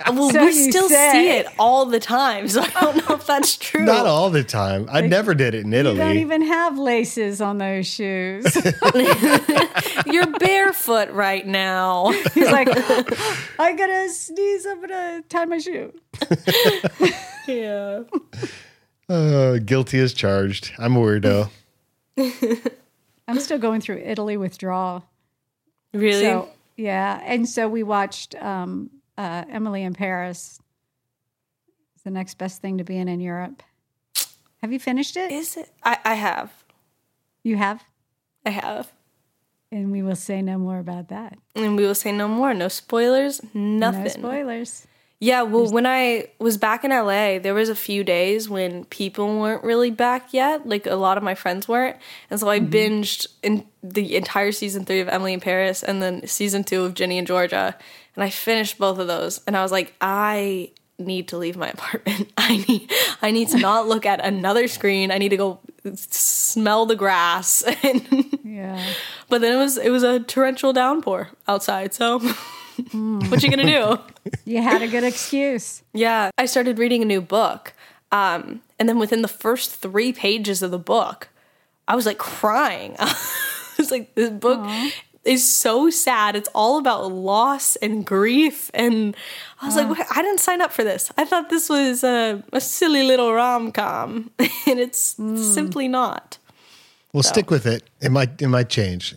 Well, 0.06 0.30
So 0.32 0.44
we 0.46 0.52
still 0.70 0.90
say. 0.90 1.12
see 1.14 1.30
it 1.30 1.48
all 1.58 1.86
the 1.86 2.00
time, 2.00 2.50
so 2.50 2.62
I 2.62 2.68
don't 2.82 2.98
know 3.10 3.16
if 3.16 3.26
that's 3.26 3.56
true. 3.56 3.86
Not 3.86 4.06
all 4.06 4.30
the 4.30 4.44
time. 4.44 4.86
I 4.92 5.00
never 5.00 5.34
did 5.34 5.56
it 5.56 5.64
in 5.66 5.74
Italy. 5.74 5.96
you 5.96 6.02
don't 6.02 6.18
even 6.18 6.42
have 6.42 6.78
laces 6.78 7.40
on 7.40 7.58
those 7.58 7.88
shoes. 7.88 8.46
You're 10.06 10.28
barefoot 10.40 11.10
right 11.12 11.48
now. 11.48 12.12
He's 12.34 12.52
like, 12.52 12.68
I 13.58 13.74
gotta 13.78 14.10
sneeze. 14.10 14.66
I'm 14.66 14.82
gonna 14.82 15.24
tie 15.30 15.46
my 15.46 15.58
shoe. 15.58 15.94
yeah. 17.48 18.02
Uh, 19.10 19.58
guilty 19.60 20.00
as 20.00 20.14
charged. 20.14 20.74
I'm 20.78 20.98
a 20.98 21.00
weirdo. 21.00 21.50
I'm 23.28 23.40
still 23.40 23.58
going 23.58 23.80
through 23.82 24.00
Italy 24.04 24.36
withdrawal. 24.38 25.06
Really? 25.94 26.24
So 26.24 26.50
yeah, 26.76 27.22
and 27.24 27.48
so 27.48 27.68
we 27.70 27.84
watched 27.84 28.36
um, 28.36 28.90
uh, 29.18 29.46
Emily 29.50 29.84
in 29.84 29.94
Paris. 29.94 30.60
It's 31.96 32.04
the 32.04 32.12
next 32.12 32.38
best 32.38 32.62
thing 32.62 32.80
to 32.80 32.84
being 32.84 33.08
in 33.08 33.20
Europe. 33.20 33.62
Have 34.62 34.72
you 34.74 34.80
finished 34.80 35.18
it? 35.18 35.32
Is 35.32 35.58
it? 35.58 35.70
I, 35.84 35.98
I 36.04 36.14
have. 36.16 36.52
You 37.44 37.58
have, 37.58 37.84
I 38.46 38.52
have. 38.52 38.92
and 39.72 39.92
we 39.92 40.02
will 40.02 40.16
say 40.16 40.42
no 40.42 40.58
more 40.58 40.80
about 40.80 41.10
that. 41.10 41.38
And 41.56 41.76
we 41.76 41.86
will 41.86 41.96
say 41.96 42.12
no 42.12 42.28
more. 42.28 42.54
No 42.54 42.70
spoilers. 42.70 43.42
Nothing. 43.54 44.04
No 44.04 44.08
spoilers. 44.08 44.88
Yeah, 45.24 45.44
well, 45.44 45.72
when 45.72 45.86
I 45.86 46.28
was 46.38 46.58
back 46.58 46.84
in 46.84 46.92
LA, 46.92 47.40
there 47.40 47.54
was 47.54 47.70
a 47.70 47.76
few 47.76 48.04
days 48.04 48.50
when 48.50 48.84
people 48.84 49.40
weren't 49.40 49.64
really 49.64 49.90
back 49.90 50.34
yet. 50.34 50.68
Like 50.68 50.86
a 50.86 50.96
lot 50.96 51.18
of 51.18 51.24
my 51.24 51.34
friends 51.34 51.66
weren't, 51.66 51.96
and 52.30 52.42
so 52.42 52.50
I 52.50 52.60
mm-hmm. 52.60 52.74
binged 52.74 53.28
in 53.42 53.66
the 53.82 54.18
entire 54.18 54.52
season 54.52 54.84
three 54.84 55.00
of 55.00 55.08
Emily 55.08 55.32
in 55.32 55.40
Paris, 55.40 55.82
and 55.82 56.02
then 56.02 56.28
season 56.28 56.66
two 56.66 56.84
of 56.84 56.94
Ginny 56.94 57.18
and 57.18 57.26
Georgia, 57.26 57.74
and 58.18 58.24
I 58.24 58.30
finished 58.30 58.78
both 58.78 59.00
of 59.00 59.08
those. 59.08 59.40
And 59.48 59.56
I 59.56 59.62
was 59.62 59.72
like, 59.72 59.94
I 60.02 60.72
need 61.00 61.30
to 61.30 61.38
leave 61.38 61.56
my 61.56 61.70
apartment. 61.78 62.34
I 62.36 62.58
need, 62.68 62.92
I 63.22 63.32
need 63.32 63.48
to 63.50 63.60
not 63.60 63.88
look 63.88 64.06
at 64.06 64.24
another 64.26 64.68
screen. 64.68 65.10
I 65.10 65.20
need 65.20 65.30
to 65.30 65.38
go 65.38 65.62
smell 65.96 66.86
the 66.86 66.98
grass. 66.98 67.64
And 67.84 68.40
Yeah. 68.44 68.94
but 69.30 69.40
then 69.40 69.54
it 69.54 69.58
was 69.58 69.78
it 69.78 69.90
was 69.90 70.04
a 70.04 70.20
torrential 70.20 70.74
downpour 70.74 71.30
outside. 71.48 71.94
So, 71.94 72.20
what 73.30 73.44
you 73.44 73.50
gonna 73.50 73.64
do? 73.64 74.00
You 74.46 74.62
had 74.62 74.82
a 74.82 74.88
good 74.88 75.04
excuse. 75.04 75.84
Yeah, 75.94 76.32
I 76.38 76.46
started 76.46 76.80
reading 76.80 77.02
a 77.02 77.06
new 77.06 77.22
book. 77.22 77.74
Um, 78.12 78.62
and 78.78 78.88
then 78.88 79.00
within 79.00 79.24
the 79.24 79.28
first 79.28 79.76
three 79.76 80.14
pages 80.14 80.62
of 80.62 80.72
the 80.72 80.80
book, 80.80 81.30
I 81.88 81.96
was 81.96 82.06
like 82.06 82.20
crying. 82.20 82.96
I 83.00 83.16
was 83.78 83.90
like, 83.90 84.14
this 84.14 84.30
book 84.30 84.64
is 85.24 85.50
so 85.50 85.90
sad. 85.90 86.36
It's 86.36 86.50
all 86.54 86.78
about 86.78 87.12
loss 87.12 87.76
and 87.78 88.06
grief. 88.06 88.70
And 88.74 89.16
I 89.62 89.66
was 89.66 89.76
like, 89.76 89.90
"What? 89.90 90.06
I 90.16 90.22
didn't 90.22 90.40
sign 90.42 90.62
up 90.62 90.72
for 90.72 90.84
this. 90.84 91.12
I 91.18 91.26
thought 91.26 91.50
this 91.50 91.70
was 91.70 92.04
a, 92.04 92.44
a 92.54 92.62
silly 92.62 93.04
little 93.04 93.34
rom 93.34 93.72
com. 93.72 94.32
and 94.40 94.80
it's 94.80 95.16
simply 95.36 95.88
not. 95.88 96.38
We'll 97.14 97.24
stick 97.24 97.50
with 97.52 97.66
it. 97.66 97.84
It 98.02 98.12
might 98.12 98.42
it 98.42 98.48
might 98.48 98.70
change. 98.70 99.16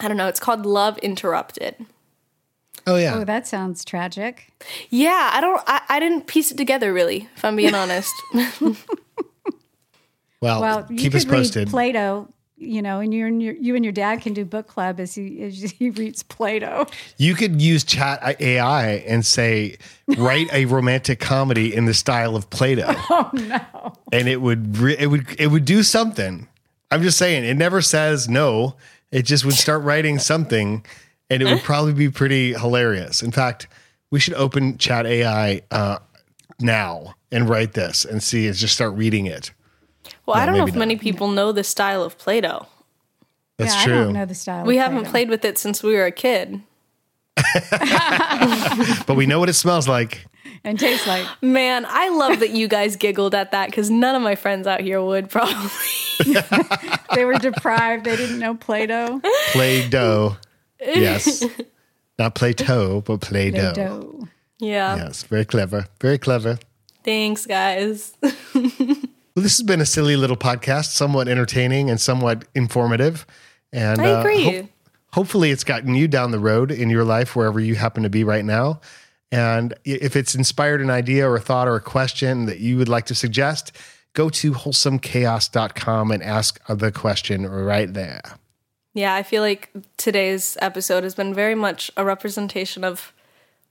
I 0.00 0.08
don't 0.08 0.16
know. 0.16 0.28
It's 0.28 0.40
called 0.40 0.66
Love 0.66 0.98
Interrupted. 0.98 1.74
Oh 2.86 2.96
yeah. 2.96 3.16
Oh, 3.16 3.24
that 3.24 3.46
sounds 3.46 3.84
tragic. 3.84 4.52
Yeah, 4.90 5.30
I 5.32 5.40
don't, 5.40 5.60
I, 5.66 5.80
I 5.88 6.00
didn't 6.00 6.26
piece 6.26 6.52
it 6.52 6.56
together 6.56 6.92
really, 6.92 7.28
if 7.36 7.44
I'm 7.44 7.56
being 7.56 7.74
honest. 7.74 8.12
well, 10.40 10.60
Well, 10.60 10.86
you 10.90 10.96
keep 10.96 11.12
could 11.12 11.18
us 11.18 11.24
posted. 11.24 11.66
read 11.68 11.70
Plato. 11.70 12.28
You 12.58 12.80
know, 12.80 13.00
and 13.00 13.12
you 13.12 13.26
and 13.26 13.42
your, 13.42 13.52
you 13.52 13.74
and 13.76 13.84
your 13.84 13.92
dad 13.92 14.22
can 14.22 14.32
do 14.32 14.42
book 14.46 14.66
club 14.66 14.98
as 14.98 15.14
he 15.14 15.42
as 15.42 15.60
he 15.78 15.90
reads 15.90 16.22
Plato. 16.22 16.86
you 17.18 17.34
could 17.34 17.60
use 17.60 17.84
chat 17.84 18.40
AI 18.40 18.92
and 19.06 19.26
say, 19.26 19.76
write 20.16 20.50
a 20.54 20.64
romantic 20.64 21.20
comedy 21.20 21.74
in 21.74 21.84
the 21.84 21.92
style 21.92 22.34
of 22.34 22.48
Plato. 22.48 22.86
Oh 23.10 23.30
no! 23.34 23.92
and 24.10 24.26
it 24.26 24.40
would 24.40 24.78
re- 24.78 24.96
it 24.98 25.08
would 25.08 25.38
it 25.38 25.48
would 25.48 25.66
do 25.66 25.82
something. 25.82 26.48
I'm 26.90 27.02
just 27.02 27.18
saying, 27.18 27.44
it 27.44 27.54
never 27.58 27.82
says 27.82 28.26
no. 28.26 28.76
It 29.10 29.24
just 29.24 29.44
would 29.44 29.54
start 29.54 29.82
writing 29.82 30.18
something, 30.18 30.82
and 31.30 31.42
it 31.42 31.46
would 31.46 31.62
probably 31.62 31.92
be 31.92 32.08
pretty 32.08 32.52
hilarious. 32.54 33.22
In 33.22 33.30
fact, 33.32 33.68
we 34.10 34.20
should 34.20 34.34
open 34.34 34.78
Chat 34.78 35.06
AI 35.06 35.62
uh, 35.70 35.98
now 36.60 37.14
and 37.32 37.48
write 37.48 37.72
this 37.72 38.04
and 38.04 38.22
see 38.22 38.46
and 38.46 38.56
just 38.56 38.74
start 38.74 38.94
reading 38.94 39.26
it. 39.26 39.52
Well, 40.24 40.36
I 40.36 40.46
don't 40.46 40.56
know 40.56 40.66
if 40.66 40.74
not. 40.74 40.80
many 40.80 40.96
people 40.96 41.28
know 41.28 41.52
the 41.52 41.64
style 41.64 42.02
of 42.02 42.16
Play 42.18 42.40
Doh. 42.40 42.66
That's 43.58 43.74
yeah, 43.74 43.84
true. 43.84 43.94
I 43.94 44.04
don't 44.04 44.12
know 44.12 44.24
the 44.26 44.34
style. 44.34 44.64
We 44.64 44.76
of 44.78 44.82
haven't 44.82 44.98
Play-Doh. 44.98 45.10
played 45.10 45.30
with 45.30 45.44
it 45.44 45.58
since 45.58 45.82
we 45.82 45.94
were 45.94 46.04
a 46.06 46.12
kid. 46.12 46.62
But 49.06 49.14
we 49.16 49.26
know 49.26 49.38
what 49.38 49.48
it 49.48 49.54
smells 49.54 49.86
like. 49.88 50.26
and 50.64 50.78
tastes 50.78 51.06
like. 51.06 51.26
Man, 51.42 51.86
I 51.88 52.08
love 52.10 52.40
that 52.40 52.50
you 52.50 52.68
guys 52.68 52.96
giggled 52.96 53.34
at 53.34 53.52
that 53.52 53.66
because 53.66 53.90
none 53.90 54.14
of 54.14 54.22
my 54.22 54.34
friends 54.34 54.66
out 54.66 54.80
here 54.80 55.02
would 55.02 55.30
probably. 55.30 55.70
They 57.14 57.24
were 57.24 57.34
deprived. 57.38 58.04
They 58.04 58.16
didn't 58.16 58.38
know 58.38 58.54
Play-Doh. 58.54 59.20
Play 59.52 59.88
dough. 59.88 60.36
Yes. 60.80 61.44
Not 62.18 62.34
play 62.34 62.52
toe, 62.52 63.02
but 63.02 63.20
play 63.20 63.50
dough. 63.50 63.72
Play-Doh. 63.74 64.28
Yeah. 64.58 64.96
Yes. 64.96 65.22
Very 65.24 65.44
clever. 65.44 65.86
Very 66.00 66.18
clever. 66.18 66.58
Thanks, 67.04 67.46
guys. 67.46 68.16
Well, 69.36 69.42
this 69.42 69.58
has 69.58 69.66
been 69.66 69.82
a 69.82 69.86
silly 69.86 70.16
little 70.16 70.38
podcast, 70.38 70.92
somewhat 70.92 71.28
entertaining 71.28 71.90
and 71.90 72.00
somewhat 72.00 72.46
informative. 72.54 73.26
And 73.70 74.00
I 74.00 74.12
uh, 74.12 74.20
agree. 74.20 74.68
hopefully, 75.12 75.50
it's 75.50 75.62
gotten 75.62 75.94
you 75.94 76.08
down 76.08 76.30
the 76.30 76.38
road 76.38 76.70
in 76.70 76.88
your 76.88 77.04
life, 77.04 77.36
wherever 77.36 77.60
you 77.60 77.74
happen 77.74 78.02
to 78.04 78.08
be 78.08 78.24
right 78.24 78.46
now. 78.46 78.80
And 79.30 79.74
if 79.84 80.16
it's 80.16 80.34
inspired 80.34 80.80
an 80.80 80.88
idea 80.88 81.28
or 81.28 81.36
a 81.36 81.40
thought 81.40 81.68
or 81.68 81.76
a 81.76 81.82
question 81.82 82.46
that 82.46 82.60
you 82.60 82.78
would 82.78 82.88
like 82.88 83.04
to 83.06 83.14
suggest, 83.14 83.72
go 84.14 84.30
to 84.30 84.52
wholesomechaos.com 84.52 86.10
and 86.12 86.22
ask 86.22 86.58
the 86.68 86.90
question 86.90 87.46
right 87.46 87.92
there. 87.92 88.22
Yeah, 88.96 89.14
I 89.14 89.22
feel 89.22 89.42
like 89.42 89.70
today's 89.98 90.56
episode 90.62 91.04
has 91.04 91.14
been 91.14 91.34
very 91.34 91.54
much 91.54 91.90
a 91.98 92.04
representation 92.04 92.82
of 92.82 93.12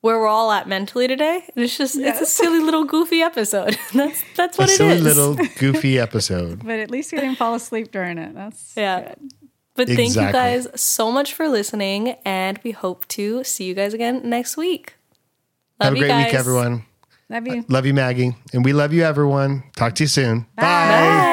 where 0.02 0.20
we're 0.20 0.28
all 0.28 0.52
at 0.52 0.68
mentally 0.68 1.08
today. 1.08 1.44
It's 1.56 1.76
just 1.76 1.98
it's 1.98 2.22
a 2.22 2.28
silly 2.28 2.60
little 2.60 2.84
goofy 2.84 3.22
episode. 3.22 3.76
that's 3.94 4.24
that's 4.36 4.56
what 4.60 4.70
it 4.70 4.74
is. 4.74 4.80
a 4.80 4.84
it 4.84 4.90
silly 4.90 4.92
is. 4.92 5.04
little 5.04 5.36
goofy 5.58 5.98
episode. 5.98 6.64
But 6.64 6.78
at 6.78 6.92
least 6.92 7.12
we 7.12 7.18
didn't 7.18 7.38
fall 7.38 7.56
asleep 7.56 7.92
during 7.92 8.20
it. 8.20 8.36
That's 8.36 8.74
yeah. 8.78 9.16
But 9.74 9.88
thank 9.88 10.16
you 10.16 10.32
guys 10.32 10.68
so 10.80 11.12
much 11.12 11.34
for 11.34 11.50
listening, 11.50 12.18
and 12.24 12.60
we 12.64 12.70
hope 12.70 13.08
to 13.10 13.44
see 13.44 13.64
you 13.66 13.74
guys 13.74 13.96
again 13.96 14.22
next 14.24 14.58
week. 14.58 14.94
Love 15.82 15.88
Have 15.88 15.94
a 15.94 15.98
you 15.98 16.02
great 16.04 16.10
guys. 16.10 16.26
week, 16.28 16.36
everyone. 16.36 16.86
Love 17.30 17.48
you. 17.48 17.66
Love 17.68 17.86
you, 17.88 17.94
Maggie. 17.96 18.36
And 18.54 18.64
we 18.64 18.74
love 18.74 18.94
you, 18.94 19.04
everyone. 19.04 19.64
Talk 19.76 19.96
to 19.96 20.04
you 20.04 20.08
soon. 20.08 20.46
Bye. 20.56 20.62
Max 20.62 21.25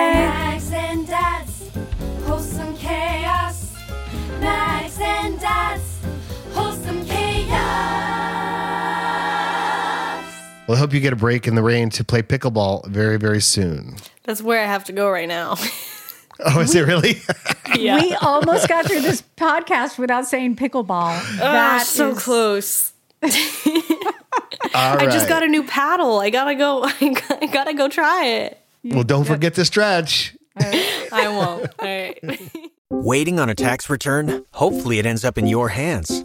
Well, 10.73 10.79
I 10.79 10.81
hope 10.81 10.95
you 10.95 11.01
get 11.01 11.13
a 11.13 11.17
break 11.17 11.47
in 11.47 11.55
the 11.55 11.63
rain 11.63 11.91
to 11.91 12.03
play 12.03 12.23
pickleball 12.23 12.87
very, 12.87 13.19
very 13.19 13.43
soon. 13.43 13.97
That's 14.25 14.41
where 14.41 14.59
I 14.59 14.65
have 14.65 14.85
to 14.85 14.93
go 14.95 15.11
right 15.11 15.29
now. 15.29 15.57
Oh, 16.45 16.59
is 16.61 16.75
it 16.75 16.81
really? 16.81 17.21
yeah. 17.79 18.01
We 18.01 18.15
almost 18.15 18.67
got 18.67 18.87
through 18.87 19.03
this 19.03 19.23
podcast 19.37 19.97
without 19.97 20.27
saying 20.27 20.57
pickleball. 20.57 21.39
That's 21.39 21.89
so 21.89 22.17
close. 22.17 22.93
All 23.23 23.29
I 24.75 25.07
just 25.13 25.29
got 25.29 25.45
a 25.45 25.47
new 25.47 25.63
paddle. 25.63 26.19
I 26.19 26.31
gotta 26.31 26.57
go. 26.57 26.83
I 27.01 27.49
gotta 27.53 27.75
go 27.75 27.87
try 27.87 28.27
it. 28.27 28.59
Well, 28.83 29.05
don't 29.05 29.25
forget 29.25 29.55
to 29.55 29.65
stretch. 29.65 30.35
I 30.57 31.29
won't. 31.29 31.71
All 31.79 31.87
right. 31.87 32.51
Waiting 32.91 33.39
on 33.39 33.49
a 33.49 33.55
tax 33.55 33.89
return? 33.89 34.45
Hopefully, 34.55 34.99
it 34.99 35.07
ends 35.07 35.25
up 35.25 35.39
in 35.39 35.47
your 35.47 35.69
hands. 35.69 36.25